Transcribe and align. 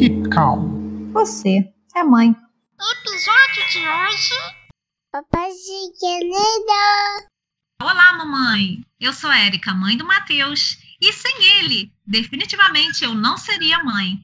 Keep 0.00 0.30
calm. 0.30 1.12
Você 1.12 1.70
é 1.94 2.02
mãe. 2.02 2.30
Episódio 2.30 3.68
de 3.70 3.86
hoje. 3.86 4.34
Papai 5.12 5.50
querido. 6.00 7.28
Olá, 7.82 8.14
mamãe. 8.14 8.82
Eu 8.98 9.12
sou 9.12 9.30
Érica, 9.30 9.74
mãe 9.74 9.98
do 9.98 10.06
Matheus. 10.06 10.78
E 11.02 11.12
sem 11.12 11.58
ele, 11.58 11.92
definitivamente 12.06 13.04
eu 13.04 13.12
não 13.12 13.36
seria 13.36 13.84
mãe. 13.84 14.22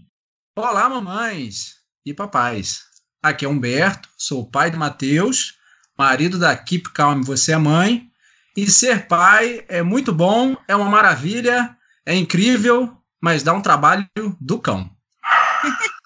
Olá, 0.56 0.88
mamães 0.88 1.74
e 2.06 2.14
papais. 2.14 2.82
Aqui 3.22 3.44
é 3.44 3.48
Humberto, 3.48 4.08
sou 4.16 4.44
o 4.44 4.50
pai 4.50 4.70
do 4.70 4.78
Matheus, 4.78 5.58
marido 5.98 6.38
da 6.38 6.56
Keep 6.56 6.90
Calm, 6.94 7.20
você 7.20 7.52
é 7.52 7.58
mãe. 7.58 8.10
E 8.56 8.66
ser 8.66 9.06
pai 9.08 9.62
é 9.68 9.82
muito 9.82 10.10
bom, 10.10 10.56
é 10.66 10.74
uma 10.74 10.88
maravilha, 10.88 11.76
é 12.06 12.14
incrível, 12.14 12.96
mas 13.20 13.42
dá 13.42 13.52
um 13.52 13.60
trabalho 13.60 14.08
do 14.40 14.58
cão. 14.58 14.95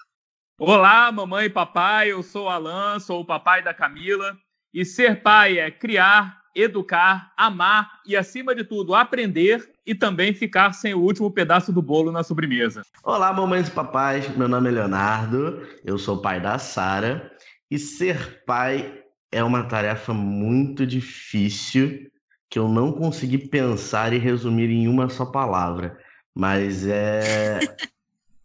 Olá, 0.58 1.10
mamãe 1.10 1.46
e 1.46 1.50
papai, 1.50 2.12
eu 2.12 2.22
sou 2.22 2.46
o 2.46 2.48
Alan, 2.48 2.98
sou 3.00 3.20
o 3.20 3.24
papai 3.24 3.62
da 3.62 3.72
Camila. 3.72 4.36
E 4.72 4.84
ser 4.84 5.22
pai 5.22 5.58
é 5.58 5.70
criar, 5.70 6.42
educar, 6.54 7.32
amar 7.36 8.00
e, 8.06 8.16
acima 8.16 8.55
de 8.55 8.62
tudo, 8.62 8.94
aprender 8.94 9.68
e 9.84 9.94
também 9.94 10.32
ficar 10.32 10.72
sem 10.72 10.94
o 10.94 11.00
último 11.00 11.30
pedaço 11.30 11.72
do 11.72 11.82
bolo 11.82 12.12
na 12.12 12.22
sobremesa. 12.22 12.82
Olá, 13.02 13.32
mamães 13.32 13.68
e 13.68 13.70
papais, 13.72 14.28
meu 14.36 14.46
nome 14.46 14.68
é 14.68 14.72
Leonardo, 14.72 15.66
eu 15.84 15.98
sou 15.98 16.20
pai 16.22 16.41
da 16.41 16.58
Sara. 16.58 17.30
E 17.70 17.78
ser 17.78 18.44
pai 18.44 19.02
é 19.32 19.42
uma 19.42 19.64
tarefa 19.64 20.12
muito 20.12 20.86
difícil 20.86 22.10
que 22.48 22.58
eu 22.58 22.69
não 22.69 22.92
consegui 22.92 23.38
pensar 23.38 24.12
e 24.12 24.19
resumir 24.19 24.69
em 24.70 24.88
uma 24.88 25.08
só 25.08 25.24
palavra. 25.24 25.98
Mas 26.34 26.86
é. 26.86 27.60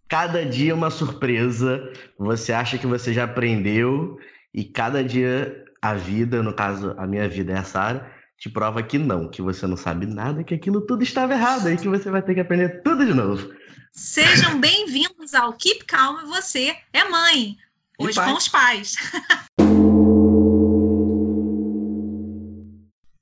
cada 0.08 0.46
dia 0.46 0.74
uma 0.74 0.90
surpresa. 0.90 1.92
Você 2.18 2.54
acha 2.54 2.78
que 2.78 2.88
você 2.88 3.14
já 3.14 3.26
aprendeu 3.26 4.18
e 4.54 4.64
cada 4.64 5.04
dia 5.04 5.64
a 5.82 5.94
vida, 5.94 6.42
no 6.42 6.54
caso, 6.54 6.96
a 6.98 7.06
minha 7.06 7.28
vida 7.28 7.54
é 7.54 7.58
a 7.58 7.64
Sara, 7.64 8.12
te 8.38 8.50
prova 8.50 8.82
que 8.82 8.98
não, 8.98 9.30
que 9.30 9.42
você 9.42 9.68
não 9.68 9.78
sabe 9.78 10.06
nada, 10.06 10.44
que 10.44 10.54
aquilo 10.54 10.82
tudo 10.82 11.04
estava 11.04 11.34
errado 11.34 11.70
e 11.70 11.78
que 11.78 11.88
você 11.88 12.10
vai 12.10 12.22
ter 12.22 12.34
que 12.34 12.40
aprender 12.40 12.82
tudo 12.84 13.06
de 13.06 13.14
novo. 13.14 13.54
Sejam 13.94 14.60
bem-vindos 14.60 15.34
ao 15.34 15.54
Keep 15.54 15.86
Calm, 15.86 16.26
você 16.28 16.76
é 16.92 17.04
mãe. 17.06 17.56
Hoje 17.98 18.20
com 18.20 18.34
os 18.34 18.48
pais. 18.48 18.96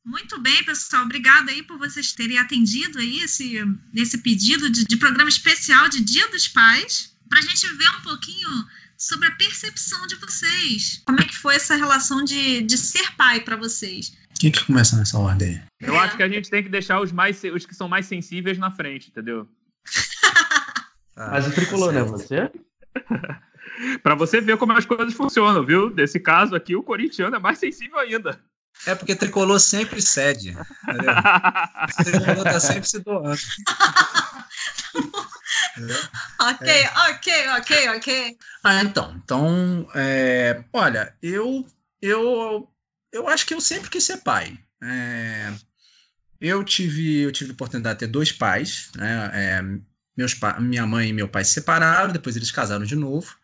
Muito 0.05 0.32
bem, 0.43 0.63
pessoal. 0.65 1.03
Obrigada 1.03 1.49
aí 1.49 1.63
por 1.63 1.77
vocês 1.77 2.11
terem 2.11 2.37
atendido 2.37 2.99
aí 2.99 3.21
esse, 3.21 3.55
esse 3.95 4.17
pedido 4.17 4.69
de, 4.69 4.83
de 4.83 4.97
programa 4.97 5.29
especial 5.29 5.87
de 5.87 6.03
Dia 6.03 6.27
dos 6.29 6.49
Pais, 6.49 7.15
para 7.29 7.39
a 7.39 7.41
gente 7.41 7.65
ver 7.77 7.89
um 7.97 8.01
pouquinho 8.01 8.49
sobre 8.97 9.29
a 9.29 9.31
percepção 9.31 10.05
de 10.05 10.15
vocês. 10.17 11.01
Como 11.05 11.19
é 11.21 11.23
que 11.23 11.37
foi 11.37 11.55
essa 11.55 11.75
relação 11.75 12.23
de, 12.25 12.61
de 12.61 12.77
ser 12.77 13.15
pai 13.15 13.39
para 13.39 13.55
vocês? 13.55 14.15
Quem 14.37 14.51
que 14.51 14.65
começa 14.65 14.97
nessa 14.97 15.17
ordem? 15.17 15.61
Eu 15.79 15.95
é. 15.95 15.99
acho 15.99 16.17
que 16.17 16.23
a 16.23 16.29
gente 16.29 16.49
tem 16.49 16.61
que 16.61 16.69
deixar 16.69 16.99
os, 16.99 17.11
mais, 17.11 17.41
os 17.43 17.65
que 17.65 17.73
são 17.73 17.87
mais 17.87 18.05
sensíveis 18.05 18.57
na 18.57 18.69
frente, 18.69 19.09
entendeu? 19.09 19.47
ah, 21.15 21.31
Mas 21.31 21.47
o 21.47 21.51
tricolor, 21.51 21.93
né? 21.93 22.03
Você? 22.03 22.51
para 24.03 24.15
você 24.15 24.41
ver 24.41 24.57
como 24.57 24.73
as 24.73 24.85
coisas 24.85 25.13
funcionam, 25.13 25.65
viu? 25.65 25.89
Nesse 25.89 26.19
caso 26.19 26.53
aqui, 26.53 26.75
o 26.75 26.83
corintiano 26.83 27.35
é 27.35 27.39
mais 27.39 27.59
sensível 27.59 27.97
ainda. 27.97 28.39
É 28.85 28.95
porque 28.95 29.15
tricolor 29.15 29.59
sempre 29.59 30.01
cede. 30.01 30.49
Entendeu? 30.49 31.13
tricolor 32.03 32.43
tá 32.43 32.59
sempre 32.59 32.89
se 32.89 32.99
doando. 32.99 33.39
ok, 36.39 36.67
é. 36.67 36.91
ok, 37.09 37.49
ok, 37.57 37.89
ok. 37.97 38.37
Ah, 38.63 38.83
então. 38.83 39.15
Então, 39.23 39.87
é, 39.95 40.63
olha, 40.73 41.15
eu, 41.21 41.65
eu, 42.01 42.69
eu 43.11 43.27
acho 43.27 43.45
que 43.45 43.53
eu 43.53 43.61
sempre 43.61 43.89
quis 43.89 44.03
ser 44.03 44.17
pai. 44.17 44.57
É, 44.81 45.53
eu 46.41 46.63
tive, 46.63 47.19
eu 47.19 47.31
tive 47.31 47.51
a 47.51 47.53
oportunidade 47.53 47.99
de 47.99 48.05
ter 48.05 48.11
dois 48.11 48.31
pais, 48.31 48.91
né? 48.95 49.31
É, 49.33 49.61
meus 50.15 50.33
pa 50.33 50.59
minha 50.59 50.85
mãe 50.85 51.09
e 51.09 51.13
meu 51.13 51.27
pai 51.27 51.43
se 51.45 51.53
separaram, 51.53 52.11
depois 52.11 52.35
eles 52.35 52.51
casaram 52.51 52.85
de 52.85 52.95
novo. 52.95 53.35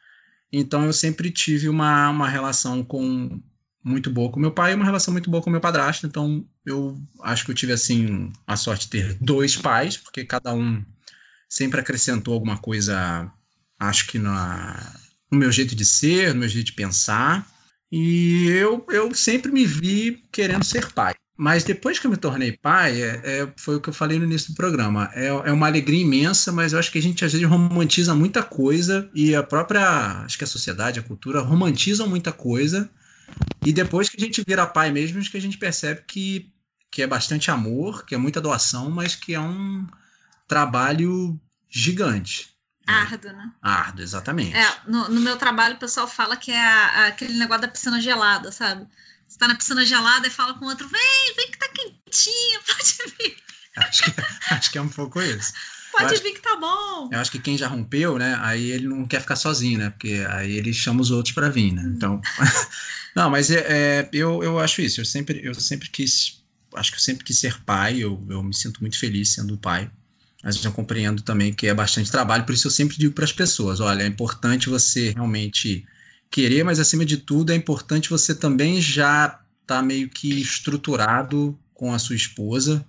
Então 0.52 0.86
eu 0.86 0.94
sempre 0.94 1.32
tive 1.32 1.70
uma, 1.70 2.10
uma 2.10 2.28
relação 2.28 2.84
com 2.84 3.42
muito 3.84 4.10
boa 4.10 4.32
com 4.32 4.40
meu 4.40 4.52
pai 4.52 4.72
e 4.72 4.76
uma 4.76 4.86
relação 4.86 5.12
muito 5.12 5.30
boa 5.30 5.42
com 5.42 5.50
meu 5.50 5.62
padrasto. 5.62 6.06
Então, 6.06 6.46
eu 6.66 7.00
acho 7.22 7.46
que 7.46 7.52
eu 7.52 7.56
tive, 7.56 7.74
assim, 7.74 8.32
a 8.46 8.56
sorte 8.56 8.86
de 8.86 8.92
ter 8.92 9.18
dois 9.22 9.56
pais, 9.56 9.98
porque 9.98 10.26
cada 10.26 10.54
um 10.54 10.84
sempre 11.48 11.80
acrescentou 11.80 12.34
alguma 12.34 12.58
coisa, 12.58 13.32
acho 13.80 14.08
que 14.08 14.20
na, 14.20 14.94
no 15.32 15.38
meu 15.38 15.52
jeito 15.52 15.76
de 15.76 15.86
ser, 15.86 16.34
no 16.34 16.42
meu 16.42 16.50
jeito 16.50 16.68
de 16.68 16.74
pensar. 16.74 17.48
E 17.92 18.48
eu, 18.50 18.86
eu 18.90 19.14
sempre 19.16 19.52
me 19.52 19.66
vi 19.66 20.24
querendo 20.32 20.64
ser 20.64 20.92
pai. 20.92 21.16
Mas 21.36 21.64
depois 21.64 21.98
que 21.98 22.06
eu 22.06 22.12
me 22.12 22.18
tornei 22.18 22.52
pai, 22.52 23.02
é, 23.02 23.22
é, 23.24 23.54
foi 23.56 23.78
o 23.78 23.80
que 23.80 23.88
eu 23.88 23.94
falei 23.94 24.20
no 24.20 24.26
início 24.26 24.52
do 24.52 24.58
programa. 24.58 25.10
É, 25.14 25.28
é 25.28 25.52
uma 25.54 25.68
alegria 25.68 26.02
imensa, 26.02 26.52
mas 26.52 26.74
eu 26.74 26.80
acho 26.80 26.92
que 26.92 27.00
a 27.00 27.02
gente 27.02 27.24
às 27.24 27.32
vezes 27.32 27.48
romantiza 27.48 28.14
muita 28.14 28.44
coisa 28.44 29.10
e 29.16 29.34
a 29.34 29.42
própria, 29.42 30.22
acho 30.26 30.38
que 30.38 30.44
a 30.44 30.48
sociedade, 30.48 31.00
a 31.00 31.04
cultura 31.04 31.40
romantizam 31.40 32.08
muita 32.08 32.34
coisa 32.34 32.90
e 33.66 33.74
depois 33.74 34.10
que 34.10 34.18
a 34.18 34.26
gente 34.26 34.44
vira 34.48 34.66
pai 34.66 34.92
mesmo, 34.92 35.22
que 35.22 35.38
a 35.38 35.42
gente 35.42 35.58
percebe 35.58 36.04
que, 36.08 36.52
que 36.90 37.02
é 37.02 37.08
bastante 37.08 37.52
amor, 37.52 38.06
que 38.06 38.16
é 38.16 38.18
muita 38.18 38.42
doação, 38.42 38.90
mas 38.90 39.16
que 39.16 39.34
é 39.34 39.40
um 39.40 39.88
trabalho 40.48 41.40
gigante. 41.70 42.54
Árduo, 42.88 43.32
né? 43.32 43.52
Árduo, 43.62 44.04
exatamente. 44.04 44.56
É, 44.56 44.82
no, 44.88 45.10
no 45.10 45.22
meu 45.22 45.38
trabalho 45.38 45.76
o 45.76 45.80
pessoal 45.80 46.08
fala 46.08 46.36
que 46.36 46.52
é 46.52 46.60
a, 46.60 46.86
a, 46.86 47.08
aquele 47.08 47.38
negócio 47.38 47.62
da 47.62 47.68
piscina 47.68 48.02
gelada, 48.02 48.52
sabe? 48.52 48.88
Você 49.28 49.38
tá 49.38 49.48
na 49.48 49.56
piscina 49.56 49.86
gelada 49.86 50.28
e 50.28 50.32
fala 50.32 50.56
com 50.56 50.66
o 50.66 50.70
outro, 50.70 50.88
vem, 50.88 51.36
vem 51.36 51.52
que 51.52 51.60
tá 51.60 51.68
quentinho, 51.68 52.60
pode 52.66 53.16
vir. 53.20 53.38
Acho 53.78 54.04
que, 54.04 54.22
acho 54.54 54.72
que 54.72 54.78
é 54.78 54.82
um 54.82 54.90
pouco 54.90 55.22
isso. 55.22 55.54
Pode 55.92 56.22
vir 56.22 56.34
que 56.34 56.42
tá 56.42 56.56
bom. 56.56 57.10
Eu 57.12 57.20
acho 57.20 57.32
que 57.32 57.40
quem 57.40 57.58
já 57.58 57.68
rompeu, 57.68 58.18
né? 58.18 58.40
Aí 58.42 58.72
ele 58.72 58.88
não 58.88 59.06
quer 59.08 59.22
ficar 59.22 59.36
sozinho, 59.36 59.80
né? 59.80 59.90
Porque 59.90 60.26
aí 60.30 60.56
ele 60.56 60.74
chama 60.74 61.02
os 61.02 61.12
outros 61.12 61.34
para 61.34 61.50
vir, 61.50 61.74
né? 61.74 61.84
Então. 61.86 62.22
não, 63.20 63.30
mas 63.30 63.52
é, 63.52 63.66
é, 63.68 64.10
eu, 64.14 64.42
eu 64.42 64.58
acho 64.60 64.82
isso. 64.82 65.02
Eu 65.02 65.06
sempre, 65.06 65.42
eu 65.44 65.54
sempre 65.54 65.90
quis. 65.90 66.42
Acho 66.74 66.92
que 66.92 66.98
eu 66.98 67.02
sempre 67.02 67.26
quis 67.26 67.38
ser 67.38 67.62
pai. 67.66 67.98
Eu, 67.98 68.26
eu 68.30 68.42
me 68.42 68.56
sinto 68.56 68.80
muito 68.80 68.98
feliz 68.98 69.34
sendo 69.34 69.58
pai. 69.58 69.92
Mas 70.42 70.64
eu 70.64 70.72
compreendo 70.72 71.22
também 71.22 71.52
que 71.52 71.68
é 71.68 71.74
bastante 71.74 72.10
trabalho. 72.10 72.46
Por 72.46 72.54
isso 72.54 72.68
eu 72.68 72.72
sempre 72.72 72.98
digo 72.98 73.14
para 73.14 73.26
as 73.26 73.34
pessoas: 73.34 73.82
olha, 73.82 74.04
é 74.04 74.08
importante 74.08 74.70
você 74.70 75.10
realmente 75.10 75.86
querer, 76.32 76.64
mas 76.64 76.80
acima 76.80 77.04
de 77.04 77.18
tudo 77.18 77.52
é 77.52 77.56
importante 77.56 78.10
você 78.10 78.34
também 78.34 78.80
já 78.80 79.42
tá 79.68 79.82
meio 79.82 80.08
que 80.08 80.40
estruturado 80.40 81.60
com 81.74 81.94
a 81.94 82.00
sua 82.00 82.16
esposa, 82.16 82.86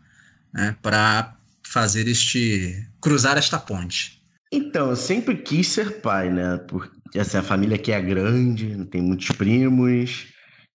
né? 0.55 0.77
Para 0.81 1.37
fazer 1.65 2.07
este 2.07 2.87
cruzar 3.01 3.37
esta 3.37 3.59
ponte? 3.59 4.23
Então, 4.53 4.91
eu 4.91 4.97
sempre 4.97 5.37
quis 5.39 5.67
ser 5.67 6.01
pai, 6.01 6.31
né? 6.31 6.57
Porque 6.57 7.00
assim, 7.19 7.39
a 7.39 7.43
família 7.43 7.77
aqui 7.77 7.93
é 7.93 8.01
grande, 8.01 8.85
tem 8.87 9.03
muitos 9.03 9.29
primos 9.33 10.29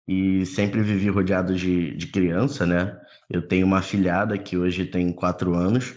e 0.07 0.45
sempre 0.45 0.81
vivi 0.81 1.09
rodeado 1.09 1.55
de, 1.55 1.95
de 1.95 2.07
criança, 2.07 2.65
né? 2.65 2.97
Eu 3.29 3.47
tenho 3.47 3.65
uma 3.65 3.81
filhada 3.81 4.37
que 4.37 4.57
hoje 4.57 4.85
tem 4.85 5.11
quatro 5.11 5.55
anos 5.55 5.95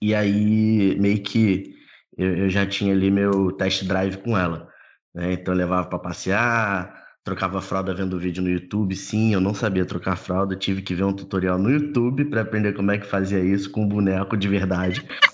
e 0.00 0.14
aí 0.14 0.96
meio 0.98 1.22
que 1.22 1.74
eu, 2.16 2.36
eu 2.36 2.50
já 2.50 2.66
tinha 2.66 2.92
ali 2.92 3.10
meu 3.10 3.52
test 3.52 3.84
drive 3.84 4.18
com 4.18 4.36
ela, 4.36 4.68
né? 5.14 5.34
Então 5.34 5.54
eu 5.54 5.58
levava 5.58 5.88
para 5.88 5.98
passear, 5.98 7.02
trocava 7.24 7.60
fralda 7.60 7.94
vendo 7.94 8.18
vídeo 8.18 8.42
no 8.42 8.50
YouTube. 8.50 8.96
Sim, 8.96 9.34
eu 9.34 9.40
não 9.40 9.54
sabia 9.54 9.84
trocar 9.84 10.16
fralda, 10.16 10.56
tive 10.56 10.82
que 10.82 10.94
ver 10.94 11.04
um 11.04 11.12
tutorial 11.12 11.58
no 11.58 11.70
YouTube 11.70 12.24
para 12.26 12.42
aprender 12.42 12.72
como 12.72 12.90
é 12.90 12.98
que 12.98 13.06
fazia 13.06 13.40
isso 13.40 13.70
com 13.70 13.82
um 13.84 13.88
boneco 13.88 14.36
de 14.36 14.48
verdade. 14.48 15.06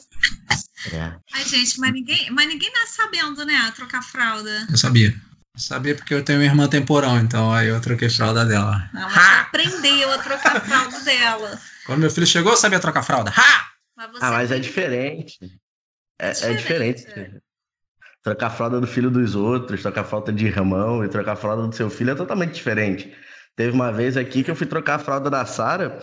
É. 0.93 1.13
Ai, 1.35 1.45
gente, 1.45 1.79
mas 1.79 1.93
ninguém, 1.93 2.31
mas 2.31 2.49
ninguém 2.49 2.71
nasce 2.73 2.95
sabendo, 2.95 3.45
né, 3.45 3.73
trocar 3.75 4.03
fralda. 4.03 4.67
Eu 4.71 4.77
sabia. 4.77 5.09
Eu 5.55 5.61
sabia 5.61 5.95
porque 5.95 6.15
eu 6.15 6.23
tenho 6.23 6.39
uma 6.39 6.45
irmã 6.45 6.69
temporal, 6.69 7.17
então 7.19 7.53
aí 7.53 7.69
eu 7.69 7.81
troquei 7.81 8.09
fralda 8.09 8.45
dela. 8.45 8.89
Não, 8.93 9.09
aprendeu 9.09 10.13
a 10.13 10.19
trocar 10.19 10.61
fralda 10.61 11.01
dela. 11.01 11.61
Quando 11.87 12.01
meu 12.01 12.11
filho 12.11 12.27
chegou, 12.27 12.53
eu 12.53 12.57
sabia 12.57 12.79
trocar 12.79 13.03
fralda. 13.03 13.33
Ha! 13.37 13.69
Mas 13.97 14.23
ah, 14.23 14.31
mas 14.31 14.53
é 14.53 14.59
diferente. 14.61 15.39
É, 16.21 16.31
é 16.31 16.53
diferente. 16.55 17.05
É 17.05 17.09
diferente. 17.09 17.43
Trocar 18.23 18.47
a 18.47 18.51
fralda 18.51 18.81
do 18.81 18.87
filho 18.87 19.11
dos 19.11 19.35
outros, 19.35 19.83
trocar 19.83 20.03
a 20.03 20.05
fralda 20.05 20.33
de 20.33 20.47
irmão 20.47 21.05
e 21.05 21.09
trocar 21.09 21.33
a 21.33 21.37
fralda 21.37 21.67
do 21.67 21.75
seu 21.75 21.91
filho 21.91 22.11
é 22.11 22.15
totalmente 22.15 22.55
diferente. 22.55 23.13
Teve 23.57 23.73
uma 23.73 23.93
vez 23.93 24.17
aqui 24.17 24.45
que 24.45 24.51
eu 24.51 24.57
fui 24.57 24.67
trocar 24.67 24.97
a 24.97 24.99
fralda 24.99 25.29
da 25.29 25.45
Sara 25.45 25.99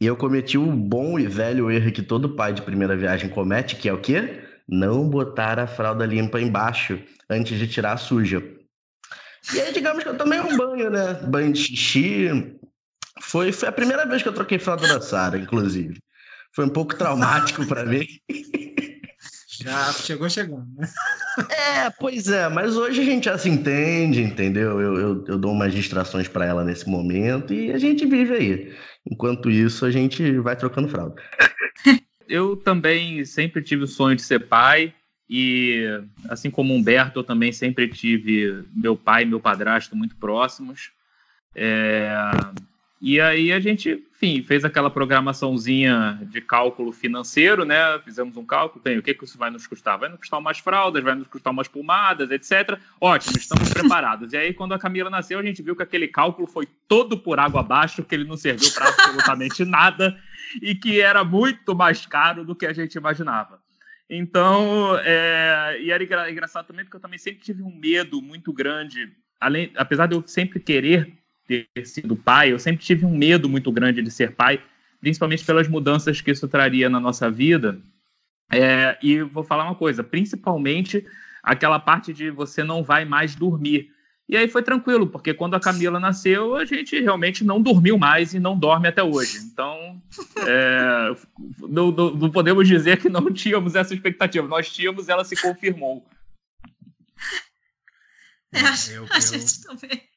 e 0.00 0.06
eu 0.06 0.16
cometi 0.16 0.56
o 0.56 0.70
bom 0.70 1.18
e 1.18 1.26
velho 1.26 1.70
erro 1.70 1.90
que 1.90 2.02
todo 2.02 2.36
pai 2.36 2.52
de 2.52 2.62
primeira 2.62 2.96
viagem 2.96 3.28
comete, 3.28 3.76
que 3.76 3.88
é 3.88 3.92
o 3.92 4.00
quê? 4.00 4.42
Não 4.68 5.08
botar 5.08 5.58
a 5.58 5.66
fralda 5.66 6.06
limpa 6.06 6.40
embaixo 6.40 7.00
antes 7.28 7.58
de 7.58 7.66
tirar 7.66 7.92
a 7.92 7.96
suja. 7.96 8.42
E 9.52 9.60
aí, 9.60 9.72
digamos 9.72 10.02
que 10.02 10.08
eu 10.08 10.16
tomei 10.16 10.38
um 10.38 10.56
banho, 10.56 10.90
né? 10.90 11.14
Banho 11.26 11.52
de 11.52 11.60
xixi. 11.60 12.28
Foi, 13.20 13.50
foi 13.50 13.68
a 13.68 13.72
primeira 13.72 14.06
vez 14.06 14.22
que 14.22 14.28
eu 14.28 14.34
troquei 14.34 14.58
fralda 14.58 14.86
da 14.86 15.00
Sara, 15.00 15.38
inclusive. 15.38 15.98
Foi 16.54 16.64
um 16.64 16.70
pouco 16.70 16.94
traumático 16.94 17.66
para 17.66 17.84
mim. 17.84 18.06
Já 19.62 19.92
chegou 19.92 20.28
chegando, 20.28 20.66
né? 20.76 20.88
É, 21.50 21.90
pois 21.90 22.28
é, 22.28 22.48
mas 22.48 22.76
hoje 22.76 23.00
a 23.00 23.04
gente 23.04 23.24
já 23.24 23.38
se 23.38 23.48
entende, 23.48 24.22
entendeu? 24.22 24.80
Eu, 24.80 24.98
eu, 24.98 25.24
eu 25.26 25.38
dou 25.38 25.52
umas 25.52 25.72
distrações 25.72 26.28
para 26.28 26.44
ela 26.44 26.64
nesse 26.64 26.88
momento 26.88 27.52
e 27.52 27.72
a 27.72 27.78
gente 27.78 28.06
vive 28.06 28.34
aí. 28.34 28.76
Enquanto 29.10 29.50
isso, 29.50 29.84
a 29.84 29.90
gente 29.90 30.38
vai 30.38 30.56
trocando 30.56 30.88
fralda. 30.88 31.16
Eu 32.28 32.58
também 32.58 33.24
sempre 33.24 33.62
tive 33.62 33.84
o 33.84 33.86
sonho 33.86 34.14
de 34.14 34.20
ser 34.20 34.40
pai 34.48 34.92
e, 35.30 35.82
assim 36.28 36.50
como 36.50 36.74
Humberto, 36.74 37.20
eu 37.20 37.24
também 37.24 37.52
sempre 37.52 37.88
tive 37.88 38.64
meu 38.70 38.94
pai 38.94 39.22
e 39.22 39.26
meu 39.26 39.40
padrasto 39.40 39.96
muito 39.96 40.14
próximos. 40.14 40.90
É, 41.54 42.10
e 43.00 43.20
aí 43.20 43.52
a 43.52 43.60
gente, 43.60 44.04
enfim, 44.12 44.42
fez 44.42 44.64
aquela 44.64 44.90
programaçãozinha 44.90 46.18
de 46.22 46.40
cálculo 46.40 46.90
financeiro, 46.92 47.64
né? 47.64 47.76
Fizemos 48.04 48.36
um 48.36 48.44
cálculo, 48.44 48.82
tem 48.82 48.98
o 48.98 49.02
que, 49.02 49.14
que 49.14 49.24
isso 49.24 49.38
vai 49.38 49.50
nos 49.50 49.68
custar? 49.68 49.98
Vai 49.98 50.08
nos 50.08 50.18
custar 50.18 50.40
umas 50.40 50.58
fraldas, 50.58 51.04
vai 51.04 51.14
nos 51.14 51.28
custar 51.28 51.52
umas 51.52 51.68
pomadas, 51.68 52.28
etc. 52.32 52.76
Ótimo, 53.00 53.38
estamos 53.38 53.72
preparados. 53.72 54.32
E 54.32 54.36
aí, 54.36 54.52
quando 54.52 54.74
a 54.74 54.78
Camila 54.78 55.08
nasceu, 55.08 55.38
a 55.38 55.42
gente 55.44 55.62
viu 55.62 55.76
que 55.76 55.82
aquele 55.82 56.08
cálculo 56.08 56.48
foi 56.48 56.66
todo 56.88 57.16
por 57.16 57.38
água 57.38 57.60
abaixo, 57.60 58.02
que 58.02 58.16
ele 58.16 58.24
não 58.24 58.36
serviu 58.36 58.72
para 58.72 58.88
absolutamente 58.88 59.62
nada 59.66 60.18
e 60.60 60.74
que 60.74 61.00
era 61.00 61.22
muito 61.22 61.76
mais 61.76 62.04
caro 62.04 62.44
do 62.44 62.56
que 62.56 62.66
a 62.66 62.72
gente 62.72 62.96
imaginava. 62.96 63.60
Então, 64.10 64.98
é, 65.04 65.78
e 65.80 65.92
era 65.92 66.02
engra 66.02 66.30
engraçado 66.30 66.66
também 66.66 66.84
porque 66.84 66.96
eu 66.96 67.00
também 67.00 67.18
sempre 67.18 67.42
tive 67.42 67.62
um 67.62 67.78
medo 67.78 68.20
muito 68.22 68.52
grande, 68.52 69.12
além, 69.38 69.70
apesar 69.76 70.06
de 70.06 70.16
eu 70.16 70.24
sempre 70.26 70.58
querer 70.58 71.17
ter 71.48 71.86
sido 71.86 72.14
pai, 72.14 72.52
eu 72.52 72.58
sempre 72.58 72.84
tive 72.84 73.06
um 73.06 73.16
medo 73.16 73.48
muito 73.48 73.72
grande 73.72 74.02
de 74.02 74.10
ser 74.10 74.32
pai, 74.32 74.62
principalmente 75.00 75.44
pelas 75.44 75.66
mudanças 75.66 76.20
que 76.20 76.30
isso 76.30 76.46
traria 76.46 76.90
na 76.90 77.00
nossa 77.00 77.30
vida. 77.30 77.80
É, 78.52 78.98
e 79.02 79.22
vou 79.22 79.42
falar 79.42 79.64
uma 79.64 79.74
coisa, 79.74 80.04
principalmente 80.04 81.04
aquela 81.42 81.78
parte 81.78 82.12
de 82.12 82.30
você 82.30 82.62
não 82.62 82.82
vai 82.82 83.04
mais 83.04 83.34
dormir. 83.34 83.90
E 84.28 84.36
aí 84.36 84.46
foi 84.46 84.62
tranquilo, 84.62 85.06
porque 85.06 85.32
quando 85.32 85.54
a 85.54 85.60
Camila 85.60 85.98
nasceu, 85.98 86.54
a 86.54 86.64
gente 86.66 87.00
realmente 87.00 87.42
não 87.42 87.62
dormiu 87.62 87.96
mais 87.96 88.34
e 88.34 88.38
não 88.38 88.58
dorme 88.58 88.86
até 88.86 89.02
hoje. 89.02 89.38
Então, 89.38 90.02
é, 90.46 91.16
não, 91.60 91.90
não, 91.90 92.10
não, 92.10 92.30
podemos 92.30 92.68
dizer 92.68 92.98
que 92.98 93.08
não 93.08 93.32
tínhamos 93.32 93.74
essa 93.74 93.94
expectativa. 93.94 94.46
Nós 94.46 94.70
tínhamos, 94.70 95.08
ela 95.08 95.24
se 95.24 95.40
confirmou. 95.40 96.06
É, 98.52 98.96
eu, 98.96 99.06
a 99.10 99.20
gente 99.20 99.62
também. 99.62 100.07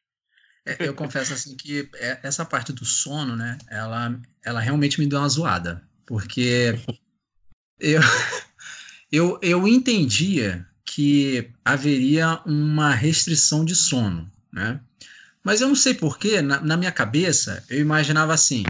É, 0.65 0.87
eu 0.87 0.93
confesso 0.93 1.33
assim 1.33 1.55
que 1.55 1.89
é, 1.95 2.19
essa 2.23 2.45
parte 2.45 2.71
do 2.71 2.85
sono, 2.85 3.35
né? 3.35 3.57
Ela, 3.67 4.19
ela 4.43 4.59
realmente 4.59 4.99
me 4.99 5.07
deu 5.07 5.19
uma 5.19 5.29
zoada, 5.29 5.81
porque 6.05 6.75
eu, 7.79 8.01
eu, 9.11 9.39
eu 9.41 9.67
entendia 9.67 10.67
que 10.85 11.51
haveria 11.65 12.41
uma 12.45 12.93
restrição 12.93 13.65
de 13.65 13.75
sono, 13.75 14.31
né? 14.51 14.79
Mas 15.43 15.61
eu 15.61 15.67
não 15.67 15.75
sei 15.75 15.93
porquê, 15.93 16.41
na, 16.41 16.59
na 16.61 16.77
minha 16.77 16.91
cabeça, 16.91 17.63
eu 17.69 17.79
imaginava 17.79 18.33
assim: 18.33 18.63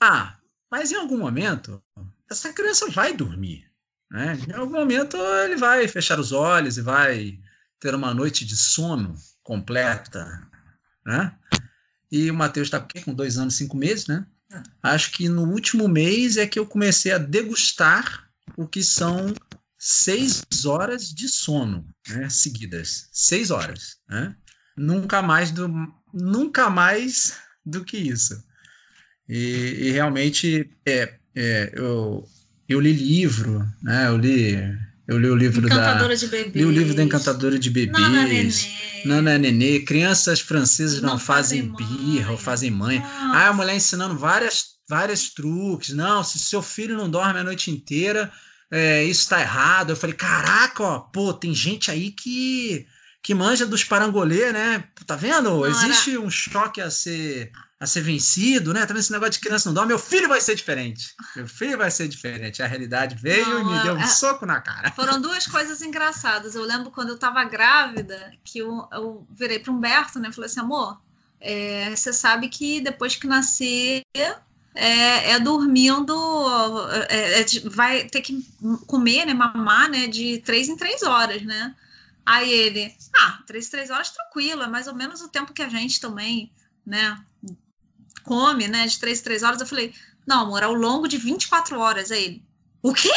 ah, 0.00 0.36
mas 0.70 0.92
em 0.92 0.96
algum 0.96 1.18
momento 1.18 1.82
essa 2.30 2.52
criança 2.52 2.88
vai 2.90 3.14
dormir, 3.14 3.70
né? 4.10 4.38
Em 4.48 4.52
algum 4.52 4.72
momento 4.72 5.18
ele 5.44 5.56
vai 5.56 5.86
fechar 5.88 6.18
os 6.18 6.32
olhos 6.32 6.78
e 6.78 6.82
vai 6.82 7.38
ter 7.78 7.94
uma 7.94 8.14
noite 8.14 8.46
de 8.46 8.56
sono 8.56 9.14
completa, 9.42 10.48
né? 11.04 11.32
E 12.10 12.30
o 12.30 12.34
Matheus 12.34 12.68
está 12.68 12.86
com 13.04 13.14
dois 13.14 13.38
anos, 13.38 13.56
cinco 13.56 13.76
meses, 13.76 14.06
né? 14.06 14.26
Acho 14.82 15.10
que 15.12 15.28
no 15.28 15.50
último 15.50 15.88
mês 15.88 16.36
é 16.36 16.46
que 16.46 16.58
eu 16.58 16.66
comecei 16.66 17.12
a 17.12 17.18
degustar 17.18 18.28
o 18.56 18.68
que 18.68 18.82
são 18.82 19.34
seis 19.78 20.44
horas 20.64 21.12
de 21.12 21.28
sono, 21.28 21.86
né? 22.08 22.28
Seguidas, 22.28 23.08
seis 23.12 23.50
horas, 23.50 23.98
né? 24.08 24.36
Nunca 24.76 25.22
mais 25.22 25.50
do, 25.50 25.68
nunca 26.12 26.70
mais 26.70 27.34
do 27.64 27.84
que 27.84 27.96
isso. 27.96 28.42
E, 29.28 29.88
e 29.88 29.90
realmente 29.90 30.70
é, 30.86 31.18
é, 31.34 31.72
eu, 31.74 32.28
eu 32.68 32.80
li 32.80 32.92
livro, 32.92 33.66
né? 33.82 34.06
Eu 34.06 34.16
li 34.16 34.56
eu 35.06 35.18
li 35.18 35.28
o 35.28 35.36
livro 35.36 35.66
Encantadora 35.66 36.08
da. 36.08 36.14
de 36.14 36.26
bebês. 36.26 36.54
Li 36.54 36.64
o 36.64 36.70
livro 36.70 36.94
da 36.94 37.02
Encantadora 37.02 37.58
de 37.58 37.70
Bebês. 37.70 37.98
Nana 37.98 38.24
Nenê. 38.24 38.50
Nana 39.04 39.38
Nenê. 39.38 39.80
Crianças 39.80 40.40
francesas 40.40 41.02
não, 41.02 41.10
Não 41.10 41.18
fazem, 41.18 41.70
fazem 41.70 41.76
birra 41.76 42.32
ou 42.32 42.38
fazem 42.38 42.70
mãe. 42.70 43.00
Nossa. 43.00 43.36
Ah, 43.36 43.48
a 43.48 43.52
mulher 43.52 43.76
ensinando 43.76 44.16
várias, 44.16 44.64
várias 44.88 45.28
truques. 45.28 45.90
Não, 45.94 46.24
se 46.24 46.38
seu 46.38 46.62
filho 46.62 46.96
não 46.96 47.10
dorme 47.10 47.38
a 47.38 47.44
noite 47.44 47.70
inteira, 47.70 48.32
é, 48.70 49.04
isso 49.04 49.28
tá 49.28 49.40
errado. 49.40 49.90
Eu 49.90 49.96
falei, 49.96 50.16
caraca, 50.16 50.82
ó, 50.82 50.98
pô, 51.00 51.34
tem 51.34 51.54
gente 51.54 51.90
aí 51.90 52.10
que, 52.10 52.86
que 53.24 53.34
manja 53.34 53.64
dos 53.64 53.82
parangolê, 53.82 54.52
né? 54.52 54.84
Tá 55.06 55.16
vendo? 55.16 55.44
Não, 55.44 55.66
Existe 55.66 56.18
um 56.18 56.28
choque 56.28 56.78
a 56.82 56.90
ser, 56.90 57.50
a 57.80 57.86
ser 57.86 58.02
vencido, 58.02 58.74
né? 58.74 58.84
Também 58.84 59.00
esse 59.00 59.10
negócio 59.10 59.32
de 59.32 59.40
criança 59.40 59.66
não 59.66 59.72
dorme. 59.74 59.88
Meu 59.88 59.98
filho 59.98 60.28
vai 60.28 60.42
ser 60.42 60.54
diferente. 60.54 61.14
Meu 61.34 61.48
filho 61.48 61.78
vai 61.78 61.90
ser 61.90 62.06
diferente. 62.06 62.62
A 62.62 62.66
realidade 62.66 63.16
veio 63.16 63.48
Não, 63.48 63.60
e 63.72 63.76
me 63.78 63.82
deu 63.82 63.94
um 63.94 63.98
é- 63.98 64.06
soco 64.08 64.44
na 64.44 64.60
cara. 64.60 64.92
Foram 64.92 65.18
duas 65.22 65.46
coisas 65.46 65.80
engraçadas. 65.80 66.54
Eu 66.54 66.64
lembro 66.64 66.90
quando 66.90 67.08
eu 67.08 67.18
tava 67.18 67.42
grávida, 67.44 68.30
que 68.44 68.58
eu, 68.58 68.86
eu 68.92 69.26
virei 69.30 69.58
para 69.58 69.72
Humberto, 69.72 70.18
né? 70.18 70.30
Falei 70.30 70.50
assim, 70.50 70.60
amor, 70.60 71.00
é, 71.40 71.96
você 71.96 72.12
sabe 72.12 72.50
que 72.50 72.82
depois 72.82 73.16
que 73.16 73.26
nascer 73.26 74.02
é, 74.74 75.30
é 75.30 75.40
dormindo, 75.40 76.14
é- 77.08 77.40
é 77.40 77.46
vai 77.70 78.04
ter 78.04 78.20
que 78.20 78.46
comer, 78.86 79.24
né? 79.24 79.32
Mamar, 79.32 79.88
né? 79.88 80.08
De 80.08 80.42
três 80.44 80.68
em 80.68 80.76
três 80.76 81.02
horas, 81.02 81.40
né? 81.40 81.74
Aí 82.26 82.50
ele, 82.50 82.94
ah, 83.16 83.42
três 83.46 83.66
em 83.66 83.70
três 83.70 83.90
horas 83.90 84.10
tranquilo, 84.10 84.62
é 84.62 84.66
mais 84.66 84.86
ou 84.86 84.94
menos 84.94 85.20
o 85.20 85.28
tempo 85.28 85.52
que 85.52 85.62
a 85.62 85.68
gente 85.68 86.00
também, 86.00 86.52
né? 86.86 87.22
Come, 88.22 88.66
né? 88.68 88.86
De 88.86 88.98
três 88.98 89.20
em 89.20 89.24
três 89.24 89.42
horas. 89.42 89.60
Eu 89.60 89.66
falei, 89.66 89.94
não, 90.26 90.42
amor, 90.42 90.62
ao 90.62 90.72
longo 90.72 91.06
de 91.06 91.18
24 91.18 91.78
horas. 91.78 92.10
Aí 92.10 92.24
ele, 92.24 92.44
o 92.82 92.94
quê? 92.94 93.12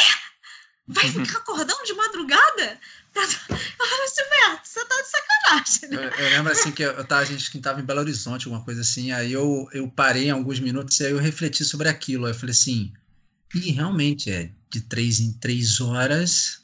Vai 0.86 1.06
ficar 1.10 1.38
acordando 1.38 1.84
de 1.84 1.92
madrugada? 1.92 2.80
Eu 3.14 3.26
falei 3.26 4.04
assim, 4.04 4.22
Beto, 4.30 4.68
você 4.68 4.84
tá 4.84 5.02
de 5.02 5.08
sacanagem, 5.08 5.80
Eu, 5.92 6.10
né? 6.10 6.16
eu 6.18 6.30
lembro 6.30 6.52
assim 6.52 6.72
que 6.72 6.82
eu, 6.82 6.92
eu 6.92 7.04
tava, 7.04 7.22
a 7.22 7.24
gente 7.24 7.50
que 7.50 7.58
tava 7.58 7.80
em 7.80 7.84
Belo 7.84 8.00
Horizonte, 8.00 8.46
alguma 8.46 8.64
coisa 8.64 8.80
assim, 8.80 9.10
aí 9.12 9.32
eu, 9.32 9.68
eu 9.72 9.90
parei 9.90 10.30
alguns 10.30 10.60
minutos 10.60 10.98
e 11.00 11.06
aí 11.06 11.12
eu 11.12 11.18
refleti 11.18 11.64
sobre 11.64 11.88
aquilo. 11.88 12.26
Aí 12.26 12.32
eu 12.32 12.38
falei 12.38 12.52
assim, 12.52 12.92
e 13.54 13.70
realmente 13.70 14.30
é 14.30 14.50
de 14.70 14.80
três 14.82 15.20
em 15.20 15.32
três 15.32 15.80
horas, 15.80 16.62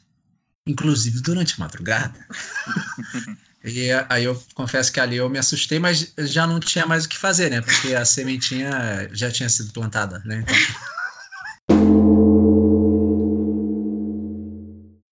inclusive 0.65 1.21
durante 1.21 1.55
a 1.55 1.63
madrugada. 1.63 2.13
E 3.67 3.89
aí 4.09 4.23
eu 4.23 4.39
confesso 4.53 4.93
que 4.93 4.99
ali 4.99 5.15
eu 5.15 5.27
me 5.27 5.39
assustei, 5.39 5.79
mas 5.79 6.13
já 6.19 6.45
não 6.45 6.59
tinha 6.59 6.85
mais 6.85 7.05
o 7.05 7.09
que 7.09 7.17
fazer, 7.17 7.49
né? 7.49 7.61
Porque 7.61 7.95
a 7.95 8.05
sementinha 8.05 9.09
já 9.11 9.31
tinha 9.31 9.49
sido 9.49 9.73
plantada, 9.73 10.21
né? 10.23 10.45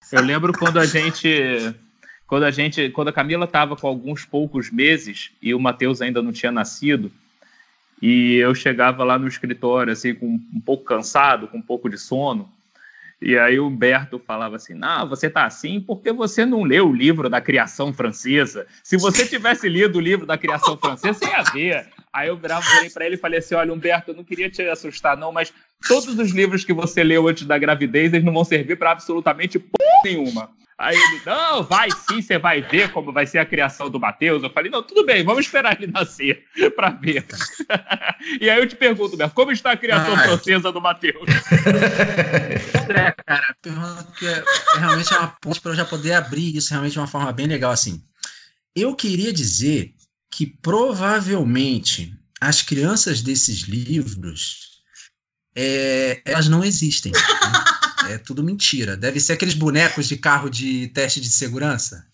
Então, 0.07 0.21
Eu 0.21 0.23
lembro 0.23 0.53
quando 0.53 0.79
a 0.79 0.85
gente. 0.85 1.75
Quando 2.27 2.45
a 2.45 2.51
gente. 2.51 2.91
Quando 2.91 3.09
a 3.09 3.13
Camila 3.13 3.47
estava 3.47 3.75
com 3.75 3.87
alguns 3.87 4.27
poucos 4.27 4.71
meses 4.71 5.31
e 5.41 5.55
o 5.55 5.59
Matheus 5.59 6.03
ainda 6.03 6.21
não 6.21 6.31
tinha 6.31 6.53
nascido, 6.53 7.11
e 8.03 8.35
eu 8.35 8.55
chegava 8.55 9.03
lá 9.03 9.19
no 9.19 9.27
escritório, 9.27 9.93
assim, 9.93 10.15
com 10.15 10.27
um 10.27 10.61
pouco 10.61 10.85
cansado, 10.85 11.49
com 11.49 11.57
um 11.57 11.63
pouco 11.63 11.89
de 11.89 11.97
sono. 11.97 12.53
E 13.25 13.39
aí 13.39 13.61
o 13.61 13.69
Humberto 13.69 14.19
falava 14.19 14.57
assim: 14.57 14.75
Não, 14.75 15.09
você 15.09 15.31
tá 15.31 15.47
assim 15.47 15.81
porque 15.81 16.13
você 16.13 16.45
não 16.45 16.65
leu 16.65 16.89
o 16.89 16.95
livro 16.95 17.31
da 17.31 17.41
criação 17.41 17.93
francesa. 17.93 18.67
Se 18.83 18.97
você 18.97 19.25
tivesse 19.25 19.69
lido 19.69 19.97
o 19.97 20.01
livro 20.01 20.27
da 20.27 20.37
criação 20.37 20.77
francesa, 20.77 21.19
você 21.19 21.27
ia 21.27 21.43
ver. 21.43 21.87
Aí 22.13 22.29
eu 22.29 22.37
virei 22.37 22.91
para 22.91 23.07
ele 23.07 23.15
e 23.15 23.19
falei 23.19 23.39
assim: 23.39 23.55
Olha, 23.55 23.73
Humberto, 23.73 24.11
eu 24.11 24.17
não 24.17 24.25
queria 24.25 24.51
te 24.51 24.63
assustar, 24.63 25.17
não, 25.17 25.31
mas 25.31 25.55
todos 25.87 26.19
os 26.19 26.33
livros 26.33 26.65
que 26.65 26.73
você 26.73 27.05
leu 27.05 27.29
antes 27.29 27.47
da 27.47 27.57
gravidez, 27.57 28.13
eles 28.13 28.25
não 28.25 28.33
vão 28.33 28.45
servir 28.45 28.77
para 28.77 28.91
absolutamente 28.91 29.57
porra 29.57 30.03
nenhuma. 30.05 30.51
Aí 30.83 30.97
ele, 30.97 31.23
não, 31.25 31.63
vai 31.63 31.89
sim, 31.93 32.21
você 32.21 32.39
vai 32.39 32.61
ver 32.61 32.91
como 32.91 33.13
vai 33.13 33.25
ser 33.25 33.39
a 33.39 33.47
criação 33.47 33.89
do 33.89 34.01
Matheus. 34.01 34.43
Eu 34.43 34.51
falei, 34.51 34.69
não, 34.69 34.83
tudo 34.83 35.07
bem, 35.07 35.23
vamos 35.25 35.47
esperar 35.47 35.81
ele 35.81 35.93
nascer 35.93 36.45
para 36.75 36.91
ver. 36.91 37.25
e 38.41 38.51
aí 38.51 38.59
eu 38.59 38.67
te 38.67 38.75
pergunto, 38.75 39.15
Humberto, 39.15 39.33
como 39.33 39.53
está 39.53 39.71
a 39.71 39.77
criação 39.77 40.19
é. 40.19 40.25
francesa 40.25 40.73
do 40.73 40.81
Matheus? 40.81 41.23
É, 42.93 43.11
cara, 43.25 43.47
a 43.49 43.55
pergunta 43.63 44.07
que 44.19 44.27
é, 44.27 44.45
realmente 44.75 45.15
é 45.15 45.19
uma 45.19 45.29
ponte 45.41 45.61
para 45.61 45.71
eu 45.71 45.77
já 45.77 45.85
poder 45.85 46.13
abrir 46.13 46.55
isso 46.55 46.71
realmente 46.71 46.93
de 46.93 46.99
uma 46.99 47.07
forma 47.07 47.33
bem 47.33 47.47
legal 47.47 47.71
assim. 47.71 48.03
Eu 48.77 48.95
queria 48.95 49.33
dizer 49.33 49.95
que 50.31 50.47
provavelmente 50.47 52.13
as 52.41 52.61
crianças 52.61 53.23
desses 53.23 53.63
livros 53.63 54.83
é, 55.57 56.21
elas 56.25 56.49
não 56.49 56.63
existem. 56.63 57.13
né? 57.13 57.19
É 58.11 58.19
tudo 58.19 58.43
mentira. 58.43 58.97
Deve 58.97 59.21
ser 59.21 59.35
aqueles 59.35 59.55
bonecos 59.55 60.09
de 60.09 60.17
carro 60.17 60.49
de 60.51 60.89
teste 60.89 61.21
de 61.21 61.31
segurança. 61.31 62.05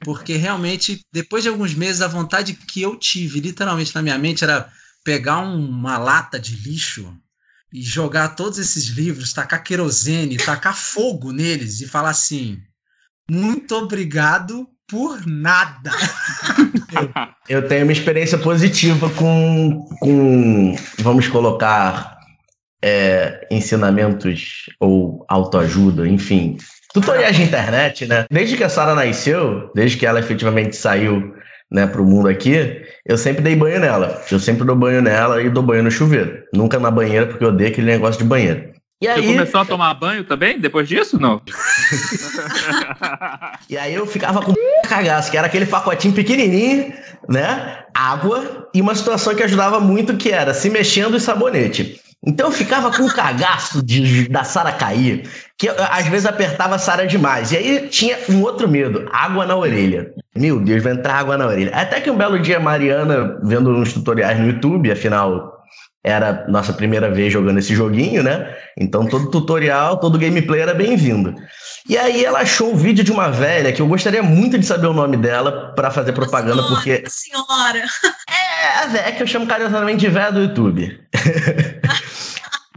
Porque 0.00 0.36
realmente, 0.36 1.00
depois 1.12 1.42
de 1.42 1.48
alguns 1.48 1.74
meses, 1.74 2.02
a 2.02 2.06
vontade 2.08 2.52
que 2.54 2.82
eu 2.82 2.96
tive, 2.96 3.40
literalmente 3.40 3.94
na 3.94 4.02
minha 4.02 4.18
mente, 4.18 4.44
era 4.44 4.68
pegar 5.04 5.38
um- 5.40 5.68
uma 5.68 5.96
lata 5.98 6.38
de 6.38 6.54
lixo 6.56 7.16
e 7.72 7.82
jogar 7.82 8.30
todos 8.30 8.58
esses 8.58 8.86
livros, 8.88 9.32
tacar 9.32 9.62
querosene, 9.62 10.36
tacar 10.36 10.76
fogo 10.76 11.32
neles 11.32 11.80
e 11.80 11.86
falar 11.86 12.10
assim: 12.10 12.58
muito 13.30 13.74
obrigado 13.74 14.68
por 14.86 15.26
nada. 15.26 15.90
Eu 17.48 17.66
tenho 17.66 17.84
uma 17.84 17.92
experiência 17.92 18.38
positiva 18.38 19.10
com, 19.10 19.88
com 20.00 20.76
vamos 20.98 21.26
colocar, 21.28 22.15
é, 22.82 23.46
ensinamentos 23.50 24.66
ou 24.80 25.24
autoajuda, 25.28 26.06
enfim, 26.06 26.56
tutoriais 26.92 27.36
de 27.36 27.42
internet, 27.42 28.06
né? 28.06 28.26
Desde 28.30 28.56
que 28.56 28.64
a 28.64 28.68
Sara 28.68 28.94
nasceu, 28.94 29.70
desde 29.74 29.96
que 29.96 30.06
ela 30.06 30.18
efetivamente 30.18 30.76
saiu 30.76 31.34
né, 31.70 31.86
para 31.86 32.00
o 32.00 32.06
mundo 32.06 32.28
aqui, 32.28 32.82
eu 33.04 33.18
sempre 33.18 33.42
dei 33.42 33.56
banho 33.56 33.80
nela. 33.80 34.22
Eu 34.30 34.38
sempre 34.38 34.64
dou 34.64 34.76
banho 34.76 35.02
nela 35.02 35.42
e 35.42 35.50
dou 35.50 35.62
banho 35.62 35.82
no 35.82 35.90
chuveiro. 35.90 36.44
Nunca 36.54 36.78
na 36.78 36.90
banheira, 36.90 37.26
porque 37.26 37.44
eu 37.44 37.48
odeio 37.48 37.70
aquele 37.70 37.88
negócio 37.88 38.22
de 38.22 38.28
banheiro. 38.28 38.72
E 39.02 39.08
aí... 39.08 39.20
Você 39.20 39.34
começou 39.34 39.60
a 39.60 39.64
tomar 39.64 39.94
banho 39.94 40.24
também 40.24 40.58
depois 40.58 40.88
disso? 40.88 41.20
Não. 41.20 41.42
e 43.68 43.76
aí 43.76 43.94
eu 43.94 44.06
ficava 44.06 44.40
com 44.40 44.54
cagaço, 44.88 45.30
que 45.30 45.36
era 45.36 45.48
aquele 45.48 45.66
pacotinho 45.66 46.14
pequenininho, 46.14 46.94
né? 47.28 47.80
Água 47.92 48.68
e 48.72 48.80
uma 48.80 48.94
situação 48.94 49.34
que 49.34 49.42
ajudava 49.42 49.80
muito, 49.80 50.16
que 50.16 50.30
era 50.30 50.54
se 50.54 50.70
mexendo 50.70 51.16
e 51.16 51.20
sabonete. 51.20 52.00
Então 52.24 52.48
eu 52.48 52.52
ficava 52.52 52.90
com 52.90 53.08
cagaço 53.08 53.84
de, 53.84 54.28
da 54.28 54.42
Sara 54.42 54.72
cair, 54.72 55.28
que 55.58 55.68
eu, 55.68 55.74
às 55.90 56.06
vezes 56.06 56.26
apertava 56.26 56.74
a 56.74 56.78
Sara 56.78 57.06
demais. 57.06 57.52
E 57.52 57.56
aí 57.56 57.88
tinha 57.88 58.16
um 58.28 58.42
outro 58.42 58.68
medo, 58.68 59.08
água 59.12 59.46
na 59.46 59.56
orelha. 59.56 60.12
Meu 60.34 60.60
Deus, 60.60 60.82
vai 60.82 60.92
entrar 60.92 61.14
água 61.14 61.36
na 61.36 61.46
orelha. 61.46 61.70
Até 61.74 62.00
que 62.00 62.10
um 62.10 62.16
belo 62.16 62.38
dia, 62.38 62.58
Mariana, 62.58 63.38
vendo 63.42 63.70
uns 63.70 63.92
tutoriais 63.92 64.38
no 64.38 64.46
YouTube, 64.46 64.90
afinal, 64.90 65.56
era 66.02 66.46
nossa 66.48 66.72
primeira 66.72 67.10
vez 67.10 67.32
jogando 67.32 67.58
esse 67.58 67.74
joguinho, 67.74 68.22
né? 68.22 68.54
Então 68.78 69.06
todo 69.06 69.30
tutorial, 69.30 69.98
todo 69.98 70.18
gameplay 70.18 70.60
era 70.60 70.72
bem-vindo. 70.72 71.34
E 71.88 71.96
aí 71.96 72.24
ela 72.24 72.40
achou 72.40 72.72
o 72.72 72.76
vídeo 72.76 73.04
de 73.04 73.12
uma 73.12 73.30
velha 73.30 73.72
que 73.72 73.80
eu 73.80 73.86
gostaria 73.86 74.22
muito 74.22 74.58
de 74.58 74.66
saber 74.66 74.86
o 74.86 74.92
nome 74.92 75.16
dela 75.16 75.72
para 75.76 75.90
fazer 75.90 76.12
propaganda, 76.12 76.62
senhora, 76.62 76.74
porque. 76.74 77.04
Senhora! 77.08 77.84
É, 78.28 78.78
a 78.78 78.86
velha 78.86 79.12
que 79.12 79.22
eu 79.22 79.26
chamo 79.26 79.46
carinhosamente 79.46 80.00
de 80.00 80.08
velha 80.08 80.32
do 80.32 80.40
YouTube. 80.40 81.00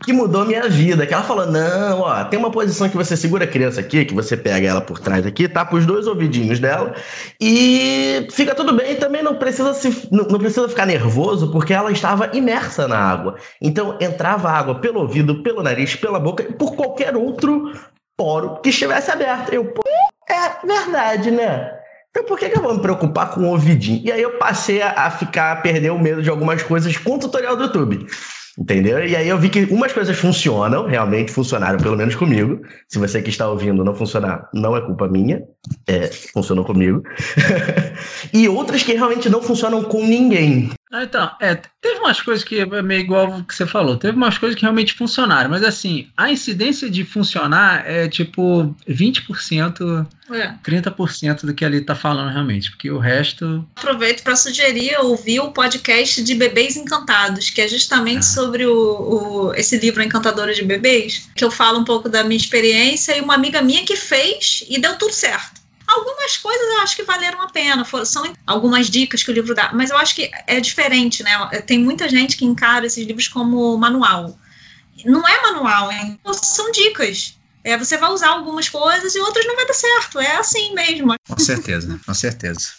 que 0.09 0.13
mudou 0.13 0.45
minha 0.45 0.67
vida. 0.67 1.05
Que 1.05 1.13
ela 1.13 1.23
falou: 1.23 1.45
não, 1.45 2.01
ó, 2.01 2.23
tem 2.25 2.39
uma 2.39 2.51
posição 2.51 2.89
que 2.89 2.97
você 2.97 3.15
segura 3.15 3.45
a 3.45 3.47
criança 3.47 3.79
aqui, 3.79 4.05
que 4.05 4.13
você 4.13 4.35
pega 4.35 4.67
ela 4.67 4.81
por 4.81 4.99
trás 4.99 5.25
aqui, 5.25 5.47
tapa 5.47 5.75
os 5.75 5.85
dois 5.85 6.07
ouvidinhos 6.07 6.59
dela 6.59 6.95
e 7.39 8.27
fica 8.31 8.55
tudo 8.55 8.73
bem. 8.73 8.95
Também 8.95 9.23
não 9.23 9.35
precisa 9.35 9.73
se, 9.73 10.07
não, 10.11 10.25
não 10.25 10.39
precisa 10.39 10.67
ficar 10.67 10.85
nervoso, 10.85 11.51
porque 11.51 11.73
ela 11.73 11.91
estava 11.91 12.35
imersa 12.35 12.87
na 12.87 12.97
água. 12.97 13.35
Então 13.61 13.97
entrava 13.99 14.49
água 14.49 14.75
pelo 14.75 15.01
ouvido, 15.01 15.43
pelo 15.43 15.61
nariz, 15.63 15.95
pela 15.95 16.19
boca 16.19 16.43
e 16.43 16.53
por 16.53 16.75
qualquer 16.75 17.15
outro 17.15 17.71
poro 18.19 18.59
que 18.61 18.69
estivesse 18.69 19.09
aberto. 19.09 19.53
Eu, 19.53 19.63
pô, 19.63 19.81
é 20.29 20.67
verdade, 20.67 21.31
né? 21.31 21.71
Então 22.09 22.25
por 22.25 22.37
que, 22.37 22.49
que 22.49 22.57
eu 22.57 22.61
vou 22.61 22.75
me 22.75 22.81
preocupar 22.81 23.31
com 23.31 23.41
o 23.41 23.51
ouvidinho? 23.51 24.01
E 24.03 24.11
aí 24.11 24.21
eu 24.21 24.37
passei 24.37 24.81
a, 24.81 24.91
a 24.91 25.09
ficar, 25.09 25.53
a 25.53 25.55
perder 25.55 25.91
o 25.91 25.99
medo 25.99 26.21
de 26.21 26.29
algumas 26.29 26.61
coisas 26.61 26.97
com 26.97 27.15
o 27.15 27.19
tutorial 27.19 27.55
do 27.55 27.63
YouTube. 27.63 28.05
Entendeu? 28.59 29.07
E 29.07 29.15
aí 29.15 29.29
eu 29.29 29.37
vi 29.37 29.47
que 29.47 29.63
umas 29.65 29.93
coisas 29.93 30.17
funcionam, 30.17 30.85
realmente 30.85 31.31
funcionaram, 31.31 31.77
pelo 31.77 31.95
menos 31.95 32.13
comigo. 32.15 32.59
Se 32.89 32.99
você 32.99 33.21
que 33.21 33.29
está 33.29 33.47
ouvindo 33.47 33.85
não 33.85 33.95
funcionar, 33.95 34.49
não 34.53 34.75
é 34.75 34.81
culpa 34.81 35.07
minha. 35.07 35.41
É, 35.87 36.07
funcionou 36.07 36.65
comigo. 36.65 37.01
e 38.33 38.49
outras 38.49 38.83
que 38.83 38.93
realmente 38.93 39.29
não 39.29 39.41
funcionam 39.41 39.81
com 39.83 40.03
ninguém. 40.03 40.71
Ah, 40.91 41.03
então, 41.03 41.31
é, 41.39 41.53
teve 41.53 41.99
umas 41.99 42.19
coisas 42.19 42.43
que 42.43 42.59
é 42.59 42.81
meio 42.81 43.01
igual 43.01 43.37
o 43.37 43.43
que 43.43 43.53
você 43.53 43.67
falou, 43.67 43.95
teve 43.95 44.17
umas 44.17 44.39
coisas 44.39 44.55
que 44.55 44.63
realmente 44.63 44.93
funcionaram, 44.93 45.47
mas 45.47 45.63
assim, 45.63 46.07
a 46.17 46.31
incidência 46.31 46.89
de 46.89 47.03
funcionar 47.03 47.83
é 47.85 48.07
tipo 48.07 48.75
20%, 48.87 50.07
é. 50.31 50.53
30% 50.63 51.45
do 51.45 51.53
que 51.53 51.63
ali 51.63 51.81
tá 51.81 51.93
falando 51.93 52.31
realmente, 52.31 52.71
porque 52.71 52.89
o 52.89 52.97
resto. 52.97 53.63
Aproveito 53.75 54.23
para 54.23 54.35
sugerir 54.35 54.97
ouvir 54.99 55.41
o 55.41 55.51
podcast 55.51 56.23
de 56.23 56.33
Bebês 56.33 56.75
Encantados, 56.75 57.51
que 57.51 57.61
é 57.61 57.67
justamente 57.67 58.19
ah. 58.19 58.23
sobre 58.23 58.65
o, 58.65 58.73
o, 58.73 59.53
esse 59.53 59.77
livro 59.77 60.01
Encantadora 60.01 60.55
de 60.55 60.63
Bebês, 60.63 61.29
que 61.35 61.45
eu 61.45 61.51
falo 61.51 61.79
um 61.79 61.85
pouco 61.85 62.09
da 62.09 62.23
minha 62.23 62.37
experiência 62.37 63.15
e 63.15 63.21
uma 63.21 63.35
amiga 63.35 63.61
minha 63.61 63.85
que 63.85 63.95
fez 63.95 64.63
e 64.67 64.79
deu 64.79 64.97
tudo 64.97 65.13
certo. 65.13 65.58
Algumas 65.89 66.37
coisas 66.37 66.67
eu 66.67 66.81
acho 66.81 66.95
que 66.95 67.03
valeram 67.03 67.41
a 67.41 67.49
pena, 67.49 67.83
foram, 67.83 68.05
são 68.05 68.23
algumas 68.45 68.89
dicas 68.89 69.23
que 69.23 69.31
o 69.31 69.33
livro 69.33 69.55
dá, 69.55 69.71
mas 69.73 69.89
eu 69.89 69.97
acho 69.97 70.13
que 70.13 70.29
é 70.45 70.59
diferente, 70.59 71.23
né? 71.23 71.31
Tem 71.65 71.79
muita 71.79 72.07
gente 72.07 72.37
que 72.37 72.45
encara 72.45 72.85
esses 72.85 73.05
livros 73.07 73.27
como 73.27 73.75
manual. 73.75 74.37
Não 75.03 75.27
é 75.27 75.41
manual, 75.41 75.91
é, 75.91 76.17
são 76.33 76.71
dicas. 76.71 77.39
É, 77.63 77.77
você 77.77 77.97
vai 77.97 78.11
usar 78.11 78.29
algumas 78.29 78.69
coisas 78.69 79.15
e 79.15 79.19
outras 79.19 79.45
não 79.45 79.55
vai 79.55 79.65
dar 79.65 79.73
certo. 79.73 80.19
É 80.19 80.37
assim 80.37 80.73
mesmo. 80.75 81.15
Com 81.27 81.39
certeza, 81.39 81.99
com 82.05 82.13
certeza. 82.13 82.69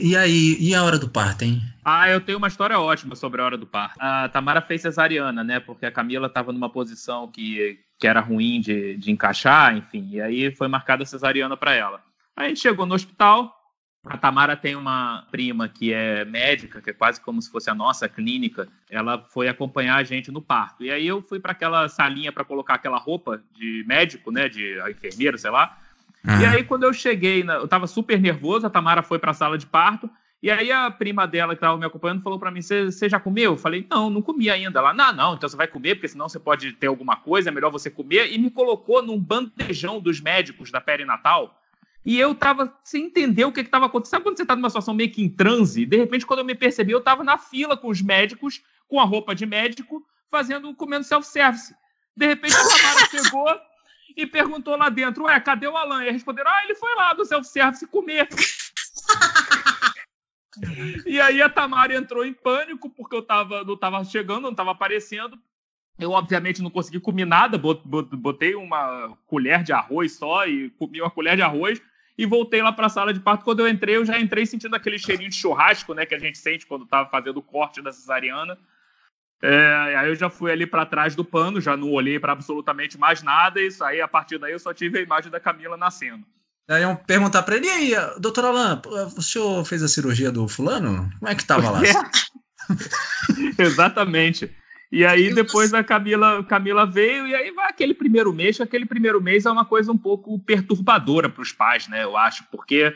E 0.00 0.16
aí, 0.16 0.56
e 0.58 0.74
a 0.74 0.82
hora 0.82 0.98
do 0.98 1.08
parto, 1.08 1.42
hein? 1.42 1.62
Ah, 1.84 2.08
eu 2.10 2.20
tenho 2.20 2.38
uma 2.38 2.48
história 2.48 2.78
ótima 2.78 3.14
sobre 3.14 3.40
a 3.40 3.44
hora 3.44 3.58
do 3.58 3.66
parto. 3.66 3.96
A 4.00 4.28
Tamara 4.28 4.60
fez 4.60 4.82
cesariana, 4.82 5.44
né? 5.44 5.60
Porque 5.60 5.86
a 5.86 5.92
Camila 5.92 6.26
estava 6.26 6.52
numa 6.52 6.68
posição 6.68 7.28
que, 7.28 7.78
que 7.98 8.06
era 8.06 8.20
ruim 8.20 8.60
de, 8.60 8.96
de 8.96 9.12
encaixar, 9.12 9.76
enfim. 9.76 10.08
E 10.10 10.20
aí 10.20 10.54
foi 10.56 10.66
marcada 10.66 11.04
a 11.04 11.06
cesariana 11.06 11.56
para 11.56 11.74
ela. 11.74 12.02
Aí 12.36 12.46
a 12.46 12.48
gente 12.48 12.60
chegou 12.60 12.86
no 12.86 12.94
hospital. 12.94 13.54
A 14.06 14.18
Tamara 14.18 14.54
tem 14.54 14.76
uma 14.76 15.26
prima 15.30 15.66
que 15.66 15.92
é 15.92 16.26
médica, 16.26 16.82
que 16.82 16.90
é 16.90 16.92
quase 16.92 17.20
como 17.20 17.40
se 17.40 17.50
fosse 17.50 17.70
a 17.70 17.74
nossa 17.74 18.06
clínica. 18.06 18.68
Ela 18.90 19.24
foi 19.30 19.48
acompanhar 19.48 19.96
a 19.96 20.02
gente 20.02 20.30
no 20.30 20.42
parto. 20.42 20.84
E 20.84 20.90
aí 20.90 21.06
eu 21.06 21.22
fui 21.22 21.40
para 21.40 21.52
aquela 21.52 21.88
salinha 21.88 22.30
para 22.30 22.44
colocar 22.44 22.74
aquela 22.74 22.98
roupa 22.98 23.42
de 23.54 23.82
médico, 23.86 24.30
né, 24.30 24.48
de 24.48 24.78
enfermeiro, 24.90 25.38
sei 25.38 25.50
lá. 25.50 25.78
Uhum. 26.26 26.40
E 26.40 26.44
aí 26.44 26.64
quando 26.64 26.82
eu 26.82 26.92
cheguei, 26.92 27.42
eu 27.42 27.64
estava 27.64 27.86
super 27.86 28.20
nervoso, 28.20 28.66
a 28.66 28.70
Tamara 28.70 29.02
foi 29.02 29.18
para 29.18 29.30
a 29.30 29.34
sala 29.34 29.56
de 29.56 29.66
parto. 29.66 30.10
E 30.42 30.50
aí 30.50 30.70
a 30.70 30.90
prima 30.90 31.26
dela 31.26 31.54
que 31.54 31.58
estava 31.58 31.78
me 31.78 31.86
acompanhando 31.86 32.22
falou 32.22 32.38
para 32.38 32.50
mim: 32.50 32.60
"Você 32.60 33.08
já 33.08 33.18
comeu?" 33.18 33.52
Eu 33.52 33.56
falei: 33.56 33.86
"Não, 33.90 34.10
não 34.10 34.20
comi 34.20 34.50
ainda". 34.50 34.80
Ela: 34.80 34.92
"Não, 34.92 35.14
não, 35.14 35.34
então 35.34 35.48
você 35.48 35.56
vai 35.56 35.66
comer, 35.66 35.94
porque 35.94 36.08
senão 36.08 36.28
você 36.28 36.38
pode 36.38 36.72
ter 36.72 36.88
alguma 36.88 37.16
coisa, 37.16 37.48
é 37.48 37.52
melhor 37.52 37.70
você 37.70 37.88
comer". 37.88 38.30
E 38.30 38.38
me 38.38 38.50
colocou 38.50 39.02
num 39.02 39.18
bandejão 39.18 39.98
dos 39.98 40.20
médicos 40.20 40.70
da 40.70 40.82
perinatal 40.82 41.58
e 42.04 42.20
eu 42.20 42.34
tava 42.34 42.76
sem 42.84 43.06
entender 43.06 43.46
o 43.46 43.52
que 43.52 43.60
estava 43.60 43.86
acontecendo. 43.86 44.10
Sabe 44.10 44.24
quando 44.24 44.36
você 44.36 44.42
está 44.42 44.54
numa 44.54 44.68
situação 44.68 44.92
meio 44.92 45.10
que 45.10 45.22
em 45.22 45.28
transe? 45.28 45.86
De 45.86 45.96
repente, 45.96 46.26
quando 46.26 46.40
eu 46.40 46.44
me 46.44 46.54
percebi, 46.54 46.92
eu 46.92 46.98
estava 46.98 47.24
na 47.24 47.38
fila 47.38 47.76
com 47.76 47.88
os 47.88 48.02
médicos, 48.02 48.62
com 48.86 49.00
a 49.00 49.04
roupa 49.04 49.34
de 49.34 49.46
médico, 49.46 50.06
fazendo, 50.30 50.74
comendo 50.74 51.04
self-service. 51.04 51.74
De 52.14 52.26
repente, 52.26 52.54
a 52.54 52.68
Tamara 52.68 53.06
chegou 53.10 53.60
e 54.14 54.26
perguntou 54.26 54.76
lá 54.76 54.90
dentro: 54.90 55.24
Ué, 55.24 55.40
cadê 55.40 55.66
o 55.66 55.76
Alan? 55.76 56.04
E 56.04 56.10
responderam: 56.10 56.50
Ah, 56.50 56.64
ele 56.64 56.74
foi 56.74 56.94
lá 56.94 57.14
do 57.14 57.24
self-service 57.24 57.86
comer. 57.86 58.28
e 61.06 61.18
aí 61.18 61.40
a 61.40 61.48
Tamara 61.48 61.96
entrou 61.96 62.22
em 62.22 62.34
pânico, 62.34 62.90
porque 62.90 63.16
eu 63.16 63.22
tava, 63.22 63.64
não 63.64 63.74
estava 63.74 64.04
chegando, 64.04 64.42
não 64.42 64.50
estava 64.50 64.72
aparecendo. 64.72 65.38
Eu, 65.98 66.10
obviamente, 66.10 66.60
não 66.60 66.70
consegui 66.70 67.00
comer 67.00 67.24
nada, 67.24 67.56
botei 67.56 68.54
uma 68.56 69.16
colher 69.26 69.62
de 69.62 69.72
arroz 69.72 70.16
só 70.16 70.46
e 70.46 70.68
comi 70.70 71.00
uma 71.00 71.10
colher 71.10 71.36
de 71.36 71.42
arroz 71.42 71.80
e 72.16 72.26
voltei 72.26 72.62
lá 72.62 72.72
para 72.72 72.86
a 72.86 72.90
sala 72.90 73.12
de 73.12 73.20
parto. 73.20 73.44
Quando 73.44 73.60
eu 73.60 73.68
entrei, 73.68 73.96
eu 73.96 74.04
já 74.04 74.18
entrei 74.18 74.46
sentindo 74.46 74.74
aquele 74.74 74.98
cheirinho 74.98 75.30
de 75.30 75.36
churrasco, 75.36 75.94
né, 75.94 76.06
que 76.06 76.14
a 76.14 76.18
gente 76.18 76.38
sente 76.38 76.66
quando 76.66 76.84
estava 76.84 77.08
fazendo 77.08 77.38
o 77.38 77.42
corte 77.42 77.82
da 77.82 77.92
cesariana. 77.92 78.56
É, 79.42 79.96
aí 79.96 80.08
eu 80.08 80.14
já 80.14 80.30
fui 80.30 80.50
ali 80.50 80.66
para 80.66 80.86
trás 80.86 81.14
do 81.14 81.24
pano, 81.24 81.60
já 81.60 81.76
não 81.76 81.90
olhei 81.90 82.18
para 82.18 82.32
absolutamente 82.32 82.96
mais 82.96 83.22
nada, 83.22 83.60
e 83.60 83.66
isso 83.66 83.84
aí, 83.84 84.00
a 84.00 84.08
partir 84.08 84.38
daí, 84.38 84.52
eu 84.52 84.58
só 84.58 84.72
tive 84.72 84.98
a 84.98 85.02
imagem 85.02 85.30
da 85.30 85.38
Camila 85.38 85.76
nascendo. 85.76 86.24
Aí 86.66 86.80
iam 86.80 86.96
perguntar 86.96 87.42
para 87.42 87.56
ele, 87.56 87.66
e 87.66 87.70
aí, 87.70 87.92
doutor 88.18 88.46
Alain, 88.46 88.80
o 89.16 89.20
senhor 89.20 89.62
fez 89.66 89.82
a 89.82 89.88
cirurgia 89.88 90.32
do 90.32 90.48
fulano? 90.48 91.10
Como 91.18 91.30
é 91.30 91.34
que 91.34 91.44
tava 91.44 91.70
lá? 91.70 91.80
É. 91.84 91.92
Exatamente. 93.62 94.50
E 94.94 95.04
aí 95.04 95.34
depois 95.34 95.74
a 95.74 95.82
Camila, 95.82 96.44
Camila 96.44 96.86
veio, 96.86 97.26
e 97.26 97.34
aí 97.34 97.50
vai 97.50 97.68
aquele 97.68 97.92
primeiro 97.92 98.32
mês, 98.32 98.60
aquele 98.60 98.86
primeiro 98.86 99.20
mês 99.20 99.44
é 99.44 99.50
uma 99.50 99.64
coisa 99.64 99.90
um 99.90 99.98
pouco 99.98 100.38
perturbadora 100.38 101.28
para 101.28 101.42
os 101.42 101.50
pais, 101.50 101.88
né? 101.88 102.04
Eu 102.04 102.16
acho, 102.16 102.44
porque 102.48 102.94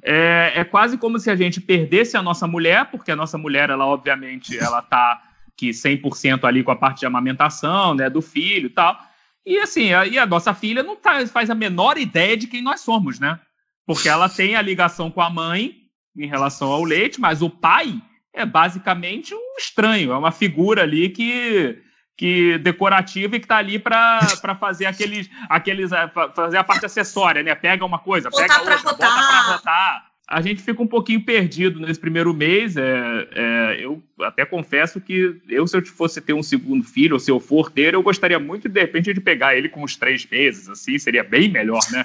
é, 0.00 0.52
é, 0.54 0.62
quase 0.62 0.96
como 0.96 1.18
se 1.18 1.28
a 1.28 1.34
gente 1.34 1.60
perdesse 1.60 2.16
a 2.16 2.22
nossa 2.22 2.46
mulher, 2.46 2.88
porque 2.92 3.10
a 3.10 3.16
nossa 3.16 3.36
mulher, 3.36 3.68
ela 3.68 3.84
obviamente, 3.84 4.56
ela 4.56 4.80
tá 4.80 5.20
que 5.56 5.70
100% 5.70 6.44
ali 6.44 6.62
com 6.62 6.70
a 6.70 6.76
parte 6.76 7.00
de 7.00 7.06
amamentação, 7.06 7.96
né, 7.96 8.08
do 8.08 8.22
filho 8.22 8.66
e 8.66 8.70
tal. 8.70 8.96
E 9.44 9.58
assim, 9.58 9.92
a, 9.92 10.06
e 10.06 10.20
a 10.20 10.26
nossa 10.26 10.54
filha 10.54 10.84
não 10.84 10.94
tá, 10.94 11.26
faz 11.26 11.50
a 11.50 11.54
menor 11.56 11.98
ideia 11.98 12.36
de 12.36 12.46
quem 12.46 12.62
nós 12.62 12.78
somos, 12.78 13.18
né? 13.18 13.40
Porque 13.84 14.08
ela 14.08 14.28
tem 14.28 14.54
a 14.54 14.62
ligação 14.62 15.10
com 15.10 15.20
a 15.20 15.28
mãe 15.28 15.74
em 16.16 16.28
relação 16.28 16.68
ao 16.68 16.84
leite, 16.84 17.20
mas 17.20 17.42
o 17.42 17.50
pai 17.50 18.00
é 18.32 18.46
basicamente 18.46 19.34
um 19.34 19.56
estranho, 19.58 20.12
é 20.12 20.16
uma 20.16 20.32
figura 20.32 20.82
ali 20.82 21.08
que 21.08 21.82
que 22.20 22.58
decorativa 22.58 23.34
e 23.34 23.40
que 23.40 23.46
está 23.46 23.56
ali 23.56 23.78
para 23.78 24.20
fazer 24.60 24.84
aqueles, 24.84 25.30
aqueles 25.48 25.90
fazer 26.34 26.58
a 26.58 26.64
parte 26.64 26.84
acessória, 26.84 27.42
né? 27.42 27.54
Pega 27.54 27.82
uma 27.82 27.98
coisa, 27.98 28.28
botar 28.28 28.42
pega 28.42 28.58
outra, 28.58 28.76
rotar. 28.76 28.92
bota 28.92 29.26
para 29.26 29.40
rotar. 29.54 30.06
a 30.28 30.42
gente 30.42 30.60
fica 30.60 30.82
um 30.82 30.86
pouquinho 30.86 31.24
perdido 31.24 31.80
nesse 31.80 31.98
primeiro 31.98 32.34
mês. 32.34 32.76
É, 32.76 33.28
é, 33.34 33.78
eu 33.80 34.02
até 34.20 34.44
confesso 34.44 35.00
que 35.00 35.40
eu, 35.48 35.66
se 35.66 35.74
eu 35.78 35.86
fosse 35.86 36.20
ter 36.20 36.34
um 36.34 36.42
segundo 36.42 36.84
filho, 36.84 37.14
ou 37.14 37.18
se 37.18 37.30
eu 37.30 37.40
for 37.40 37.70
ter, 37.70 37.94
eu 37.94 38.02
gostaria 38.02 38.38
muito, 38.38 38.68
de 38.68 38.78
repente, 38.78 39.14
de 39.14 39.20
pegar 39.22 39.56
ele 39.56 39.70
com 39.70 39.82
uns 39.82 39.96
três 39.96 40.26
meses, 40.26 40.68
assim, 40.68 40.98
seria 40.98 41.24
bem 41.24 41.48
melhor, 41.48 41.80
né? 41.90 42.04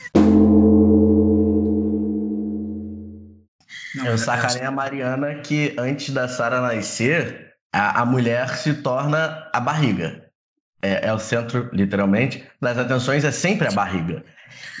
eu 4.04 4.18
sacarei 4.18 4.62
a 4.62 4.70
Mariana 4.70 5.36
que 5.36 5.74
antes 5.78 6.10
da 6.10 6.28
Sara 6.28 6.60
nascer, 6.60 7.54
a, 7.72 8.02
a, 8.02 8.06
mulher 8.06 8.56
se 8.56 8.74
torna 8.74 9.48
a 9.52 9.60
barriga. 9.60 10.24
É, 10.82 11.08
é 11.08 11.12
o 11.12 11.18
centro, 11.18 11.70
literalmente, 11.72 12.46
das 12.60 12.76
atenções, 12.78 13.24
é 13.24 13.30
sempre 13.30 13.66
a 13.66 13.72
barriga. 13.72 14.22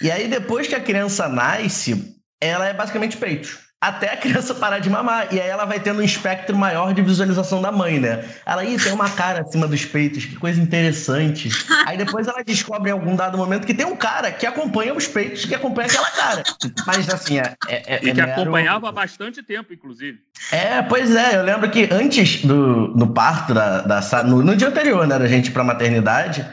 E 0.02 0.10
aí, 0.10 0.28
depois 0.28 0.66
que 0.66 0.74
a 0.74 0.80
criança 0.80 1.28
nasce, 1.28 2.16
ela 2.40 2.68
é 2.68 2.74
basicamente 2.74 3.16
peito. 3.16 3.58
Até 3.84 4.14
a 4.14 4.16
criança 4.16 4.54
parar 4.54 4.78
de 4.78 4.88
mamar. 4.88 5.28
E 5.30 5.38
aí 5.38 5.46
ela 5.46 5.66
vai 5.66 5.78
tendo 5.78 6.00
um 6.00 6.02
espectro 6.02 6.56
maior 6.56 6.94
de 6.94 7.02
visualização 7.02 7.60
da 7.60 7.70
mãe, 7.70 8.00
né? 8.00 8.24
Ela, 8.46 8.62
aí 8.62 8.78
tem 8.78 8.94
uma 8.94 9.10
cara 9.10 9.42
acima 9.42 9.68
dos 9.68 9.84
peitos, 9.84 10.24
que 10.24 10.36
coisa 10.36 10.58
interessante. 10.58 11.50
Aí 11.84 11.98
depois 11.98 12.26
ela 12.26 12.42
descobre 12.42 12.88
em 12.88 12.92
algum 12.92 13.14
dado 13.14 13.36
momento 13.36 13.66
que 13.66 13.74
tem 13.74 13.84
um 13.84 13.94
cara 13.94 14.32
que 14.32 14.46
acompanha 14.46 14.94
os 14.94 15.06
peitos, 15.06 15.44
que 15.44 15.54
acompanha 15.54 15.86
aquela 15.86 16.10
cara. 16.10 16.42
Mas 16.86 17.12
assim, 17.12 17.38
é. 17.38 17.54
é, 17.68 17.96
é 17.96 18.00
e 18.02 18.14
que 18.14 18.20
é 18.20 18.24
acompanhava 18.24 18.88
há 18.88 18.92
bastante 18.92 19.42
tempo, 19.42 19.74
inclusive. 19.74 20.18
É, 20.50 20.80
pois 20.80 21.14
é. 21.14 21.36
Eu 21.36 21.42
lembro 21.42 21.70
que 21.70 21.86
antes 21.92 22.42
do 22.42 22.88
no 22.96 23.12
parto, 23.12 23.52
da, 23.52 23.82
da 23.82 24.22
no, 24.22 24.42
no 24.42 24.56
dia 24.56 24.68
anterior, 24.68 25.06
né, 25.06 25.18
da 25.18 25.28
gente 25.28 25.48
ir 25.48 25.50
pra 25.50 25.62
maternidade, 25.62 26.46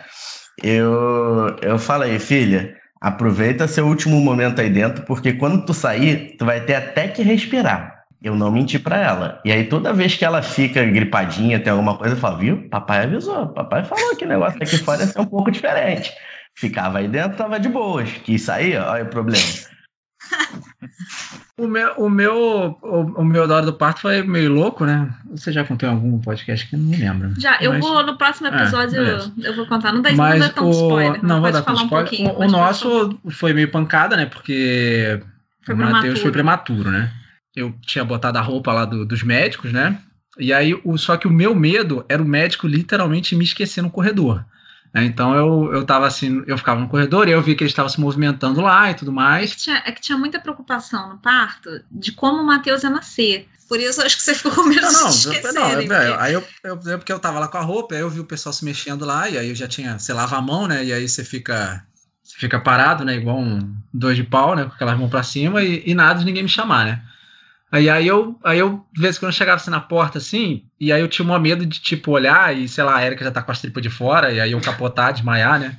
eu, 0.62 1.56
eu 1.62 1.80
falei, 1.80 2.20
filha 2.20 2.81
Aproveita 3.02 3.68
seu 3.68 3.88
último 3.88 4.22
momento 4.22 4.62
aí 4.62 4.70
dentro, 4.70 5.04
porque 5.06 5.34
quando 5.34 5.66
tu 5.66 5.74
sair, 5.74 6.36
tu 6.38 6.46
vai 6.46 6.64
ter 6.64 6.76
até 6.76 7.08
que 7.08 7.24
respirar. 7.24 8.06
Eu 8.22 8.36
não 8.36 8.52
menti 8.52 8.78
para 8.78 8.98
ela. 8.98 9.42
E 9.44 9.52
aí, 9.52 9.68
toda 9.68 9.92
vez 9.92 10.16
que 10.16 10.24
ela 10.24 10.44
fica 10.44 10.86
gripadinha, 10.86 11.60
tem 11.60 11.72
alguma 11.72 11.98
coisa, 11.98 12.14
eu 12.14 12.20
falo, 12.20 12.38
viu? 12.38 12.70
Papai 12.70 13.06
avisou. 13.06 13.48
Papai 13.48 13.84
falou 13.84 14.16
que 14.16 14.24
o 14.24 14.28
negócio 14.28 14.62
aqui 14.62 14.78
fora 14.78 15.02
ia 15.02 15.08
ser 15.08 15.20
um 15.20 15.26
pouco 15.26 15.50
diferente. 15.50 16.14
Ficava 16.56 17.00
aí 17.00 17.08
dentro, 17.08 17.38
tava 17.38 17.60
de 17.60 17.70
boas. 17.70 18.08
Quis 18.24 18.44
sair, 18.44 18.78
olha 18.78 19.06
o 19.06 19.10
problema. 19.10 19.42
O 21.62 21.68
meu, 21.68 21.94
o 21.98 22.10
meu, 22.10 22.78
o, 22.82 23.22
o 23.22 23.24
meu 23.24 23.48
da 23.48 23.58
hora 23.58 23.66
do 23.68 23.74
parto 23.74 24.02
foi 24.02 24.24
meio 24.24 24.52
louco, 24.52 24.84
né? 24.84 25.14
Você 25.30 25.52
já 25.52 25.64
contou 25.64 25.88
em 25.88 25.92
algum 25.92 26.20
podcast 26.20 26.68
que 26.68 26.76
eu 26.76 26.80
não 26.80 26.88
me 26.88 26.98
lembro. 26.98 27.34
Já, 27.40 27.62
eu 27.62 27.74
mas... 27.74 27.82
vou 27.82 28.04
no 28.04 28.18
próximo 28.18 28.48
é, 28.48 28.56
episódio, 28.56 29.00
é, 29.00 29.12
eu, 29.12 29.20
eu, 29.44 29.56
vou 29.56 29.68
contar. 29.68 29.94
Não 29.94 30.02
dá, 30.02 30.12
mas 30.12 30.40
não 30.40 30.48
dá 30.48 30.54
tão 30.54 30.68
o... 30.68 30.72
spoiler. 30.72 31.24
Não, 31.24 31.40
vou 31.40 31.52
dar 31.52 31.62
tão 31.62 31.76
spoiler. 31.76 32.22
Um 32.22 32.28
o, 32.30 32.40
o 32.40 32.48
nosso 32.48 33.20
foi 33.30 33.54
meio 33.54 33.70
pancada, 33.70 34.18
né? 34.18 34.26
Porque 34.26 35.22
foi 35.62 35.76
o 35.76 35.78
Matheus 35.78 36.20
foi 36.20 36.32
prematuro, 36.32 36.90
né? 36.90 37.12
Eu 37.56 37.76
tinha 37.86 38.04
botado 38.04 38.40
a 38.40 38.42
roupa 38.42 38.74
lá 38.74 38.84
do, 38.84 39.06
dos 39.06 39.22
médicos, 39.22 39.72
né? 39.72 40.00
E 40.40 40.52
aí, 40.52 40.74
o, 40.84 40.98
só 40.98 41.16
que 41.16 41.28
o 41.28 41.32
meu 41.32 41.54
medo 41.54 42.04
era 42.10 42.24
o 42.24 42.28
médico 42.28 42.66
literalmente 42.66 43.36
me 43.36 43.44
esquecer 43.44 43.84
no 43.84 43.92
corredor. 43.92 44.44
Né? 44.94 45.06
Então 45.06 45.34
eu, 45.36 45.74
eu 45.74 45.86
tava 45.86 46.06
assim, 46.06 46.44
eu 46.46 46.58
ficava 46.58 46.80
no 46.80 46.88
corredor 46.88 47.28
e 47.28 47.32
eu 47.32 47.42
vi 47.42 47.56
que 47.56 47.64
ele 47.64 47.70
estava 47.70 47.90
se 47.90 48.00
movimentando 48.00 48.62
lá 48.62 48.92
e 48.92 48.94
tudo 48.94 49.12
mais. 49.12 49.52
É 49.52 49.54
que, 49.54 49.62
tinha, 49.62 49.84
é 49.86 49.92
que 49.92 50.02
tinha 50.02 50.18
muita 50.18 50.40
preocupação 50.40 51.10
no 51.10 51.18
parto 51.18 51.70
de 51.90 52.12
como 52.12 52.42
o 52.42 52.46
Matheus 52.46 52.84
ia 52.84 52.90
nascer. 52.90 53.48
Por 53.68 53.80
isso 53.80 54.02
acho 54.02 54.18
que 54.18 54.24
você 54.24 54.36
ficou 54.36 54.52
com 54.52 54.64
medo 54.64 54.82
não, 54.82 54.92
não, 54.92 55.10
de 55.10 55.16
esquecer. 55.16 55.54
Não, 55.54 55.72
porque... 55.72 55.94
aí 55.94 56.34
eu, 56.34 56.44
eu, 56.62 56.80
eu, 56.86 56.98
porque 56.98 57.14
eu 57.14 57.20
tava 57.20 57.40
lá 57.40 57.48
com 57.48 57.58
a 57.58 57.62
roupa, 57.62 57.96
aí 57.96 58.02
eu 58.02 58.10
vi 58.10 58.20
o 58.20 58.26
pessoal 58.26 58.52
se 58.52 58.66
mexendo 58.66 59.06
lá, 59.06 59.30
e 59.30 59.38
aí 59.38 59.48
eu 59.48 59.56
já 59.56 59.66
tinha, 59.66 59.98
você 59.98 60.12
lava 60.12 60.36
a 60.36 60.42
mão, 60.42 60.68
né? 60.68 60.84
E 60.84 60.92
aí 60.92 61.08
você 61.08 61.24
fica. 61.24 61.86
Você 62.22 62.38
fica 62.38 62.60
parado, 62.60 63.06
né? 63.06 63.16
Igual 63.16 63.40
um 63.40 63.74
dois 63.94 64.18
de 64.18 64.24
pau, 64.24 64.56
né? 64.56 64.66
Com 64.66 64.74
aquelas 64.74 65.00
mãos 65.00 65.10
pra 65.10 65.24
cima 65.24 65.64
e, 65.64 65.84
e 65.86 65.96
nada 65.96 66.20
de 66.20 66.26
ninguém 66.26 66.44
me 66.44 66.50
chamar, 66.50 66.86
né? 66.86 67.02
Aí, 67.72 67.90
aí 67.90 68.06
eu, 68.06 68.38
aí 68.44 68.60
eu, 68.60 68.86
de 68.92 69.02
vez 69.02 69.16
em 69.16 69.20
quando 69.22 69.34
chegava 69.34 69.56
assim 69.56 69.72
na 69.72 69.80
porta, 69.80 70.18
assim, 70.18 70.66
e 70.80 70.92
aí 70.92 71.00
eu 71.00 71.08
tinha 71.08 71.26
um 71.26 71.40
medo 71.40 71.66
de, 71.66 71.80
tipo, 71.80 72.12
olhar 72.12 72.56
e, 72.56 72.68
sei 72.68 72.84
lá, 72.84 72.98
a 72.98 73.06
Erika 73.06 73.24
já 73.24 73.32
tá 73.32 73.42
com 73.42 73.52
as 73.52 73.62
tripas 73.62 73.82
de 73.82 73.90
fora, 73.90 74.32
e 74.32 74.42
aí 74.42 74.52
eu 74.52 74.60
capotar, 74.60 75.14
desmaiar, 75.14 75.58
né? 75.58 75.78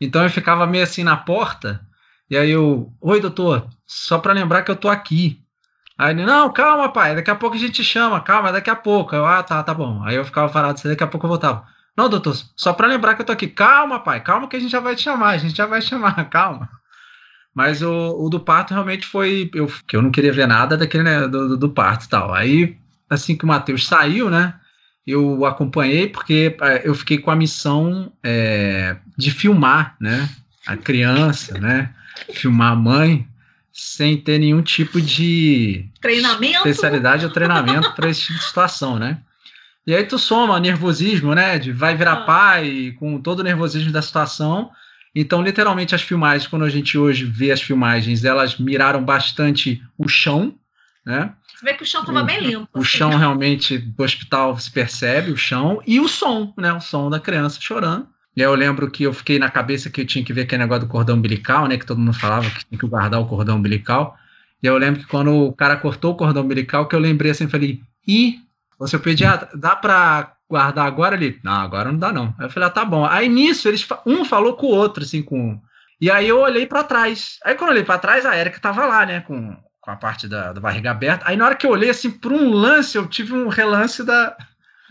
Então 0.00 0.22
eu 0.22 0.30
ficava 0.30 0.66
meio 0.66 0.84
assim 0.84 1.02
na 1.02 1.16
porta, 1.16 1.84
e 2.30 2.36
aí 2.36 2.50
eu, 2.50 2.92
oi, 3.00 3.20
doutor, 3.20 3.68
só 3.86 4.18
para 4.18 4.32
lembrar 4.32 4.62
que 4.62 4.70
eu 4.70 4.76
tô 4.76 4.88
aqui. 4.88 5.42
Aí 5.98 6.14
ele, 6.14 6.24
não, 6.24 6.52
calma, 6.52 6.90
pai, 6.92 7.14
daqui 7.14 7.30
a 7.30 7.34
pouco 7.34 7.56
a 7.56 7.58
gente 7.58 7.82
chama, 7.84 8.20
calma, 8.20 8.52
daqui 8.52 8.70
a 8.70 8.76
pouco. 8.76 9.14
Eu, 9.14 9.26
ah, 9.26 9.42
tá, 9.42 9.62
tá 9.62 9.74
bom. 9.74 10.02
Aí 10.04 10.16
eu 10.16 10.24
ficava 10.24 10.50
parado 10.50 10.74
assim, 10.74 10.88
daqui 10.88 11.04
a 11.04 11.06
pouco 11.06 11.26
eu 11.26 11.28
voltava. 11.28 11.66
Não, 11.96 12.08
doutor, 12.08 12.34
só 12.56 12.72
para 12.72 12.86
lembrar 12.86 13.14
que 13.14 13.20
eu 13.22 13.26
tô 13.26 13.32
aqui. 13.32 13.46
Calma, 13.48 14.00
pai, 14.00 14.20
calma 14.20 14.48
que 14.48 14.56
a 14.56 14.60
gente 14.60 14.70
já 14.72 14.80
vai 14.80 14.96
te 14.96 15.02
chamar, 15.02 15.30
a 15.30 15.38
gente 15.38 15.56
já 15.56 15.66
vai 15.66 15.80
te 15.80 15.88
chamar, 15.88 16.24
calma. 16.30 16.68
Mas 17.54 17.82
o, 17.82 18.16
o 18.18 18.28
do 18.28 18.40
parto 18.40 18.72
realmente 18.72 19.06
foi. 19.06 19.50
Eu, 19.54 19.70
que 19.86 19.96
eu 19.96 20.02
não 20.02 20.10
queria 20.10 20.32
ver 20.32 20.46
nada 20.46 20.76
daquele, 20.76 21.04
né, 21.04 21.28
do, 21.28 21.56
do 21.56 21.68
parto 21.68 22.06
e 22.06 22.08
tal. 22.08 22.32
Aí, 22.32 22.76
assim 23.08 23.36
que 23.36 23.44
o 23.44 23.48
Matheus 23.48 23.86
saiu, 23.86 24.30
né? 24.30 24.54
Eu 25.06 25.44
acompanhei 25.44 26.08
porque 26.08 26.56
é, 26.60 26.82
eu 26.84 26.94
fiquei 26.94 27.18
com 27.18 27.30
a 27.30 27.36
missão 27.36 28.12
é, 28.22 28.96
de 29.16 29.30
filmar, 29.30 29.96
né? 30.00 30.28
A 30.66 30.76
criança, 30.76 31.58
né? 31.58 31.92
Filmar 32.32 32.72
a 32.72 32.76
mãe 32.76 33.28
sem 33.72 34.16
ter 34.16 34.38
nenhum 34.38 34.62
tipo 34.62 35.00
de 35.00 35.86
treinamento, 36.00 36.58
especialidade 36.58 37.24
ou 37.24 37.32
treinamento 37.32 37.92
para 37.94 38.10
esse 38.10 38.20
tipo 38.22 38.38
de 38.38 38.44
situação, 38.44 38.98
né? 38.98 39.18
E 39.86 39.94
aí 39.94 40.04
tu 40.04 40.18
soma 40.18 40.60
nervosismo, 40.60 41.34
né? 41.34 41.58
De 41.58 41.72
vai 41.72 41.96
virar 41.96 42.12
ah. 42.12 42.24
pai, 42.24 42.94
com 42.98 43.20
todo 43.20 43.40
o 43.40 43.44
nervosismo 43.44 43.90
da 43.90 44.02
situação, 44.02 44.70
então, 45.14 45.42
literalmente, 45.42 45.94
as 45.94 46.02
filmagens, 46.02 46.48
quando 46.48 46.64
a 46.64 46.70
gente 46.70 46.96
hoje 46.96 47.24
vê 47.24 47.50
as 47.50 47.60
filmagens, 47.60 48.24
elas 48.24 48.56
miraram 48.58 49.04
bastante 49.04 49.82
o 49.98 50.08
chão, 50.08 50.54
né? 51.04 51.34
Você 51.54 51.66
vê 51.66 51.74
que 51.74 51.82
o 51.82 51.86
chão 51.86 52.00
estava 52.00 52.22
bem 52.22 52.40
limpo. 52.40 52.68
O 52.74 52.80
assim. 52.80 52.88
chão 52.88 53.10
realmente 53.10 53.78
do 53.78 54.02
hospital 54.02 54.58
se 54.58 54.70
percebe, 54.70 55.30
o 55.30 55.36
chão, 55.36 55.82
e 55.86 56.00
o 56.00 56.08
som, 56.08 56.54
né? 56.56 56.72
O 56.72 56.80
som 56.80 57.10
da 57.10 57.20
criança 57.20 57.60
chorando. 57.60 58.06
E 58.34 58.42
aí 58.42 58.48
eu 58.48 58.54
lembro 58.54 58.90
que 58.90 59.02
eu 59.02 59.12
fiquei 59.12 59.38
na 59.38 59.50
cabeça 59.50 59.90
que 59.90 60.00
eu 60.00 60.06
tinha 60.06 60.24
que 60.24 60.32
ver 60.32 60.42
aquele 60.42 60.62
negócio 60.62 60.86
do 60.86 60.90
cordão 60.90 61.16
umbilical, 61.16 61.68
né? 61.68 61.76
Que 61.76 61.84
todo 61.84 61.98
mundo 61.98 62.14
falava 62.14 62.48
que 62.48 62.64
tinha 62.64 62.78
que 62.78 62.86
guardar 62.86 63.20
o 63.20 63.26
cordão 63.26 63.58
umbilical. 63.58 64.16
E 64.62 64.66
eu 64.66 64.76
lembro 64.78 65.00
que 65.00 65.06
quando 65.06 65.30
o 65.30 65.52
cara 65.52 65.76
cortou 65.76 66.12
o 66.12 66.16
cordão 66.16 66.42
umbilical, 66.42 66.88
que 66.88 66.94
eu 66.94 67.00
lembrei 67.00 67.32
assim, 67.32 67.48
falei, 67.48 67.82
ih, 68.06 68.38
ô 68.78 68.86
seu 68.86 69.00
pediatra, 69.00 69.50
dá 69.54 69.76
para 69.76 70.34
guardar 70.52 70.86
agora 70.86 71.16
ali? 71.16 71.40
Não, 71.42 71.60
agora 71.60 71.90
não 71.90 71.98
dá 71.98 72.12
não. 72.12 72.34
Aí 72.38 72.44
eu 72.46 72.50
falei, 72.50 72.68
ah, 72.68 72.72
tá 72.72 72.84
bom. 72.84 73.06
Aí 73.06 73.28
nisso, 73.28 73.66
eles, 73.68 73.86
um 74.06 74.24
falou 74.24 74.54
com 74.54 74.66
o 74.66 74.74
outro, 74.74 75.02
assim, 75.02 75.22
com... 75.22 75.58
E 76.00 76.10
aí 76.10 76.28
eu 76.28 76.40
olhei 76.40 76.66
para 76.66 76.84
trás. 76.84 77.38
Aí 77.44 77.54
quando 77.54 77.70
eu 77.70 77.74
olhei 77.74 77.84
para 77.84 77.98
trás, 77.98 78.26
a 78.26 78.36
Erika 78.36 78.60
tava 78.60 78.84
lá, 78.84 79.06
né, 79.06 79.20
com, 79.20 79.56
com 79.80 79.90
a 79.90 79.96
parte 79.96 80.28
da, 80.28 80.52
da 80.52 80.60
barriga 80.60 80.90
aberta. 80.90 81.24
Aí 81.26 81.36
na 81.36 81.46
hora 81.46 81.54
que 81.54 81.66
eu 81.66 81.70
olhei, 81.70 81.88
assim, 81.88 82.10
por 82.10 82.32
um 82.32 82.50
lance, 82.50 82.98
eu 82.98 83.06
tive 83.06 83.32
um 83.32 83.48
relance 83.48 84.04
da, 84.04 84.36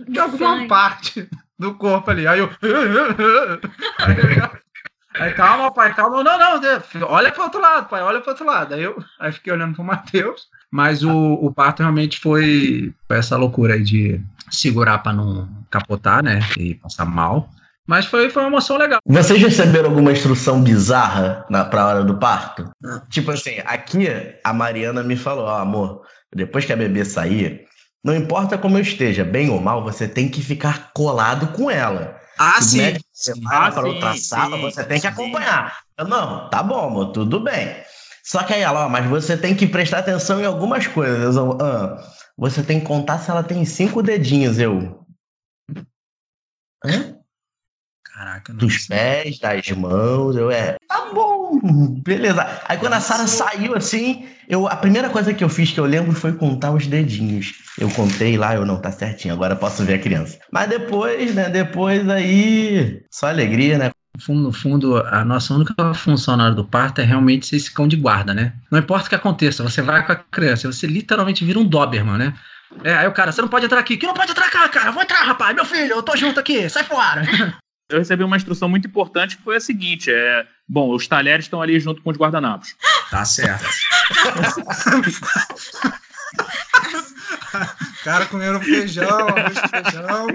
de 0.07 0.19
alguma 0.19 0.67
parte 0.67 1.29
do 1.59 1.75
corpo 1.75 2.09
ali. 2.09 2.25
Aí 2.25 2.39
eu... 2.39 2.49
Aí, 5.13 5.33
calma, 5.33 5.71
pai, 5.73 5.93
calma. 5.93 6.23
Não, 6.23 6.39
não, 6.39 6.61
olha 7.09 7.31
para 7.33 7.43
outro 7.43 7.59
lado, 7.59 7.89
pai, 7.89 8.01
olha 8.01 8.21
para 8.21 8.31
outro 8.31 8.45
lado. 8.45 8.73
Aí 8.73 8.81
eu 8.81 9.03
aí 9.19 9.31
fiquei 9.33 9.51
olhando 9.51 9.75
para 9.75 9.81
o 9.81 9.85
Matheus. 9.85 10.47
Mas 10.71 11.03
o, 11.03 11.33
o 11.33 11.53
parto 11.53 11.81
realmente 11.81 12.19
foi 12.19 12.93
essa 13.09 13.35
loucura 13.35 13.73
aí 13.73 13.83
de 13.83 14.21
segurar 14.49 14.99
para 14.99 15.13
não 15.13 15.47
capotar, 15.69 16.23
né? 16.23 16.39
E 16.57 16.75
passar 16.75 17.05
mal. 17.05 17.49
Mas 17.85 18.05
foi, 18.05 18.29
foi 18.29 18.43
uma 18.43 18.49
emoção 18.49 18.77
legal. 18.77 18.99
Vocês 19.05 19.41
receberam 19.41 19.89
alguma 19.89 20.11
instrução 20.11 20.61
bizarra 20.61 21.45
na, 21.49 21.65
pra 21.65 21.87
hora 21.87 22.03
do 22.03 22.17
parto? 22.17 22.69
Tipo 23.09 23.31
assim, 23.31 23.55
aqui 23.65 24.07
a 24.43 24.53
Mariana 24.53 25.03
me 25.03 25.17
falou: 25.17 25.45
ó, 25.45 25.57
oh, 25.57 25.61
amor, 25.61 26.01
depois 26.33 26.63
que 26.63 26.71
a 26.71 26.77
bebê 26.77 27.03
sair, 27.03 27.65
não 28.03 28.15
importa 28.15 28.57
como 28.57 28.77
eu 28.77 28.81
esteja, 28.81 29.25
bem 29.25 29.49
ou 29.49 29.59
mal, 29.59 29.83
você 29.83 30.07
tem 30.07 30.29
que 30.29 30.41
ficar 30.41 30.91
colado 30.93 31.47
com 31.47 31.69
ela. 31.69 32.17
Ah, 32.39 32.61
sim. 32.61 32.77
médico 32.77 33.05
ah, 33.51 33.71
para 33.71 33.87
outra 33.87 34.15
sala, 34.15 34.55
sim, 34.55 34.61
você 34.61 34.83
tem 34.83 34.99
que 34.99 35.07
acompanhar. 35.07 35.79
Eu, 35.97 36.07
não, 36.07 36.49
tá 36.49 36.63
bom, 36.63 36.87
amor, 36.87 37.11
tudo 37.11 37.39
bem. 37.39 37.75
Só 38.23 38.43
que 38.43 38.53
aí 38.53 38.61
ela, 38.61 38.85
ó, 38.85 38.89
mas 38.89 39.05
você 39.09 39.35
tem 39.37 39.55
que 39.55 39.67
prestar 39.67 39.99
atenção 39.99 40.39
em 40.39 40.45
algumas 40.45 40.87
coisas. 40.87 41.35
Eu, 41.35 41.57
ah, 41.61 42.01
você 42.37 42.63
tem 42.63 42.79
que 42.79 42.85
contar 42.85 43.19
se 43.19 43.29
ela 43.31 43.43
tem 43.43 43.63
cinco 43.65 44.01
dedinhos, 44.01 44.59
eu. 44.59 45.05
Hã? 46.83 47.21
Caraca, 48.03 48.53
Dos 48.53 48.87
pés, 48.87 49.39
das 49.39 49.69
mãos, 49.71 50.35
eu 50.35 50.51
é. 50.51 50.75
Tá 50.87 51.11
bom, 51.13 51.59
beleza. 52.03 52.45
Aí 52.67 52.77
quando 52.77 52.93
a 52.93 52.99
Sara 52.99 53.25
saiu 53.25 53.75
assim, 53.75 54.27
eu, 54.47 54.67
a 54.67 54.75
primeira 54.75 55.09
coisa 55.09 55.33
que 55.33 55.43
eu 55.43 55.49
fiz 55.49 55.71
que 55.71 55.79
eu 55.79 55.85
lembro 55.85 56.13
foi 56.13 56.33
contar 56.33 56.71
os 56.71 56.87
dedinhos. 56.87 57.53
Eu 57.79 57.89
contei 57.91 58.37
lá, 58.37 58.53
eu 58.55 58.65
não, 58.65 58.81
tá 58.81 58.91
certinho, 58.91 59.33
agora 59.33 59.55
posso 59.55 59.83
ver 59.85 59.95
a 59.95 59.99
criança. 59.99 60.37
Mas 60.51 60.69
depois, 60.69 61.33
né, 61.33 61.49
depois 61.49 62.07
aí, 62.09 63.01
só 63.09 63.27
alegria, 63.27 63.77
né? 63.77 63.91
No 64.29 64.51
fundo, 64.51 64.97
a 64.97 65.25
nossa 65.25 65.53
única 65.53 65.93
função 65.93 66.37
na 66.37 66.45
hora 66.45 66.55
do 66.55 66.65
parto 66.65 67.01
é 67.01 67.03
realmente 67.03 67.47
ser 67.47 67.57
esse 67.57 67.71
cão 67.71 67.87
de 67.87 67.95
guarda, 67.95 68.33
né? 68.33 68.53
Não 68.69 68.79
importa 68.79 69.05
o 69.05 69.09
que 69.09 69.15
aconteça, 69.15 69.63
você 69.63 69.81
vai 69.81 70.05
com 70.05 70.11
a 70.11 70.15
criança, 70.15 70.71
você 70.71 70.87
literalmente 70.87 71.45
vira 71.45 71.59
um 71.59 71.65
Doberman, 71.65 72.17
né? 72.17 72.33
É, 72.83 72.93
aí 72.93 73.07
o 73.07 73.11
cara, 73.11 73.31
você 73.31 73.41
não 73.41 73.49
pode 73.49 73.65
entrar 73.65 73.79
aqui. 73.79 73.97
Que 73.97 74.07
não 74.07 74.13
pode 74.13 74.31
entrar 74.31 74.49
cá, 74.49 74.67
cara? 74.69 74.91
Vou 74.91 75.03
entrar, 75.03 75.23
rapaz. 75.23 75.55
Meu 75.55 75.65
filho, 75.65 75.91
eu 75.91 76.03
tô 76.03 76.15
junto 76.15 76.39
aqui. 76.39 76.69
Sai 76.69 76.83
fora. 76.83 77.21
Eu 77.89 77.99
recebi 77.99 78.23
uma 78.23 78.37
instrução 78.37 78.69
muito 78.69 78.87
importante 78.87 79.35
que 79.35 79.43
foi 79.43 79.57
a 79.57 79.59
seguinte: 79.59 80.09
é, 80.09 80.47
bom, 80.65 80.95
os 80.95 81.09
talheres 81.09 81.45
estão 81.45 81.61
ali 81.61 81.77
junto 81.77 82.01
com 82.01 82.09
os 82.09 82.17
guardanapos. 82.17 82.73
Tá 83.09 83.25
certo. 83.25 83.67
cara 88.03 88.25
comendo 88.25 88.59
feijão, 88.59 89.27
arroz 89.27 89.57
feijão. 89.69 90.27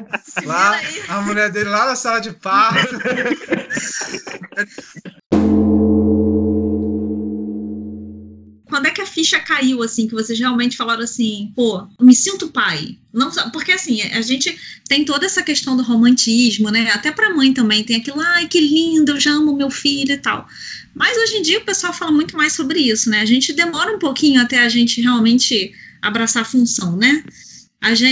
Lá, 0.44 0.81
a 1.09 1.20
mulher 1.22 1.50
dele 1.50 1.70
lá 1.70 1.87
na 1.87 1.96
sala 1.96 2.20
de 2.20 2.33
parto. 2.33 2.96
Quando 8.68 8.87
é 8.87 8.90
que 8.90 9.00
a 9.00 9.07
ficha 9.07 9.38
caiu, 9.38 9.83
assim, 9.83 10.07
que 10.07 10.14
vocês 10.14 10.38
realmente 10.38 10.76
falaram 10.76 11.02
assim, 11.02 11.52
pô, 11.55 11.87
me 12.00 12.14
sinto 12.14 12.48
pai? 12.48 12.98
Não, 13.12 13.31
porque 13.52 13.72
assim, 13.72 14.02
a 14.02 14.20
gente 14.20 14.59
tem 14.88 15.05
toda 15.05 15.24
essa 15.24 15.42
questão 15.42 15.76
do 15.76 15.83
romantismo, 15.83 16.68
né? 16.68 16.90
Até 16.92 17.11
pra 17.11 17.35
mãe 17.35 17.55
também 17.55 17.85
tem 17.85 17.96
aquilo, 17.96 18.20
ai, 18.20 18.46
que 18.48 18.61
lindo, 18.61 19.12
eu 19.12 19.20
já 19.20 19.31
amo 19.31 19.57
meu 19.57 19.70
filho 19.70 20.12
e 20.12 20.18
tal. 20.18 20.46
Mas 20.94 21.16
hoje 21.16 21.37
em 21.37 21.42
dia 21.42 21.59
o 21.59 21.64
pessoal 21.64 21.92
fala 21.92 22.11
muito 22.11 22.37
mais 22.37 22.52
sobre 22.52 22.81
isso, 22.81 23.09
né? 23.09 23.20
A 23.20 23.26
gente 23.26 23.52
demora 23.52 23.94
um 23.94 23.98
pouquinho 23.98 24.42
até 24.42 24.59
a 24.59 24.68
gente 24.68 25.00
realmente 25.00 25.72
abraçar 26.02 26.42
a 26.42 26.46
função, 26.46 26.96
né? 26.96 27.24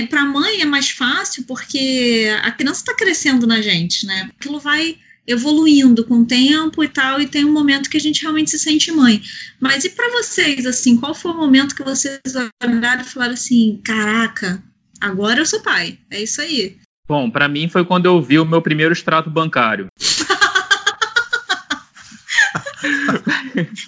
Para 0.09 0.20
a 0.20 0.27
mãe 0.27 0.61
é 0.61 0.64
mais 0.64 0.90
fácil 0.90 1.44
porque 1.44 2.29
a 2.42 2.50
criança 2.53 2.81
está 2.81 2.94
crescendo 2.94 3.46
na 3.46 3.61
gente, 3.61 4.07
né? 4.07 4.31
Aquilo 4.38 4.61
vai 4.61 4.96
evoluindo 5.27 6.05
com 6.05 6.20
o 6.20 6.27
tempo 6.27 6.85
e 6.85 6.88
tal, 6.88 7.20
e 7.20 7.27
tem 7.27 7.44
um 7.44 7.53
momento 7.53 7.88
que 7.88 7.96
a 7.96 8.00
gente 8.00 8.22
realmente 8.22 8.50
se 8.50 8.59
sente 8.59 8.92
mãe. 8.92 9.22
Mas 9.59 9.85
e 9.85 9.90
para 9.90 10.11
vocês, 10.11 10.66
assim, 10.66 10.98
qual 10.98 11.14
foi 11.14 11.33
o 11.33 11.37
momento 11.37 11.74
que 11.74 11.83
vocês 11.83 12.20
olharam 12.62 13.00
e 13.00 13.05
falaram 13.05 13.33
assim, 13.33 13.81
caraca, 13.83 14.62
agora 15.00 15.40
eu 15.40 15.46
sou 15.46 15.61
pai, 15.61 15.98
é 16.11 16.22
isso 16.22 16.40
aí. 16.40 16.77
Bom, 17.09 17.31
para 17.31 17.48
mim 17.48 17.68
foi 17.68 17.85
quando 17.85 18.07
eu 18.07 18.20
vi 18.20 18.38
o 18.38 18.44
meu 18.44 18.62
primeiro 18.62 18.92
extrato 18.92 19.31
bancário. 19.31 19.87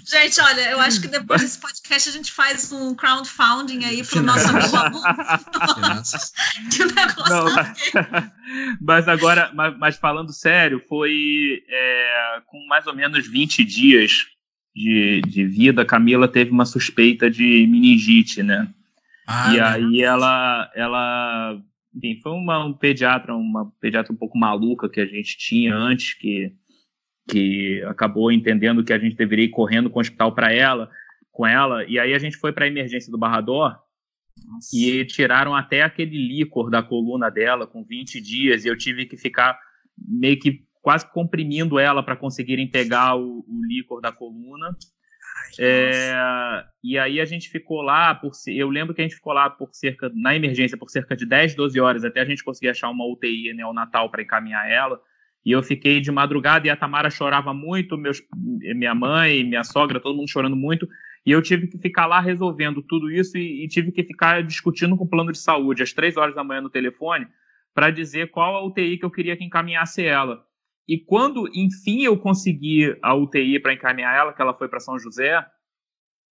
gente, 0.05 0.40
olha, 0.40 0.70
eu 0.70 0.81
acho 0.81 1.00
que 1.00 1.09
depois 1.09 1.42
desse 1.42 1.59
podcast 1.59 2.09
a 2.09 2.12
gente 2.12 2.33
faz 2.33 2.72
um 2.72 2.94
crowdfunding 2.94 3.85
aí 3.85 4.05
pro 4.05 4.22
nosso 4.22 4.48
amigo 4.48 4.76
aluno. 4.76 5.02
que 6.70 6.83
o 6.83 6.87
negócio 6.87 7.31
Não, 7.31 7.55
mas, 7.55 8.31
mas, 8.81 9.09
agora, 9.09 9.50
mas, 9.55 9.79
mas, 9.79 9.96
falando 9.96 10.33
sério, 10.33 10.83
foi 10.88 11.62
é, 11.68 12.42
com 12.46 12.64
mais 12.66 12.87
ou 12.87 12.94
menos 12.94 13.26
20 13.26 13.64
dias 13.64 14.12
de, 14.74 15.22
de 15.22 15.44
vida, 15.44 15.85
Camila 15.85 16.29
teve 16.29 16.50
uma 16.50 16.66
suspeita 16.66 17.31
de 17.31 17.66
meningite, 17.66 18.42
né? 18.42 18.68
Ah, 19.26 19.55
e 19.55 19.61
aí 19.61 20.02
ela, 20.02 20.70
ela 20.74 21.61
enfim, 21.96 22.20
foi 22.20 22.33
uma 22.33 22.64
um 22.64 22.72
pediatra, 22.72 23.35
uma 23.35 23.72
pediatra 23.81 24.12
um 24.12 24.16
pouco 24.16 24.38
maluca 24.38 24.88
que 24.88 25.00
a 25.00 25.07
gente 25.07 25.37
tinha 25.38 25.74
antes, 25.74 26.14
que 26.14 26.52
que 27.29 27.83
acabou 27.85 28.31
entendendo 28.31 28.85
que 28.85 28.93
a 28.93 28.99
gente 28.99 29.17
deveria 29.17 29.47
ir 29.47 29.51
correndo 29.51 29.91
com 29.91 29.99
o 29.99 30.03
hospital 30.03 30.35
para 30.35 30.53
ela, 30.53 30.91
com 31.33 31.47
ela, 31.47 31.85
e 31.85 31.99
aí 31.99 32.15
a 32.15 32.19
gente 32.19 32.37
foi 32.37 32.53
para 32.53 32.65
a 32.65 32.69
emergência 32.69 33.11
do 33.11 33.19
Barrador 33.19 33.77
Nossa. 34.47 34.75
e 34.75 35.05
tiraram 35.05 35.55
até 35.55 35.83
aquele 35.83 36.17
líquor 36.17 36.71
da 36.71 36.83
coluna 36.83 37.31
dela 37.31 37.67
com 37.67 37.85
20 37.85 38.21
dias 38.21 38.65
e 38.65 38.69
eu 38.69 38.77
tive 38.77 39.07
que 39.07 39.17
ficar 39.17 39.59
meio 39.99 40.39
que 40.39 40.65
quase 40.81 41.11
comprimindo 41.12 41.79
ela 41.79 42.03
para 42.03 42.17
conseguirem 42.17 42.71
pegar 42.71 43.17
o, 43.17 43.41
o 43.41 43.67
líquor 43.67 44.01
da 44.01 44.12
coluna. 44.12 44.75
É, 45.59 46.15
e 46.83 46.99
aí 46.99 47.21
a 47.21 47.25
gente 47.25 47.49
ficou 47.49 47.83
lá 47.83 48.15
por 48.15 48.33
eu 48.47 48.69
lembro 48.69 48.95
que 48.95 49.01
a 49.01 49.05
gente 49.05 49.17
ficou 49.17 49.33
lá 49.33 49.51
por 49.51 49.71
cerca 49.73 50.11
na 50.15 50.35
emergência 50.35 50.77
por 50.77 50.89
cerca 50.89 51.17
de 51.17 51.27
10, 51.27 51.55
12 51.55 51.81
horas 51.81 52.05
até 52.05 52.21
a 52.21 52.25
gente 52.25 52.45
conseguir 52.45 52.69
achar 52.69 52.89
uma 52.89 53.07
UTI 53.07 53.53
neonatal 53.53 54.11
para 54.11 54.23
encaminhar 54.23 54.71
ela. 54.71 55.01
E 55.47 55.53
eu 55.53 55.63
fiquei 55.63 56.01
de 56.01 56.11
madrugada 56.11 56.67
e 56.67 56.71
a 56.71 56.77
Tamara 56.77 57.09
chorava 57.09 57.55
muito, 57.55 57.97
meus, 57.97 58.21
minha 58.35 58.97
mãe, 58.97 59.45
minha 59.45 59.63
sogra, 59.63 60.01
todo 60.01 60.17
mundo 60.17 60.29
chorando 60.29 60.57
muito. 60.57 60.89
E 61.25 61.31
eu 61.31 61.41
tive 61.41 61.69
que 61.69 61.79
ficar 61.79 62.07
lá 62.07 62.19
resolvendo 62.19 62.83
tudo 62.83 63.09
isso 63.09 63.39
e, 63.39 63.65
e 63.65 63.69
tive 63.69 63.93
que 63.93 64.03
ficar 64.03 64.43
discutindo 64.43 64.97
com 64.97 65.05
o 65.05 65.09
plano 65.09 65.31
de 65.31 65.39
saúde 65.39 65.85
às 65.85 65.93
três 65.93 66.17
horas 66.17 66.35
da 66.35 66.43
manhã 66.43 66.63
no 66.63 66.69
telefone 66.69 67.29
para 67.73 67.93
dizer 67.93 68.33
qual 68.33 68.57
a 68.57 68.67
UTI 68.67 68.99
que 68.99 69.05
eu 69.05 69.11
queria 69.11 69.37
que 69.37 69.45
encaminhasse 69.45 70.05
ela. 70.05 70.45
E 70.89 70.99
quando, 70.99 71.49
enfim, 71.55 72.03
eu 72.03 72.19
consegui 72.19 72.97
a 73.01 73.15
UTI 73.15 73.61
para 73.61 73.73
encaminhar 73.73 74.17
ela, 74.17 74.33
que 74.33 74.43
ela 74.43 74.53
foi 74.53 74.69
para 74.69 74.81
São 74.81 74.99
José, 74.99 75.47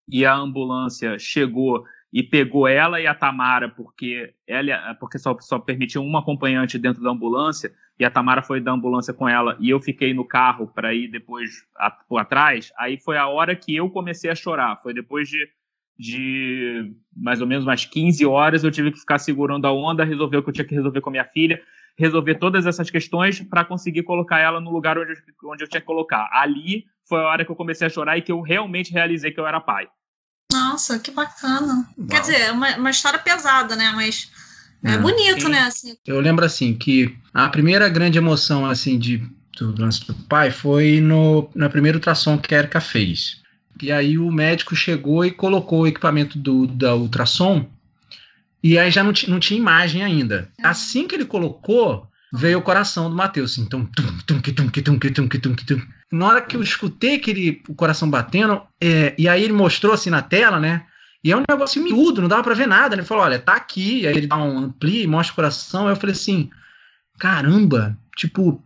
e 0.08 0.24
a 0.24 0.36
ambulância 0.36 1.18
chegou 1.18 1.84
e 2.12 2.22
pegou 2.22 2.66
ela 2.66 3.00
e 3.00 3.06
a 3.06 3.14
Tamara, 3.14 3.68
porque 3.68 4.34
ela 4.46 4.94
porque 4.98 5.18
só, 5.18 5.36
só 5.40 5.58
permitia 5.58 6.00
uma 6.00 6.18
acompanhante 6.20 6.78
dentro 6.78 7.02
da 7.02 7.10
ambulância, 7.10 7.72
e 7.98 8.04
a 8.04 8.10
Tamara 8.10 8.42
foi 8.42 8.60
da 8.60 8.72
ambulância 8.72 9.14
com 9.14 9.28
ela, 9.28 9.56
e 9.60 9.70
eu 9.70 9.80
fiquei 9.80 10.12
no 10.12 10.24
carro 10.24 10.66
para 10.66 10.92
ir 10.92 11.08
depois 11.08 11.50
a, 11.76 11.90
por 11.90 12.18
atrás, 12.18 12.72
aí 12.78 12.98
foi 12.98 13.16
a 13.16 13.28
hora 13.28 13.54
que 13.54 13.76
eu 13.76 13.88
comecei 13.90 14.30
a 14.30 14.34
chorar. 14.34 14.80
Foi 14.82 14.92
depois 14.92 15.28
de, 15.28 15.48
de 15.98 16.92
mais 17.14 17.40
ou 17.40 17.46
menos 17.46 17.64
umas 17.64 17.84
15 17.84 18.26
horas, 18.26 18.64
eu 18.64 18.70
tive 18.70 18.90
que 18.90 18.98
ficar 18.98 19.18
segurando 19.18 19.66
a 19.66 19.72
onda, 19.72 20.04
resolver 20.04 20.38
o 20.38 20.42
que 20.42 20.48
eu 20.48 20.54
tinha 20.54 20.66
que 20.66 20.74
resolver 20.74 21.00
com 21.00 21.10
a 21.10 21.12
minha 21.12 21.24
filha, 21.24 21.62
resolver 21.96 22.36
todas 22.36 22.66
essas 22.66 22.90
questões 22.90 23.40
para 23.40 23.64
conseguir 23.64 24.02
colocar 24.02 24.40
ela 24.40 24.60
no 24.60 24.70
lugar 24.70 24.98
onde 24.98 25.12
eu, 25.12 25.50
onde 25.50 25.62
eu 25.62 25.68
tinha 25.68 25.80
que 25.80 25.86
colocar. 25.86 26.28
Ali 26.32 26.86
foi 27.06 27.20
a 27.20 27.26
hora 27.26 27.44
que 27.44 27.50
eu 27.52 27.56
comecei 27.56 27.86
a 27.86 27.90
chorar 27.90 28.16
e 28.16 28.22
que 28.22 28.32
eu 28.32 28.40
realmente 28.40 28.92
realizei 28.92 29.30
que 29.30 29.38
eu 29.38 29.46
era 29.46 29.60
pai. 29.60 29.86
Nossa, 30.52 30.98
que 30.98 31.10
bacana. 31.10 31.88
Uau. 31.96 32.08
Quer 32.08 32.20
dizer, 32.20 32.40
é 32.40 32.52
uma, 32.52 32.76
uma 32.76 32.90
história 32.90 33.18
pesada, 33.18 33.76
né? 33.76 33.92
Mas 33.94 34.30
é, 34.84 34.94
é 34.94 34.98
bonito, 34.98 35.48
né? 35.48 35.60
Assim. 35.60 35.96
Eu 36.06 36.20
lembro 36.20 36.44
assim 36.44 36.74
que 36.74 37.16
a 37.32 37.48
primeira 37.48 37.88
grande 37.88 38.18
emoção 38.18 38.66
assim 38.66 38.98
de 38.98 39.22
do 39.58 39.78
lance 39.78 40.06
do 40.06 40.14
pai 40.14 40.50
foi 40.50 41.00
no, 41.00 41.50
na 41.54 41.68
primeira 41.68 41.98
ultrassom 41.98 42.38
que 42.38 42.54
a 42.54 42.58
Erika 42.58 42.80
fez. 42.80 43.42
E 43.82 43.92
aí 43.92 44.16
o 44.16 44.30
médico 44.32 44.74
chegou 44.74 45.24
e 45.24 45.30
colocou 45.30 45.80
o 45.80 45.86
equipamento 45.86 46.38
do, 46.38 46.66
da 46.66 46.94
ultrassom 46.94 47.68
e 48.62 48.78
aí 48.78 48.90
já 48.90 49.02
não, 49.02 49.12
não 49.28 49.40
tinha 49.40 49.58
imagem 49.58 50.02
ainda. 50.02 50.50
É. 50.58 50.66
Assim 50.66 51.06
que 51.06 51.14
ele 51.14 51.24
colocou, 51.24 52.06
veio 52.32 52.58
o 52.58 52.62
coração 52.62 53.10
do 53.10 53.16
Matheus, 53.16 53.52
assim, 53.52 53.64
tum, 53.64 53.84
tum, 53.86 54.04
tum, 54.26 54.40
tum, 54.40 54.68
tum, 54.68 54.98
tum, 54.98 55.28
tum, 55.28 55.54
tum, 55.54 55.82
Na 56.12 56.26
hora 56.26 56.42
que 56.42 56.56
eu 56.56 56.62
escutei 56.62 57.16
aquele 57.16 57.62
o 57.68 57.74
coração 57.74 58.08
batendo, 58.08 58.62
é, 58.80 59.14
e 59.18 59.28
aí 59.28 59.42
ele 59.42 59.52
mostrou 59.52 59.92
assim 59.92 60.10
na 60.10 60.22
tela, 60.22 60.60
né? 60.60 60.86
E 61.22 61.30
é 61.30 61.36
um 61.36 61.44
negócio 61.48 61.82
miúdo, 61.82 62.22
não 62.22 62.28
dava 62.28 62.42
para 62.42 62.54
ver 62.54 62.66
nada. 62.66 62.96
Né? 62.96 63.02
Ele 63.02 63.08
falou: 63.08 63.24
olha, 63.24 63.38
tá 63.38 63.54
aqui. 63.54 64.06
Aí 64.06 64.16
ele 64.16 64.26
dá 64.26 64.36
um 64.36 64.58
ampli, 64.58 65.06
mostra 65.06 65.32
o 65.32 65.36
coração. 65.36 65.86
Aí 65.86 65.92
eu 65.92 65.96
falei 65.96 66.14
assim: 66.14 66.50
caramba, 67.18 67.98
tipo, 68.16 68.64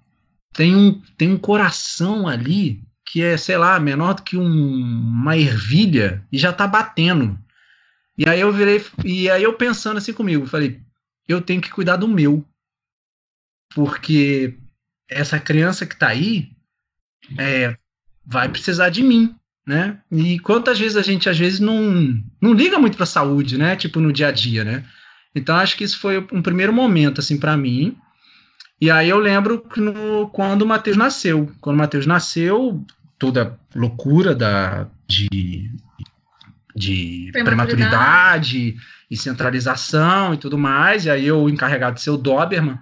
tem 0.53 0.75
um, 0.75 1.03
tem 1.17 1.33
um 1.33 1.39
coração 1.39 2.29
ali 2.29 2.83
que 3.05 3.23
é, 3.23 3.37
sei 3.37 3.57
lá, 3.57 3.79
menor 3.79 4.15
do 4.15 4.23
que 4.23 4.37
um, 4.37 4.45
uma 4.47 5.37
ervilha 5.37 6.25
e 6.33 6.39
já 6.39 6.53
tá 6.53 6.67
batendo. 6.67 7.39
E 8.17 8.29
aí 8.29 8.41
eu 8.41 8.53
virei, 8.53 8.85
e 9.05 9.29
aí 9.29 9.43
eu 9.43 9.53
pensando 9.55 9.99
assim 9.99 10.13
comigo, 10.13 10.47
falei, 10.47 10.81
eu 11.29 11.41
tenho 11.41 11.61
que 11.61 11.71
cuidar 11.71 11.97
do 11.97 12.09
meu 12.09 12.45
porque 13.75 14.57
essa 15.09 15.39
criança 15.39 15.85
que 15.85 15.95
está 15.95 16.09
aí 16.09 16.51
é, 17.39 17.77
vai 18.25 18.49
precisar 18.49 18.89
de 18.89 19.03
mim, 19.03 19.35
né? 19.67 19.99
E 20.11 20.39
quantas 20.39 20.79
vezes 20.79 20.97
a 20.97 21.03
gente 21.03 21.29
às 21.29 21.39
vezes 21.39 21.61
não, 21.61 22.23
não 22.41 22.53
liga 22.53 22.79
muito 22.79 22.97
para 22.97 23.05
a 23.05 23.07
saúde, 23.07 23.59
né? 23.59 23.77
Tipo 23.77 24.01
no 24.01 24.13
dia 24.13 24.29
a 24.29 24.33
dia, 24.33 24.65
né? 24.65 24.85
Então 25.35 25.57
acho 25.57 25.77
que 25.77 25.85
isso 25.85 25.99
foi 25.99 26.19
um 26.33 26.43
primeiro 26.43 26.73
momento 26.73 27.21
assim 27.21 27.39
para 27.39 27.57
mim. 27.57 27.97
E 28.81 28.91
aí 28.91 29.09
eu 29.09 29.19
lembro 29.19 29.61
que 29.61 29.81
no, 29.81 30.29
quando 30.29 30.63
o 30.63 30.67
Matheus 30.67 30.97
nasceu, 30.97 31.51
quando 31.61 31.77
o 31.77 31.79
Matheus 31.79 32.07
nasceu, 32.07 32.85
toda 33.19 33.59
loucura 33.75 34.35
da 34.35 34.89
de 35.09 35.71
de 36.77 37.31
prematuridade 37.33 38.77
e 39.09 39.17
centralização 39.17 40.35
e 40.35 40.37
tudo 40.37 40.59
mais. 40.59 41.05
E 41.05 41.11
aí 41.11 41.27
eu 41.27 41.49
encarregado 41.49 41.95
de 41.95 42.03
ser 42.03 42.11
o 42.11 42.17
Doberman, 42.17 42.79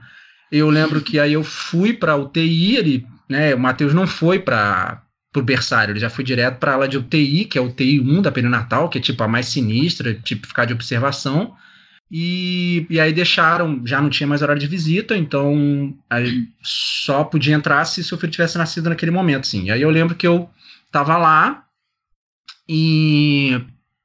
eu 0.52 0.68
lembro 0.68 1.00
que 1.00 1.18
aí 1.18 1.32
eu 1.32 1.42
fui 1.42 1.94
para 1.94 2.14
UTI, 2.14 2.76
ele, 2.76 3.06
né, 3.26 3.54
o 3.54 3.58
Matheus 3.58 3.94
não 3.94 4.06
foi 4.06 4.38
para 4.38 5.02
o 5.34 5.40
berçário, 5.40 5.92
ele 5.92 6.00
já 6.00 6.10
foi 6.10 6.22
direto 6.22 6.58
para 6.58 6.74
ala 6.74 6.86
de 6.86 6.98
UTI, 6.98 7.46
que 7.46 7.56
é 7.56 7.60
a 7.60 7.64
UTI 7.64 8.00
1 8.00 8.20
da 8.20 8.30
perinatal, 8.30 8.90
que 8.90 8.98
é 8.98 9.00
tipo 9.00 9.22
a 9.22 9.28
mais 9.28 9.46
sinistra, 9.46 10.12
tipo 10.12 10.46
ficar 10.46 10.66
de 10.66 10.74
observação. 10.74 11.56
E, 12.10 12.86
e 12.90 13.00
aí 13.00 13.10
deixaram, 13.14 13.80
já 13.86 13.98
não 13.98 14.10
tinha 14.10 14.26
mais 14.26 14.42
horário 14.42 14.60
de 14.60 14.66
visita, 14.66 15.16
então 15.16 15.96
só 16.62 17.24
podia 17.24 17.54
entrar 17.54 17.82
se 17.86 18.04
seu 18.04 18.18
filho 18.18 18.30
tivesse 18.30 18.58
nascido 18.58 18.90
naquele 18.90 19.10
momento. 19.10 19.48
E 19.54 19.70
aí 19.70 19.80
eu 19.80 19.88
lembro 19.88 20.14
que 20.14 20.26
eu 20.26 20.50
tava 20.90 21.16
lá 21.16 21.64
e, 22.68 23.58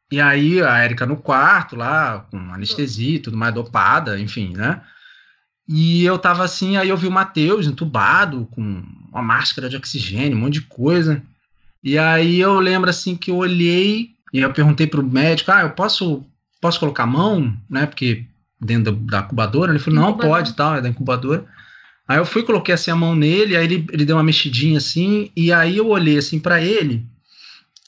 e 0.10 0.22
aí 0.22 0.62
a 0.62 0.78
Érica 0.78 1.06
no 1.06 1.18
quarto 1.18 1.76
lá, 1.76 2.22
com 2.32 2.38
anestesia 2.54 3.16
e 3.18 3.20
tudo 3.20 3.36
mais, 3.36 3.54
dopada, 3.54 4.18
enfim, 4.18 4.54
né? 4.56 4.82
E 5.68 6.06
eu 6.06 6.18
tava 6.18 6.44
assim, 6.44 6.78
aí 6.78 6.90
eu 6.90 6.98
vi 6.98 7.08
o 7.08 7.12
Matheus 7.12 7.68
entubado, 7.68 8.48
com 8.52 8.84
uma 9.12 9.22
máscara 9.22 9.70
de 9.70 9.76
oxigênio, 9.76 10.38
um 10.38 10.42
monte 10.42 10.54
de 10.54 10.62
coisa. 10.62 11.22
E 11.84 11.98
aí 11.98 12.40
eu 12.40 12.60
lembro 12.60 12.90
assim 12.90 13.16
que 13.16 13.32
eu 13.32 13.36
olhei 13.36 14.12
e 14.34 14.40
eu 14.40 14.54
perguntei 14.54 14.88
pro 14.88 15.04
médico: 15.04 15.52
ah, 15.52 15.62
eu 15.62 15.72
posso, 15.72 16.26
posso 16.62 16.80
colocar 16.80 17.04
a 17.04 17.08
mão, 17.08 17.56
né? 17.70 17.86
Porque 17.86 18.26
dentro 18.60 18.94
da, 18.94 19.20
da 19.20 19.26
incubadora. 19.26 19.72
Ele 19.72 19.80
falou: 19.80 20.00
não, 20.00 20.10
incubadora. 20.10 20.44
pode, 20.44 20.54
tal, 20.56 20.76
é 20.76 20.82
da 20.82 20.90
incubadora. 20.90 21.46
Aí 22.08 22.18
eu 22.18 22.26
fui, 22.26 22.44
coloquei 22.44 22.74
assim 22.74 22.90
a 22.90 22.96
mão 22.96 23.14
nele, 23.14 23.58
aí 23.58 23.66
ele, 23.66 23.86
ele 23.92 24.06
deu 24.06 24.16
uma 24.16 24.24
mexidinha 24.24 24.78
assim, 24.78 25.30
e 25.36 25.52
aí 25.52 25.76
eu 25.76 25.90
olhei 25.90 26.18
assim 26.18 26.40
para 26.40 26.62
ele, 26.62 27.06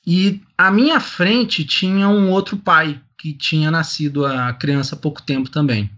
E 0.06 0.42
à 0.58 0.70
minha 0.70 1.00
frente 1.00 1.64
tinha 1.64 2.10
um 2.10 2.30
outro 2.30 2.58
pai 2.58 3.00
que 3.18 3.32
tinha 3.32 3.72
nascido 3.72 4.26
a 4.26 4.52
criança 4.54 4.96
há 4.96 4.98
pouco 4.98 5.22
tempo 5.22 5.50
também. 5.50 5.90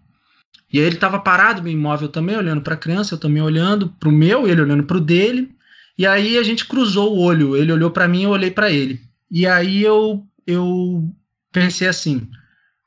E 0.72 0.80
aí 0.80 0.86
ele 0.86 0.96
estava 0.96 1.20
parado, 1.20 1.62
bem 1.62 1.74
imóvel 1.74 2.08
também, 2.08 2.38
olhando 2.38 2.62
para 2.62 2.76
a 2.76 2.78
criança, 2.78 3.14
eu 3.14 3.20
também 3.20 3.42
olhando 3.42 3.90
para 3.90 4.10
o 4.10 4.12
meu, 4.12 4.48
ele 4.48 4.62
olhando 4.62 4.84
para 4.84 4.98
o 4.98 5.02
dele. 5.02 5.54
E 5.98 6.08
aí 6.08 6.38
a 6.38 6.44
gente 6.44 6.66
cruzou 6.66 7.14
o 7.14 7.20
olho, 7.20 7.56
ele 7.58 7.72
olhou 7.72 7.92
para 7.92 8.08
mim, 8.08 8.24
eu 8.24 8.30
olhei 8.30 8.52
para 8.52 8.72
ele. 8.72 9.02
E 9.30 9.46
aí 9.46 9.84
eu 9.84 10.26
eu 10.48 11.14
pensei 11.52 11.88
assim, 11.88 12.28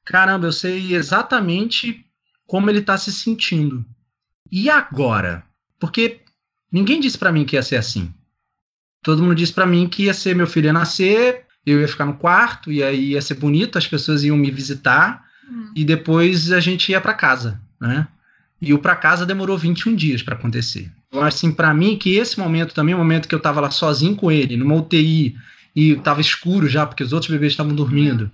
caramba, 0.05 0.47
eu 0.47 0.53
sei 0.53 0.95
exatamente 0.95 2.05
como 2.47 2.69
ele 2.69 2.81
está 2.81 2.97
se 2.97 3.13
sentindo. 3.13 3.85
E 4.51 4.69
agora? 4.71 5.45
Porque 5.79 6.21
ninguém 6.73 7.01
disse 7.01 7.19
para 7.19 7.33
mim 7.33 7.45
que 7.45 7.57
ia 7.57 7.63
ser 7.63 7.77
assim. 7.77 8.13
Todo 9.03 9.23
mundo 9.23 9.35
disse 9.35 9.53
para 9.53 9.67
mim 9.67 9.89
que 9.89 10.05
ia 10.05 10.15
ser 10.15 10.35
meu 10.35 10.47
filho 10.47 10.67
ia 10.67 10.73
nascer, 10.73 11.45
eu 11.67 11.81
ia 11.81 11.89
ficar 11.89 12.05
no 12.05 12.17
quarto 12.17 12.73
e 12.73 12.83
aí 12.83 13.11
ia 13.13 13.23
ser 13.23 13.35
bonito, 13.35 13.79
as 13.79 13.87
pessoas 13.87 14.25
iam 14.25 14.37
me 14.37 14.51
visitar 14.51 15.25
hum. 15.49 15.73
e 15.75 15.85
depois 15.85 16.53
a 16.53 16.61
gente 16.61 16.91
ia 16.91 17.01
para 17.01 17.15
casa, 17.15 17.61
né? 17.87 18.09
E 18.61 18.73
o 18.73 18.79
para 18.79 18.97
casa 18.97 19.27
demorou 19.27 19.59
21 19.59 19.95
dias 19.95 20.23
para 20.23 20.35
acontecer. 20.35 20.91
Então, 21.09 21.23
assim, 21.23 21.53
para 21.53 21.73
mim 21.75 21.97
que 21.97 22.17
esse 22.17 22.39
momento 22.39 22.75
também, 22.75 22.95
o 22.95 22.99
momento 22.99 23.29
que 23.29 23.35
eu 23.35 23.41
tava 23.41 23.61
lá 23.61 23.71
sozinho 23.71 24.17
com 24.17 24.33
ele, 24.33 24.57
numa 24.57 24.75
UTI, 24.75 25.37
e 25.77 25.97
tava 25.97 26.21
escuro 26.21 26.69
já, 26.69 26.87
porque 26.87 27.03
os 27.03 27.13
outros 27.13 27.31
bebês 27.31 27.53
estavam 27.53 27.75
dormindo. 27.75 28.31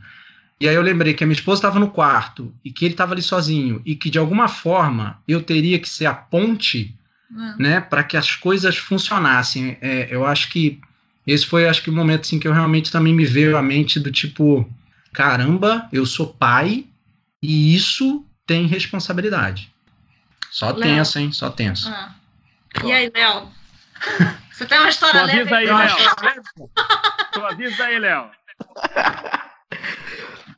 E 0.61 0.69
aí 0.69 0.75
eu 0.75 0.83
lembrei 0.83 1.15
que 1.15 1.25
a 1.25 1.27
minha 1.27 1.35
esposa 1.35 1.61
estava 1.61 1.79
no 1.81 1.91
quarto 1.91 2.53
e 2.63 2.71
que 2.71 2.85
ele 2.85 2.93
estava 2.93 3.15
ali 3.15 3.23
sozinho 3.23 3.81
e 3.85 3.97
que 3.97 4.11
de 4.11 4.19
alguma 4.19 4.47
forma 4.47 5.19
eu 5.27 5.43
teria 5.43 5.79
que 5.79 5.89
ser 5.89 6.05
a 6.05 6.13
ponte 6.13 6.95
é. 7.33 7.63
né, 7.63 7.81
para 7.81 8.05
que 8.05 8.17
as 8.17 8.37
coisas 8.37 8.77
funcionassem. 8.77 9.79
É, 9.81 10.09
eu 10.11 10.27
acho 10.27 10.51
que 10.51 10.79
esse 11.27 11.47
foi, 11.47 11.67
acho 11.67 11.83
que 11.83 11.89
o 11.89 11.95
momento 11.95 12.23
assim 12.23 12.39
que 12.39 12.47
eu 12.47 12.53
realmente 12.53 12.93
também 12.93 13.15
me 13.15 13.25
veio 13.25 13.57
à 13.57 13.63
mente 13.63 13.99
do 13.99 14.11
tipo, 14.11 14.69
caramba, 15.13 15.89
eu 15.91 16.05
sou 16.05 16.27
pai 16.27 16.85
e 17.43 17.75
isso 17.75 18.23
tem 18.51 18.67
responsabilidade. 18.67 19.73
Só 20.51 20.73
Léo. 20.73 20.81
tenso, 20.81 21.21
hein? 21.21 21.31
Só 21.31 21.51
tenso. 21.51 21.89
Ah. 21.89 22.17
E 22.83 22.91
aí, 22.91 23.09
Léo? 23.15 23.49
Você 24.51 24.67
tem 24.67 24.77
uma 24.77 24.89
história 24.89 25.23
leve? 25.23 25.43
Avisa 25.43 25.57
aí, 25.57 25.67
Léo. 25.67 26.71
Tu 27.33 27.47
avisa 27.47 27.85
aí, 27.85 27.99
Léo. 28.01 28.31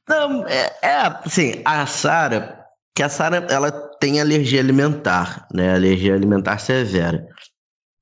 Não, 0.08 0.48
é, 0.48 0.74
é 0.80 0.96
assim, 1.22 1.60
a 1.66 1.84
Sara 1.84 2.64
que 2.94 3.02
a 3.02 3.10
Sara 3.10 3.46
ela 3.50 3.70
tem 4.00 4.20
alergia 4.22 4.60
alimentar, 4.60 5.46
né? 5.52 5.74
Alergia 5.74 6.14
alimentar 6.14 6.58
severa. 6.58 7.26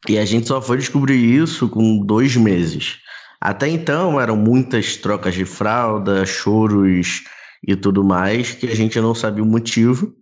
E 0.08 0.18
a 0.18 0.24
gente 0.24 0.46
só 0.46 0.62
foi 0.62 0.78
descobrir 0.78 1.16
isso 1.16 1.68
com 1.68 1.98
dois 1.98 2.36
meses. 2.36 2.98
Até 3.40 3.68
então 3.68 4.20
eram 4.20 4.36
muitas 4.36 4.96
trocas 4.96 5.34
de 5.34 5.44
fralda, 5.44 6.24
choros 6.24 7.24
e 7.66 7.76
tudo 7.76 8.02
mais, 8.04 8.52
que 8.52 8.66
a 8.66 8.74
gente 8.74 9.00
não 9.00 9.14
sabia 9.14 9.42
o 9.42 9.46
motivo, 9.46 10.14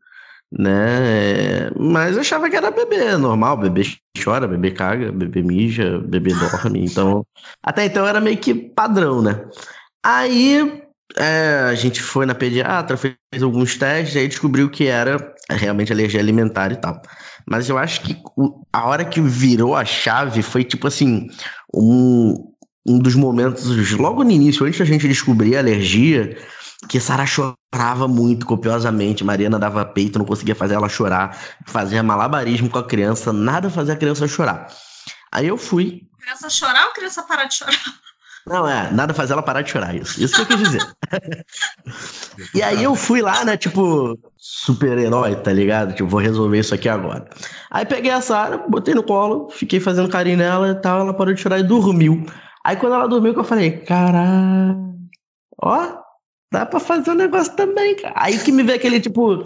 né? 0.50 1.70
Mas 1.78 2.16
achava 2.16 2.48
que 2.48 2.56
era 2.56 2.70
bebê, 2.70 3.16
normal, 3.16 3.56
bebê 3.56 3.82
chora, 4.22 4.48
bebê 4.48 4.70
caga, 4.70 5.12
bebê 5.12 5.42
mija, 5.42 5.98
bebê 6.00 6.34
dorme. 6.34 6.84
Então, 6.84 7.24
até 7.62 7.84
então 7.84 8.06
era 8.06 8.20
meio 8.20 8.38
que 8.38 8.54
padrão, 8.54 9.22
né? 9.22 9.44
Aí 10.02 10.82
é, 11.16 11.66
a 11.68 11.74
gente 11.74 12.02
foi 12.02 12.26
na 12.26 12.34
pediatra, 12.34 12.96
fez 12.96 13.42
alguns 13.42 13.76
testes, 13.76 14.16
aí 14.16 14.28
descobriu 14.28 14.68
que 14.68 14.86
era 14.86 15.34
realmente 15.50 15.92
alergia 15.92 16.20
alimentar 16.20 16.72
e 16.72 16.76
tal. 16.76 17.00
Mas 17.46 17.68
eu 17.68 17.78
acho 17.78 18.02
que 18.02 18.16
o, 18.36 18.62
a 18.72 18.86
hora 18.86 19.04
que 19.04 19.20
virou 19.20 19.74
a 19.74 19.84
chave 19.84 20.42
foi 20.42 20.64
tipo 20.64 20.86
assim, 20.86 21.28
um, 21.74 22.34
um 22.86 22.98
dos 22.98 23.14
momentos, 23.14 23.92
logo 23.92 24.22
no 24.22 24.30
início, 24.30 24.66
antes 24.66 24.78
da 24.78 24.84
gente 24.84 25.08
descobrir 25.08 25.56
a 25.56 25.60
alergia, 25.60 26.36
que 26.86 27.00
Sara 27.00 27.26
chorava 27.26 28.06
muito 28.06 28.46
copiosamente, 28.46 29.24
Mariana 29.24 29.58
dava 29.58 29.84
peito, 29.84 30.18
não 30.18 30.26
conseguia 30.26 30.54
fazer 30.54 30.74
ela 30.74 30.88
chorar, 30.88 31.36
fazia 31.66 32.02
malabarismo 32.02 32.70
com 32.70 32.78
a 32.78 32.86
criança, 32.86 33.32
nada 33.32 33.68
fazia 33.68 33.94
a 33.94 33.96
criança 33.96 34.28
chorar. 34.28 34.68
Aí 35.32 35.46
eu 35.48 35.56
fui. 35.56 36.02
Criança 36.20 36.48
chorar 36.48 36.86
ou 36.86 36.92
criança 36.92 37.22
parar 37.22 37.44
de 37.44 37.54
chorar? 37.54 37.78
Não, 38.46 38.66
é, 38.66 38.90
nada 38.92 39.12
faz 39.12 39.30
ela 39.30 39.42
parar 39.42 39.60
de 39.60 39.70
chorar, 39.70 39.94
isso. 39.94 40.22
Isso 40.22 40.34
que 40.34 40.40
eu 40.40 40.46
quis 40.46 40.58
dizer. 40.58 40.96
e 42.54 42.62
aí 42.62 42.82
eu 42.82 42.94
fui 42.94 43.20
lá, 43.20 43.44
né, 43.44 43.58
tipo, 43.58 44.18
super-herói, 44.38 45.36
tá 45.36 45.52
ligado? 45.52 45.92
Tipo, 45.94 46.08
vou 46.08 46.20
resolver 46.20 46.58
isso 46.58 46.74
aqui 46.74 46.88
agora. 46.88 47.28
Aí 47.70 47.84
peguei 47.84 48.10
a 48.10 48.22
Sara, 48.22 48.56
botei 48.56 48.94
no 48.94 49.02
colo, 49.02 49.50
fiquei 49.50 49.80
fazendo 49.80 50.08
carinho 50.08 50.38
nela 50.38 50.70
e 50.70 50.74
tal, 50.76 51.00
ela 51.00 51.12
parou 51.12 51.34
de 51.34 51.40
chorar 51.40 51.58
e 51.58 51.62
dormiu. 51.62 52.24
Aí 52.64 52.76
quando 52.76 52.94
ela 52.94 53.06
dormiu, 53.06 53.34
que 53.34 53.40
eu 53.40 53.44
falei, 53.44 53.80
caralho, 53.80 54.94
ó, 55.60 56.07
dá 56.52 56.66
pra 56.66 56.80
fazer 56.80 57.10
um 57.10 57.14
negócio 57.14 57.54
também, 57.54 57.96
cara. 57.96 58.14
Aí 58.16 58.38
que 58.38 58.52
me 58.52 58.62
vê 58.62 58.74
aquele, 58.74 59.00
tipo, 59.00 59.44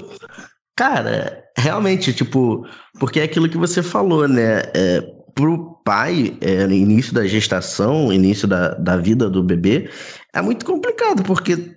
cara, 0.77 1.45
realmente, 1.57 2.13
tipo, 2.13 2.67
porque 2.99 3.21
é 3.21 3.25
aquilo 3.25 3.49
que 3.49 3.59
você 3.59 3.83
falou, 3.83 4.29
né? 4.29 4.63
É, 4.75 5.01
pro 5.35 5.81
pai, 5.85 6.37
é, 6.41 6.67
no 6.67 6.75
início 6.75 7.15
da 7.15 7.27
gestação, 7.27 8.13
início 8.13 8.47
da, 8.47 8.75
da 8.75 8.97
vida 8.97 9.29
do 9.29 9.43
bebê, 9.43 9.91
é 10.33 10.41
muito 10.41 10.65
complicado, 10.65 11.23
porque 11.23 11.77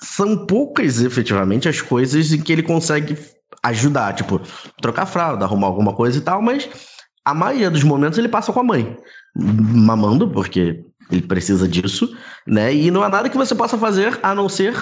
são 0.00 0.46
poucas 0.46 1.00
efetivamente 1.00 1.68
as 1.68 1.80
coisas 1.80 2.32
em 2.32 2.40
que 2.40 2.52
ele 2.52 2.62
consegue 2.62 3.16
ajudar, 3.62 4.14
tipo, 4.14 4.40
trocar 4.80 5.06
fralda, 5.06 5.44
arrumar 5.44 5.66
alguma 5.66 5.94
coisa 5.94 6.18
e 6.18 6.20
tal, 6.20 6.42
mas 6.42 6.68
a 7.24 7.32
maioria 7.32 7.70
dos 7.70 7.82
momentos 7.82 8.18
ele 8.18 8.28
passa 8.28 8.52
com 8.52 8.60
a 8.60 8.64
mãe, 8.64 8.96
mamando, 9.34 10.28
porque 10.30 10.84
ele 11.10 11.22
precisa 11.22 11.68
disso, 11.68 12.16
né? 12.46 12.74
E 12.74 12.90
não 12.90 13.02
há 13.02 13.08
nada 13.08 13.28
que 13.28 13.36
você 13.36 13.54
possa 13.54 13.76
fazer 13.78 14.18
a 14.22 14.34
não 14.34 14.48
ser 14.48 14.74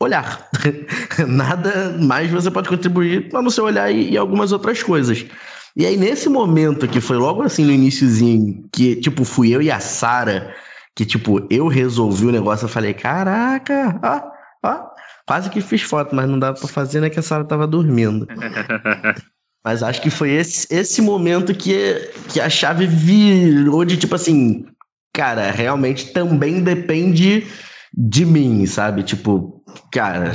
olhar. 0.00 0.48
nada 1.26 1.96
mais 2.00 2.30
você 2.30 2.50
pode 2.50 2.68
contribuir 2.68 3.28
a 3.34 3.42
não 3.42 3.50
ser 3.50 3.62
olhar 3.62 3.90
e, 3.90 4.12
e 4.12 4.16
algumas 4.16 4.52
outras 4.52 4.82
coisas. 4.82 5.26
E 5.76 5.84
aí, 5.84 5.96
nesse 5.96 6.28
momento 6.28 6.86
que 6.86 7.00
foi 7.00 7.16
logo 7.16 7.42
assim 7.42 7.64
no 7.64 7.72
iníciozinho, 7.72 8.64
que, 8.72 8.94
tipo, 8.96 9.24
fui 9.24 9.50
eu 9.50 9.60
e 9.60 9.72
a 9.72 9.80
Sara, 9.80 10.54
que, 10.94 11.04
tipo, 11.04 11.44
eu 11.50 11.66
resolvi 11.66 12.26
o 12.26 12.32
negócio, 12.32 12.66
eu 12.66 12.68
falei, 12.68 12.94
caraca, 12.94 13.98
ó, 14.02 14.68
ó, 14.68 14.86
quase 15.26 15.50
que 15.50 15.60
fiz 15.60 15.82
foto, 15.82 16.14
mas 16.14 16.28
não 16.28 16.38
dava 16.38 16.56
pra 16.56 16.68
fazer, 16.68 17.00
né, 17.00 17.10
que 17.10 17.18
a 17.18 17.22
Sara 17.22 17.44
tava 17.44 17.66
dormindo. 17.66 18.24
mas 19.64 19.82
acho 19.82 20.00
que 20.00 20.10
foi 20.10 20.30
esse, 20.30 20.72
esse 20.72 21.02
momento 21.02 21.52
que, 21.52 22.08
que 22.28 22.40
a 22.40 22.48
chave 22.48 22.86
virou 22.86 23.84
de, 23.84 23.96
tipo 23.96 24.14
assim, 24.14 24.64
cara, 25.14 25.52
realmente 25.52 26.12
também 26.12 26.60
depende 26.60 27.46
de 27.96 28.26
mim, 28.26 28.66
sabe? 28.66 29.04
Tipo, 29.04 29.62
cara, 29.92 30.32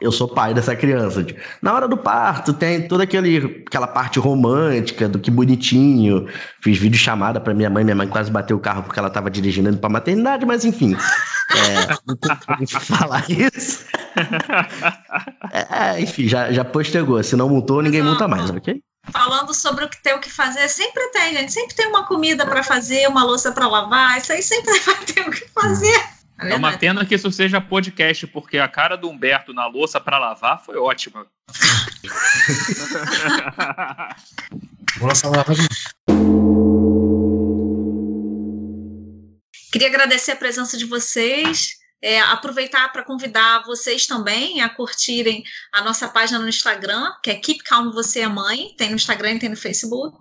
eu 0.00 0.12
sou 0.12 0.28
pai 0.28 0.54
dessa 0.54 0.76
criança. 0.76 1.26
Na 1.60 1.74
hora 1.74 1.88
do 1.88 1.96
parto, 1.96 2.52
tem 2.52 2.86
toda 2.86 3.02
aquele, 3.02 3.64
aquela 3.66 3.88
parte 3.88 4.20
romântica 4.20 5.08
do 5.08 5.18
que 5.18 5.30
bonitinho. 5.30 6.28
Fiz 6.62 6.78
vídeo 6.78 6.96
chamada 6.96 7.40
para 7.40 7.52
minha 7.52 7.68
mãe, 7.68 7.82
minha 7.82 7.96
mãe 7.96 8.06
quase 8.06 8.30
bateu 8.30 8.56
o 8.56 8.60
carro 8.60 8.84
porque 8.84 8.98
ela 8.98 9.10
tava 9.10 9.28
dirigindo 9.28 9.68
indo 9.68 9.78
pra 9.78 9.90
maternidade, 9.90 10.46
mas 10.46 10.64
enfim. 10.64 10.96
É, 11.50 12.78
falar 12.78 13.28
isso. 13.28 13.84
É, 15.52 16.00
enfim, 16.00 16.28
já, 16.28 16.52
já 16.52 16.64
postergou. 16.64 17.20
Se 17.24 17.34
não 17.34 17.48
multou, 17.48 17.82
ninguém 17.82 18.02
multa 18.02 18.28
mais, 18.28 18.50
ok? 18.50 18.80
Falando 19.10 19.54
sobre 19.54 19.84
o 19.84 19.88
que 19.88 20.02
tem 20.02 20.14
o 20.14 20.20
que 20.20 20.30
fazer, 20.30 20.68
sempre 20.68 21.08
tem, 21.08 21.36
gente. 21.36 21.52
Sempre 21.52 21.74
tem 21.74 21.88
uma 21.88 22.06
comida 22.06 22.46
para 22.46 22.62
fazer, 22.62 23.08
uma 23.08 23.24
louça 23.24 23.50
para 23.50 23.66
lavar. 23.66 24.18
Isso 24.18 24.32
aí 24.32 24.42
sempre 24.42 24.78
vai 24.80 25.04
ter 25.04 25.22
o 25.22 25.30
que 25.30 25.48
fazer. 25.48 26.00
É, 26.38 26.50
é 26.50 26.54
uma 26.54 26.76
pena 26.76 27.04
que 27.04 27.14
isso 27.14 27.30
seja 27.30 27.60
podcast, 27.60 28.26
porque 28.26 28.58
a 28.58 28.68
cara 28.68 28.96
do 28.96 29.10
Humberto 29.10 29.52
na 29.52 29.66
louça 29.66 30.00
para 30.00 30.18
lavar 30.18 30.62
foi 30.64 30.76
ótima. 30.76 31.26
Queria 39.72 39.88
agradecer 39.88 40.32
a 40.32 40.36
presença 40.36 40.76
de 40.76 40.84
vocês. 40.84 41.79
É, 42.02 42.18
aproveitar 42.20 42.90
para 42.92 43.04
convidar 43.04 43.62
vocês 43.64 44.06
também 44.06 44.62
a 44.62 44.70
curtirem 44.70 45.44
a 45.70 45.82
nossa 45.82 46.08
página 46.08 46.38
no 46.38 46.48
Instagram, 46.48 47.12
que 47.22 47.30
é 47.30 47.34
Keep 47.34 47.62
Calm 47.64 47.92
Você 47.92 48.20
é 48.20 48.28
Mãe, 48.28 48.74
tem 48.76 48.88
no 48.88 48.96
Instagram 48.96 49.34
e 49.34 49.38
tem 49.38 49.48
no 49.50 49.56
Facebook. 49.56 50.18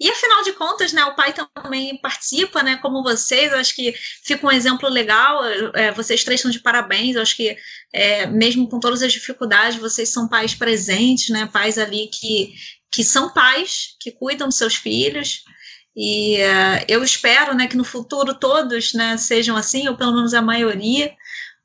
E 0.00 0.08
afinal 0.08 0.44
de 0.44 0.52
contas, 0.52 0.92
né, 0.92 1.04
o 1.06 1.16
pai 1.16 1.34
também 1.34 1.98
participa, 1.98 2.62
né, 2.62 2.76
como 2.76 3.02
vocês, 3.02 3.52
acho 3.52 3.74
que 3.74 3.92
fica 4.22 4.46
um 4.46 4.50
exemplo 4.50 4.88
legal, 4.88 5.44
é, 5.74 5.90
vocês 5.90 6.22
três 6.22 6.38
estão 6.38 6.52
de 6.52 6.60
parabéns, 6.60 7.16
acho 7.16 7.34
que 7.34 7.56
é, 7.92 8.24
mesmo 8.26 8.68
com 8.68 8.78
todas 8.78 9.02
as 9.02 9.12
dificuldades, 9.12 9.80
vocês 9.80 10.10
são 10.10 10.28
pais 10.28 10.54
presentes, 10.54 11.30
né, 11.30 11.46
pais 11.52 11.78
ali 11.78 12.08
que, 12.08 12.54
que 12.92 13.02
são 13.02 13.32
pais, 13.32 13.96
que 13.98 14.12
cuidam 14.12 14.46
dos 14.46 14.56
seus 14.56 14.76
filhos, 14.76 15.42
e 15.96 16.36
uh, 16.36 16.84
eu 16.86 17.02
espero, 17.02 17.54
né, 17.54 17.66
que 17.66 17.76
no 17.76 17.84
futuro 17.84 18.34
todos, 18.34 18.94
né, 18.94 19.16
sejam 19.16 19.56
assim, 19.56 19.88
ou 19.88 19.96
pelo 19.96 20.14
menos 20.14 20.34
a 20.34 20.42
maioria, 20.42 21.12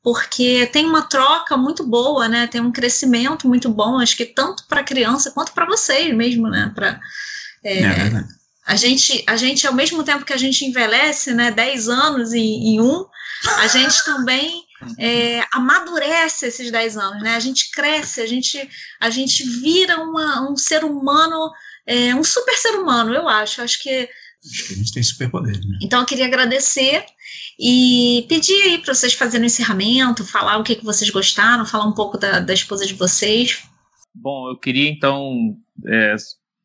porque 0.02 0.68
tem 0.72 0.84
uma 0.84 1.02
troca 1.02 1.56
muito 1.56 1.84
boa, 1.84 2.28
né, 2.28 2.46
tem 2.46 2.60
um 2.60 2.72
crescimento 2.72 3.48
muito 3.48 3.68
bom, 3.68 3.98
acho 3.98 4.16
que 4.16 4.26
tanto 4.26 4.66
para 4.66 4.80
a 4.80 4.84
criança 4.84 5.30
quanto 5.30 5.52
para 5.52 5.66
vocês 5.66 6.14
mesmo, 6.14 6.48
né, 6.48 6.72
para 6.74 7.00
é, 7.64 7.78
é 7.82 8.24
A 8.66 8.76
gente, 8.76 9.24
a 9.26 9.36
gente, 9.36 9.66
ao 9.66 9.74
mesmo 9.74 10.02
tempo 10.02 10.24
que 10.24 10.32
a 10.32 10.38
gente 10.38 10.64
envelhece, 10.64 11.32
né, 11.32 11.50
10 11.50 11.88
anos 11.88 12.32
em, 12.32 12.74
em 12.74 12.80
um, 12.80 13.06
a 13.58 13.66
gente 13.66 14.04
também 14.04 14.64
é, 14.98 15.44
amadurece 15.52 16.46
esses 16.46 16.70
10 16.70 16.96
anos, 16.96 17.22
né? 17.22 17.36
A 17.36 17.40
gente 17.40 17.70
cresce, 17.70 18.20
a 18.20 18.26
gente, 18.26 18.68
a 19.00 19.10
gente 19.10 19.42
vira 19.60 20.00
uma, 20.00 20.50
um 20.50 20.56
ser 20.56 20.84
humano, 20.84 21.52
é, 21.86 22.14
um 22.14 22.24
super 22.24 22.54
ser 22.56 22.76
humano, 22.76 23.14
eu 23.14 23.28
acho. 23.28 23.62
Acho 23.62 23.82
que. 23.82 23.90
Acho 23.90 24.66
que 24.66 24.72
a 24.74 24.76
gente 24.76 24.92
tem 24.92 25.02
superpoder, 25.02 25.54
né? 25.54 25.78
Então 25.82 26.00
eu 26.00 26.06
queria 26.06 26.26
agradecer 26.26 27.04
e 27.58 28.26
pedir 28.28 28.60
aí 28.62 28.78
para 28.78 28.94
vocês 28.94 29.14
fazerem 29.14 29.44
o 29.44 29.46
encerramento, 29.46 30.24
falar 30.24 30.58
o 30.58 30.64
que, 30.64 30.76
que 30.76 30.84
vocês 30.84 31.10
gostaram, 31.10 31.64
falar 31.64 31.86
um 31.86 31.94
pouco 31.94 32.18
da, 32.18 32.40
da 32.40 32.52
esposa 32.52 32.86
de 32.86 32.94
vocês. 32.94 33.62
Bom, 34.14 34.50
eu 34.50 34.56
queria 34.56 34.88
então 34.88 35.56
é, 35.86 36.14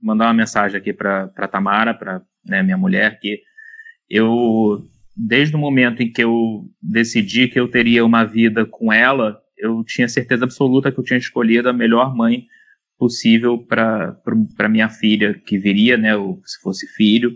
mandar 0.01 0.25
uma 0.25 0.33
mensagem 0.33 0.77
aqui 0.77 0.93
para 0.93 1.29
Tamara, 1.49 1.93
para 1.93 2.21
né, 2.45 2.61
minha 2.61 2.77
mulher, 2.77 3.19
que 3.19 3.41
eu, 4.09 4.85
desde 5.15 5.55
o 5.55 5.59
momento 5.59 6.01
em 6.01 6.11
que 6.11 6.23
eu 6.23 6.65
decidi 6.81 7.47
que 7.47 7.59
eu 7.59 7.69
teria 7.69 8.03
uma 8.05 8.23
vida 8.25 8.65
com 8.65 8.91
ela, 8.91 9.39
eu 9.57 9.83
tinha 9.83 10.07
certeza 10.07 10.45
absoluta 10.45 10.91
que 10.91 10.99
eu 10.99 11.03
tinha 11.03 11.19
escolhido 11.19 11.69
a 11.69 11.73
melhor 11.73 12.15
mãe 12.15 12.45
possível 12.99 13.57
para 13.57 14.69
minha 14.69 14.89
filha 14.89 15.33
que 15.33 15.57
viria, 15.57 15.97
né, 15.97 16.15
ou 16.15 16.41
se 16.45 16.61
fosse 16.61 16.85
filho. 16.85 17.31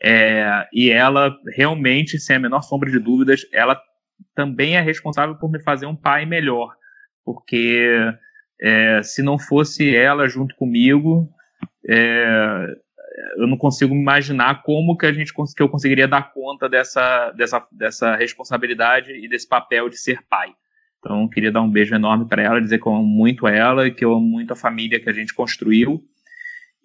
É, 0.00 0.66
e 0.72 0.90
ela 0.90 1.36
realmente, 1.56 2.20
sem 2.20 2.36
a 2.36 2.38
menor 2.38 2.62
sombra 2.62 2.88
de 2.88 3.00
dúvidas, 3.00 3.44
ela 3.52 3.78
também 4.34 4.76
é 4.76 4.80
responsável 4.80 5.34
por 5.34 5.50
me 5.50 5.60
fazer 5.60 5.86
um 5.86 5.96
pai 5.96 6.24
melhor, 6.24 6.72
porque 7.24 7.92
é, 8.62 9.02
se 9.02 9.22
não 9.22 9.38
fosse 9.38 9.94
ela 9.94 10.28
junto 10.28 10.54
comigo, 10.54 11.28
é, 11.88 12.76
eu 13.36 13.48
não 13.48 13.56
consigo 13.56 13.92
imaginar 13.92 14.62
como 14.62 14.96
que 14.96 15.06
a 15.06 15.12
gente 15.12 15.32
que 15.34 15.62
eu 15.62 15.68
conseguiria 15.68 16.06
dar 16.06 16.32
conta 16.32 16.68
dessa, 16.68 17.32
dessa, 17.32 17.66
dessa 17.72 18.14
responsabilidade 18.14 19.12
e 19.12 19.28
desse 19.28 19.48
papel 19.48 19.88
de 19.88 19.96
ser 19.98 20.22
pai. 20.28 20.52
Então, 20.98 21.28
queria 21.28 21.52
dar 21.52 21.62
um 21.62 21.70
beijo 21.70 21.94
enorme 21.94 22.26
para 22.26 22.42
ela, 22.42 22.60
dizer 22.60 22.78
que 22.78 22.86
eu 22.86 22.94
amo 22.94 23.06
muito 23.06 23.46
ela 23.46 23.86
e 23.86 23.90
que 23.90 24.04
eu 24.04 24.12
amo 24.12 24.26
muito 24.26 24.52
a 24.52 24.56
família 24.56 25.00
que 25.00 25.08
a 25.08 25.12
gente 25.12 25.32
construiu. 25.32 26.02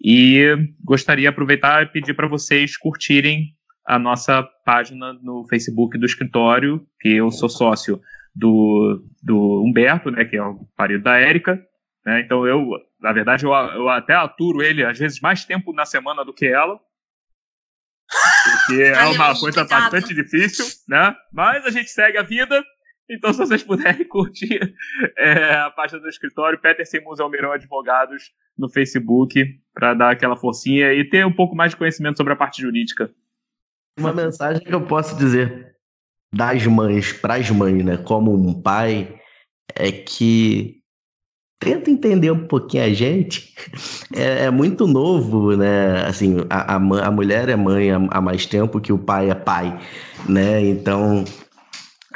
E 0.02 0.56
gostaria 0.82 1.22
de 1.22 1.28
aproveitar 1.28 1.82
e 1.82 1.86
pedir 1.86 2.14
para 2.14 2.28
vocês 2.28 2.76
curtirem 2.76 3.54
a 3.86 3.98
nossa 3.98 4.42
página 4.64 5.12
no 5.14 5.46
Facebook 5.48 5.98
do 5.98 6.06
escritório, 6.06 6.86
que 7.00 7.10
eu 7.10 7.30
sou 7.30 7.48
sócio 7.48 8.00
do, 8.34 9.04
do 9.22 9.62
Humberto, 9.62 10.10
né, 10.10 10.24
que 10.24 10.36
é 10.36 10.42
o 10.42 10.66
marido 10.78 11.02
da 11.02 11.16
Érica. 11.16 11.60
Né, 12.04 12.20
então, 12.20 12.46
eu 12.46 12.70
na 13.04 13.12
verdade, 13.12 13.44
eu, 13.44 13.52
eu 13.52 13.90
até 13.90 14.14
aturo 14.14 14.62
ele, 14.62 14.82
às 14.82 14.98
vezes, 14.98 15.20
mais 15.20 15.44
tempo 15.44 15.74
na 15.74 15.84
semana 15.84 16.24
do 16.24 16.32
que 16.32 16.46
ela. 16.46 16.80
Porque 18.66 18.82
é 18.82 19.04
uma 19.04 19.38
coisa 19.38 19.62
bastante 19.62 20.14
difícil, 20.14 20.64
né? 20.88 21.14
Mas 21.30 21.66
a 21.66 21.70
gente 21.70 21.90
segue 21.90 22.16
a 22.16 22.22
vida. 22.22 22.64
Então, 23.10 23.32
se 23.32 23.38
vocês 23.38 23.62
puderem 23.62 24.04
curtir 24.08 24.74
é, 25.18 25.54
a 25.54 25.70
página 25.70 26.00
do 26.00 26.08
escritório, 26.08 26.60
Peterson 26.60 27.00
Museu 27.04 27.24
Almeirão 27.24 27.52
Advogados 27.52 28.32
no 28.56 28.68
Facebook, 28.68 29.44
para 29.72 29.94
dar 29.94 30.10
aquela 30.10 30.36
forcinha 30.36 30.92
e 30.92 31.08
ter 31.08 31.26
um 31.26 31.32
pouco 31.32 31.54
mais 31.54 31.72
de 31.72 31.76
conhecimento 31.76 32.16
sobre 32.16 32.32
a 32.32 32.36
parte 32.36 32.62
jurídica. 32.62 33.10
Uma 33.98 34.12
mensagem 34.12 34.62
que 34.62 34.74
eu 34.74 34.86
posso 34.86 35.16
dizer 35.16 35.74
das 36.34 36.66
mães 36.66 37.12
para 37.12 37.34
as 37.34 37.50
mães, 37.50 37.84
né, 37.84 37.96
como 37.96 38.34
um 38.34 38.60
pai, 38.60 39.20
é 39.74 39.92
que 39.92 40.82
tenta 41.60 41.90
entender 41.90 42.30
um 42.30 42.46
pouquinho 42.46 42.84
a 42.84 42.92
gente. 42.92 43.54
É, 44.16 44.44
é 44.44 44.50
muito 44.50 44.86
novo, 44.86 45.56
né? 45.56 46.06
Assim, 46.06 46.36
a, 46.48 46.74
a, 46.74 46.76
a, 46.76 47.10
mulher 47.10 47.48
é 47.48 47.56
mãe 47.56 47.90
há, 47.90 48.20
mais 48.20 48.46
tempo 48.46 48.80
que 48.80 48.92
o 48.92 48.98
pai 48.98 49.28
é 49.28 49.34
pai, 49.34 49.76
né? 50.28 50.60
Então, 50.60 51.24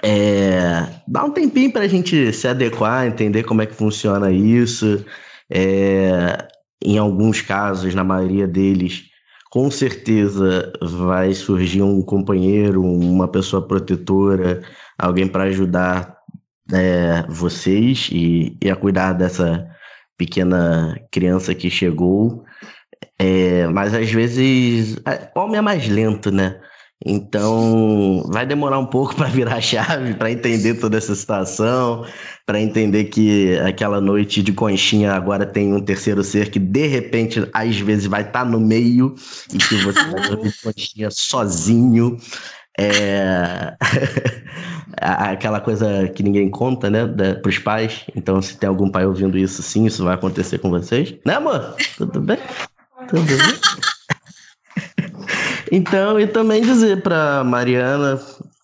é, 0.02 0.86
dá 1.06 1.24
um 1.24 1.30
tempinho 1.30 1.72
para 1.72 1.82
a 1.82 1.88
gente 1.88 2.32
se 2.32 2.46
adequar, 2.46 3.06
entender 3.06 3.44
como 3.44 3.62
é 3.62 3.66
que 3.66 3.74
funciona 3.74 4.30
isso. 4.30 5.04
É, 5.50 6.46
em 6.84 6.98
alguns 6.98 7.40
casos, 7.40 7.94
na 7.94 8.04
maioria 8.04 8.46
deles, 8.46 9.04
com 9.50 9.70
certeza 9.70 10.72
vai 10.80 11.34
surgir 11.34 11.82
um 11.82 12.02
companheiro, 12.02 12.82
uma 12.82 13.26
pessoa 13.26 13.66
protetora, 13.66 14.62
alguém 14.98 15.26
para 15.26 15.44
ajudar 15.44 16.16
é, 16.72 17.24
vocês 17.28 18.08
e, 18.12 18.56
e, 18.62 18.70
a 18.70 18.76
cuidar 18.76 19.14
dessa 19.14 19.66
pequena 20.16 20.94
criança 21.10 21.54
que 21.54 21.70
chegou. 21.70 22.44
É, 23.18 23.66
mas 23.68 23.94
às 23.94 24.10
vezes 24.10 25.00
o 25.34 25.40
homem 25.40 25.58
é 25.58 25.62
mais 25.62 25.88
lento, 25.88 26.30
né? 26.30 26.60
Então 27.04 28.24
vai 28.28 28.44
demorar 28.44 28.78
um 28.78 28.86
pouco 28.86 29.14
para 29.16 29.28
virar 29.28 29.56
a 29.56 29.60
chave, 29.60 30.14
para 30.14 30.30
entender 30.30 30.74
toda 30.74 30.98
essa 30.98 31.14
situação, 31.14 32.04
para 32.44 32.60
entender 32.60 33.04
que 33.04 33.56
aquela 33.58 34.00
noite 34.00 34.42
de 34.42 34.52
conchinha 34.52 35.12
agora 35.12 35.46
tem 35.46 35.72
um 35.72 35.80
terceiro 35.80 36.24
ser 36.24 36.50
que 36.50 36.58
de 36.58 36.86
repente 36.86 37.48
às 37.52 37.78
vezes 37.78 38.06
vai 38.06 38.22
estar 38.22 38.40
tá 38.40 38.44
no 38.44 38.58
meio 38.58 39.14
e 39.52 39.58
que 39.58 39.76
você 39.76 40.02
vai 40.04 40.28
dormir 40.28 40.50
de 40.50 40.62
conchinha 40.62 41.10
sozinho. 41.10 42.16
É... 42.80 43.76
aquela 45.00 45.60
coisa 45.60 46.08
que 46.08 46.22
ninguém 46.22 46.50
conta, 46.50 46.90
né, 46.90 47.06
para 47.06 47.48
os 47.48 47.58
pais. 47.58 48.04
Então, 48.14 48.40
se 48.42 48.56
tem 48.56 48.68
algum 48.68 48.88
pai 48.90 49.06
ouvindo 49.06 49.36
isso, 49.38 49.62
sim, 49.62 49.86
isso 49.86 50.04
vai 50.04 50.14
acontecer 50.14 50.58
com 50.58 50.70
vocês. 50.70 51.14
Né, 51.24 51.34
amor? 51.34 51.74
Tudo 51.96 52.20
bem? 52.20 52.38
Tudo 53.08 53.24
bem? 53.24 53.88
Então, 55.70 56.18
e 56.18 56.26
também 56.26 56.62
dizer 56.62 57.02
para 57.02 57.42
Mariana 57.44 58.20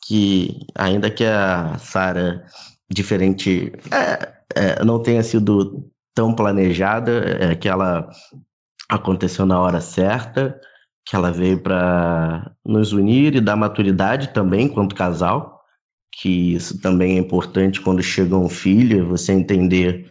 que, 0.06 0.66
ainda 0.74 1.10
que 1.10 1.24
a 1.24 1.76
Sara 1.78 2.44
diferente 2.90 3.72
é, 3.90 4.32
é, 4.54 4.84
não 4.84 5.02
tenha 5.02 5.22
sido 5.22 5.90
tão 6.14 6.34
planejada, 6.34 7.38
é 7.40 7.54
que 7.54 7.68
ela 7.68 8.08
aconteceu 8.88 9.46
na 9.46 9.60
hora 9.60 9.80
certa 9.80 10.58
que 11.06 11.14
ela 11.14 11.30
veio 11.30 11.60
para 11.60 12.50
nos 12.64 12.92
unir 12.92 13.34
e 13.34 13.40
dar 13.40 13.56
maturidade 13.56 14.28
também 14.28 14.68
quanto 14.68 14.94
casal, 14.94 15.60
que 16.12 16.54
isso 16.54 16.80
também 16.80 17.16
é 17.16 17.20
importante 17.20 17.80
quando 17.80 18.02
chega 18.02 18.36
um 18.36 18.48
filho, 18.48 19.06
você 19.06 19.32
entender 19.32 20.10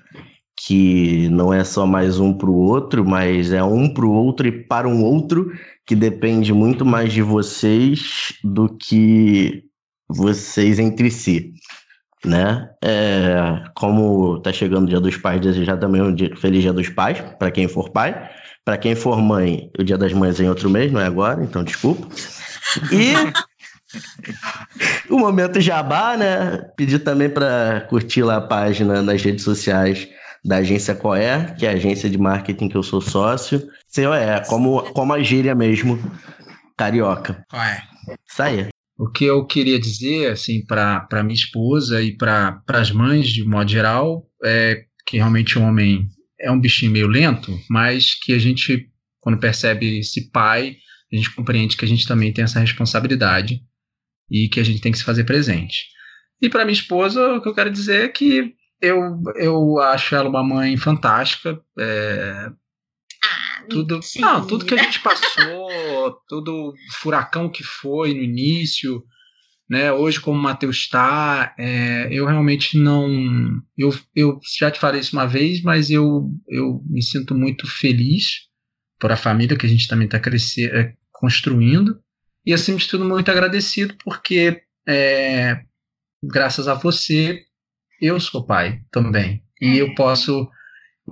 que 0.65 1.28
não 1.30 1.54
é 1.54 1.63
só 1.63 1.86
mais 1.86 2.19
um 2.19 2.34
para 2.34 2.49
o 2.49 2.56
outro, 2.56 3.06
mas 3.06 3.52
é 3.52 3.63
um 3.63 3.93
para 3.93 4.06
o 4.06 4.12
outro 4.12 4.47
e 4.47 4.52
para 4.52 4.88
um 4.88 5.04
outro 5.04 5.52
que 5.86 5.95
depende 5.95 6.54
muito 6.54 6.86
mais 6.86 7.12
de 7.12 7.21
vocês 7.21 8.34
do 8.43 8.69
que 8.69 9.63
vocês 10.08 10.80
entre 10.80 11.12
si, 11.12 11.54
né? 12.23 12.69
É, 12.82 13.63
como 13.76 14.39
tá 14.39 14.54
chegando 14.54 14.86
o 14.86 14.89
Dia 14.89 15.02
dos 15.02 15.17
Pais, 15.17 15.41
desejar 15.41 15.78
também 15.78 16.02
um 16.02 16.13
dia, 16.13 16.34
feliz 16.38 16.62
Dia 16.62 16.73
dos 16.73 16.88
Pais 16.88 17.21
para 17.38 17.52
quem 17.52 17.67
for 17.67 17.89
pai 17.89 18.30
para 18.65 18.78
quem 18.78 18.95
for 18.95 19.21
mãe, 19.21 19.69
o 19.78 19.84
Dia 19.84 19.97
das 19.97 20.13
Mães 20.13 20.39
é 20.39 20.45
em 20.45 20.49
outro 20.49 20.69
mês, 20.69 20.89
não 20.89 21.02
é 21.02 21.06
agora, 21.06 21.43
então 21.43 21.65
desculpa. 21.65 22.08
E 22.93 23.13
o 25.12 25.19
momento 25.19 25.60
jabá, 25.60 26.15
né? 26.15 26.69
Pedir 26.78 26.99
também 26.99 27.30
para 27.30 27.86
curtir 27.89 28.23
lá 28.23 28.38
a 28.38 28.41
página 28.41 29.02
nas 29.02 29.21
redes 29.21 29.43
sociais 29.43 30.08
da 30.44 30.58
agência 30.58 30.94
Coé, 30.94 31.56
que 31.58 31.66
é 31.66 31.70
a 31.70 31.74
agência 31.74 32.10
de 32.10 32.18
marketing 32.18 32.68
que 32.68 32.76
eu 32.76 32.84
sou 32.84 33.00
sócio. 33.00 33.60
COE, 33.94 34.48
como, 34.48 34.84
como 34.94 35.14
a 35.14 35.24
gíria 35.24 35.56
mesmo, 35.56 35.98
carioca. 36.78 37.46
Coé. 37.50 37.84
Isso 38.30 38.44
aí. 38.44 38.68
O 38.98 39.10
que 39.10 39.26
eu 39.26 39.46
queria 39.46 39.80
dizer, 39.80 40.32
assim, 40.32 40.66
para 40.66 41.24
minha 41.24 41.34
esposa 41.34 42.02
e 42.02 42.16
para 42.16 42.62
as 42.68 42.92
mães, 42.92 43.30
de 43.30 43.44
modo 43.44 43.70
geral, 43.70 44.26
é 44.44 44.84
que 45.06 45.18
realmente 45.18 45.58
o 45.58 45.64
homem 45.64 46.08
é 46.40 46.52
um 46.52 46.60
bichinho 46.60 46.92
meio 46.92 47.08
lento, 47.08 47.58
mas 47.70 48.14
que 48.14 48.34
a 48.34 48.40
gente, 48.40 48.90
quando 49.20 49.40
percebe 49.40 50.00
esse 50.00 50.30
pai, 50.30 50.76
a 51.12 51.16
gente 51.16 51.34
compreende 51.34 51.78
que 51.78 51.86
a 51.86 51.88
gente 51.88 52.08
também 52.08 52.34
tem 52.34 52.44
essa 52.44 52.60
responsabilidade 52.60 53.62
e 54.30 54.50
que 54.50 54.60
a 54.60 54.64
gente 54.64 54.82
tem 54.82 54.92
que 54.92 54.98
se 54.98 55.04
fazer 55.04 55.24
presente. 55.24 55.86
E 56.42 56.50
para 56.50 56.66
minha 56.66 56.74
esposa, 56.74 57.36
o 57.36 57.42
que 57.42 57.48
eu 57.48 57.56
quero 57.56 57.72
dizer 57.72 58.06
é 58.06 58.10
que 58.10 58.54
eu, 58.84 59.22
eu 59.36 59.80
acho 59.80 60.13
ela 60.13 60.28
uma 60.28 60.43
mãe 60.43 60.76
fantástica. 60.76 61.58
É, 61.80 62.52
ah, 63.24 63.65
tudo, 63.69 64.02
não, 64.19 64.46
tudo 64.46 64.65
que 64.65 64.74
a 64.74 64.84
gente 64.84 65.00
passou, 65.00 66.20
todo 66.28 66.74
furacão 66.99 67.49
que 67.49 67.64
foi 67.64 68.14
no 68.14 68.22
início, 68.22 69.01
né? 69.70 69.93
Hoje, 69.93 70.20
como 70.20 70.38
o 70.38 70.41
Matheus 70.41 70.76
está, 70.76 71.55
é, 71.58 72.10
eu 72.12 72.26
realmente 72.26 72.78
não. 72.78 73.10
Eu, 73.78 73.97
eu 74.14 74.38
já 74.60 74.70
te 74.70 74.80
falei 74.80 74.99
isso 74.99 75.16
uma 75.16 75.26
vez, 75.26 75.62
mas 75.62 75.89
eu, 75.89 76.30
eu 76.49 76.84
me 76.86 77.01
sinto 77.01 77.34
muito 77.34 77.66
feliz 77.66 78.49
por 78.99 79.14
a 79.14 79.18
família 79.18 79.58
que 79.58 79.66
a 79.66 79.70
gente 79.70 79.88
também 79.88 80.05
está 80.05 80.18
é, 80.18 80.93
construindo. 81.12 81.97
E, 82.45 82.53
acima 82.53 82.78
de 82.78 82.88
tudo, 82.89 83.05
muito 83.05 83.32
agradecido, 83.32 83.95
porque 84.03 84.62
é, 84.86 85.62
graças 86.22 86.68
a 86.68 86.74
você, 86.74 87.45
eu 88.04 88.20
sou 88.20 88.45
pai 88.45 88.82
também. 88.91 89.41
E 89.62 89.78
eu 89.78 89.93
posso 89.95 90.49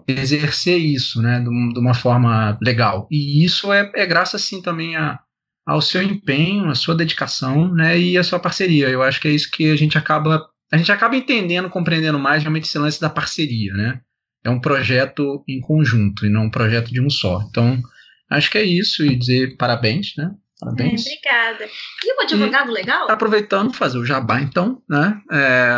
exercer 0.07 0.77
isso, 0.77 1.21
né, 1.21 1.39
de, 1.39 1.45
de 1.45 1.79
uma 1.79 1.93
forma 1.93 2.57
legal. 2.61 3.07
E 3.11 3.43
isso 3.43 3.71
é, 3.71 3.91
é 3.95 4.05
graças, 4.05 4.41
sim, 4.41 4.61
também 4.61 4.95
a, 4.95 5.19
ao 5.65 5.81
seu 5.81 6.01
empenho, 6.01 6.69
à 6.69 6.75
sua 6.75 6.95
dedicação, 6.95 7.73
né, 7.73 7.97
e 7.97 8.17
à 8.17 8.23
sua 8.23 8.39
parceria. 8.39 8.89
Eu 8.89 9.01
acho 9.03 9.19
que 9.19 9.27
é 9.27 9.31
isso 9.31 9.51
que 9.51 9.71
a 9.71 9.75
gente 9.75 9.97
acaba 9.97 10.49
a 10.71 10.77
gente 10.77 10.91
acaba 10.91 11.17
entendendo, 11.17 11.69
compreendendo 11.69 12.17
mais 12.17 12.43
realmente 12.43 12.63
esse 12.63 12.79
lance 12.79 12.99
da 12.99 13.09
parceria, 13.09 13.73
né? 13.73 13.99
É 14.41 14.49
um 14.49 14.59
projeto 14.59 15.43
em 15.47 15.59
conjunto 15.59 16.25
e 16.25 16.29
não 16.29 16.45
um 16.45 16.49
projeto 16.49 16.91
de 16.93 17.01
um 17.01 17.09
só. 17.09 17.45
Então, 17.49 17.81
acho 18.29 18.49
que 18.49 18.57
é 18.57 18.63
isso 18.63 19.05
e 19.05 19.15
dizer 19.15 19.57
parabéns, 19.57 20.13
né? 20.17 20.31
Parabéns. 20.61 21.07
É, 21.07 21.09
obrigada. 21.09 21.69
E 22.05 22.15
o 22.15 22.21
advogado 22.21 22.69
e, 22.69 22.73
legal? 22.73 23.09
Aproveitando, 23.09 23.73
fazer 23.73 23.97
o 23.97 24.05
jabá, 24.05 24.39
então, 24.39 24.79
né? 24.87 25.19
É, 25.31 25.71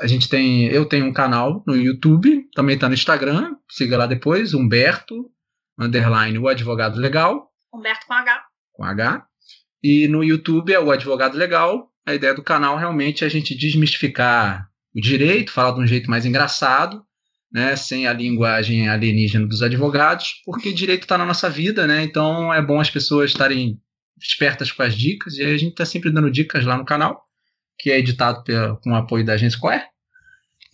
a 0.00 0.06
gente 0.06 0.30
tem. 0.30 0.64
Eu 0.68 0.86
tenho 0.86 1.04
um 1.04 1.12
canal 1.12 1.62
no 1.66 1.76
YouTube, 1.76 2.48
também 2.54 2.74
está 2.74 2.88
no 2.88 2.94
Instagram. 2.94 3.54
Siga 3.68 3.98
lá 3.98 4.06
depois, 4.06 4.54
Humberto, 4.54 5.30
underline, 5.78 6.38
o 6.38 6.48
advogado 6.48 6.98
legal. 6.98 7.50
Humberto 7.72 8.06
com 8.06 8.14
H. 8.14 8.42
Com 8.72 8.84
H. 8.84 9.26
E 9.82 10.08
no 10.08 10.24
YouTube 10.24 10.72
é 10.72 10.80
o 10.80 10.90
advogado 10.90 11.36
legal. 11.36 11.90
A 12.06 12.14
ideia 12.14 12.34
do 12.34 12.42
canal 12.42 12.78
realmente 12.78 13.22
é 13.22 13.26
a 13.26 13.30
gente 13.30 13.54
desmistificar 13.54 14.70
o 14.96 15.00
direito, 15.02 15.52
falar 15.52 15.72
de 15.72 15.80
um 15.80 15.86
jeito 15.86 16.10
mais 16.10 16.24
engraçado, 16.24 17.04
né, 17.52 17.76
sem 17.76 18.06
a 18.06 18.12
linguagem 18.12 18.88
alienígena 18.88 19.46
dos 19.46 19.62
advogados, 19.62 20.40
porque 20.44 20.72
direito 20.72 21.02
está 21.02 21.18
na 21.18 21.26
nossa 21.26 21.48
vida, 21.50 21.86
né? 21.86 22.02
Então 22.02 22.52
é 22.52 22.62
bom 22.62 22.80
as 22.80 22.90
pessoas 22.90 23.30
estarem 23.30 23.78
espertas 24.20 24.72
com 24.72 24.82
as 24.82 24.94
dicas, 24.94 25.36
e 25.36 25.42
a 25.42 25.56
gente 25.56 25.72
está 25.72 25.84
sempre 25.84 26.10
dando 26.10 26.30
dicas 26.30 26.64
lá 26.64 26.76
no 26.76 26.84
canal, 26.84 27.24
que 27.78 27.90
é 27.90 27.98
editado 27.98 28.42
pela, 28.44 28.76
com 28.76 28.90
o 28.90 28.96
apoio 28.96 29.24
da 29.24 29.34
agência 29.34 29.56
Square. 29.56 29.84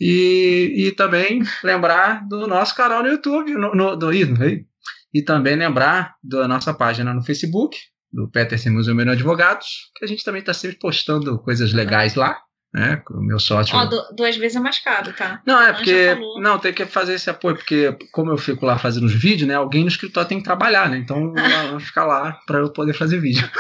E, 0.01 0.75
e 0.77 0.93
também 0.93 1.43
lembrar 1.65 2.27
do 2.29 2.47
nosso 2.47 2.75
canal 2.75 3.03
no 3.03 3.09
YouTube, 3.09 3.55
no, 3.55 3.75
no, 3.75 3.97
do, 3.97 4.13
e 4.13 5.23
também 5.23 5.57
lembrar 5.57 6.15
da 6.23 6.47
nossa 6.47 6.75
página 6.75 7.15
no 7.15 7.23
Facebook, 7.23 7.79
do 8.13 8.31
Peterson 8.31 8.71
Museu 8.71 8.99
Advogados, 8.99 9.91
que 9.97 10.05
a 10.05 10.09
gente 10.09 10.23
também 10.23 10.41
está 10.41 10.53
sempre 10.53 10.79
postando 10.79 11.39
coisas 11.39 11.73
legais 11.73 12.15
lá 12.15 12.39
né? 12.77 13.03
O 13.11 13.23
meu 13.23 13.41
sócio. 13.41 13.75
Ó, 13.75 13.87
duas 14.13 14.37
vezes 14.37 14.57
é 14.57 14.61
mais 14.61 14.79
caro, 14.79 15.11
tá? 15.15 15.41
Não, 15.47 15.61
é 15.63 15.73
porque. 15.73 16.15
Não, 16.39 16.59
tem 16.59 16.75
que 16.75 16.85
fazer 16.85 17.15
esse 17.15 17.31
apoio, 17.31 17.57
porque 17.57 17.97
como 18.13 18.31
eu 18.31 18.37
fico 18.37 18.67
lá 18.67 18.79
fazendo 18.79 19.07
os 19.07 19.15
vídeos, 19.15 19.49
né? 19.49 19.55
Alguém 19.55 19.81
no 19.81 19.89
escritório 19.89 20.29
tem 20.29 20.39
que 20.39 20.45
trabalhar, 20.45 20.91
né? 20.91 20.99
Então 20.99 21.33
vai 21.73 21.81
ficar 21.81 22.05
lá 22.05 22.39
para 22.47 22.59
eu 22.59 22.71
poder 22.71 22.93
fazer 22.93 23.19
vídeo. 23.19 23.51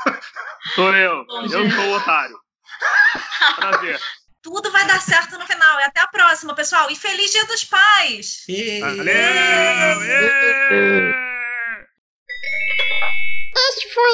Sou 0.74 0.96
eu. 0.96 1.26
Bom, 1.26 1.42
eu 1.42 1.70
sou 1.70 1.84
o 1.84 1.96
otário. 1.96 2.36
Prazer. 3.56 4.00
Tudo 4.42 4.72
vai 4.72 4.86
dar 4.86 5.00
certo 5.00 5.38
no 5.38 5.46
final. 5.46 5.78
E 5.80 5.82
até 5.84 6.00
a 6.00 6.08
próxima, 6.08 6.54
pessoal. 6.54 6.90
E 6.90 6.96
feliz 6.96 7.30
Dia 7.32 7.44
dos 7.44 7.64
Pais! 7.64 8.46
Valeu! 8.80 9.04
Este 13.68 13.92
foi 13.92 14.12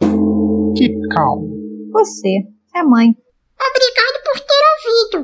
o. 0.00 0.74
Keep 0.74 1.08
calm. 1.14 1.46
Você 1.92 2.38
é 2.74 2.82
mãe. 2.82 3.14
Obrigado 3.60 4.16
por 4.24 4.40
ter 4.40 4.62
ouvido. 4.72 5.18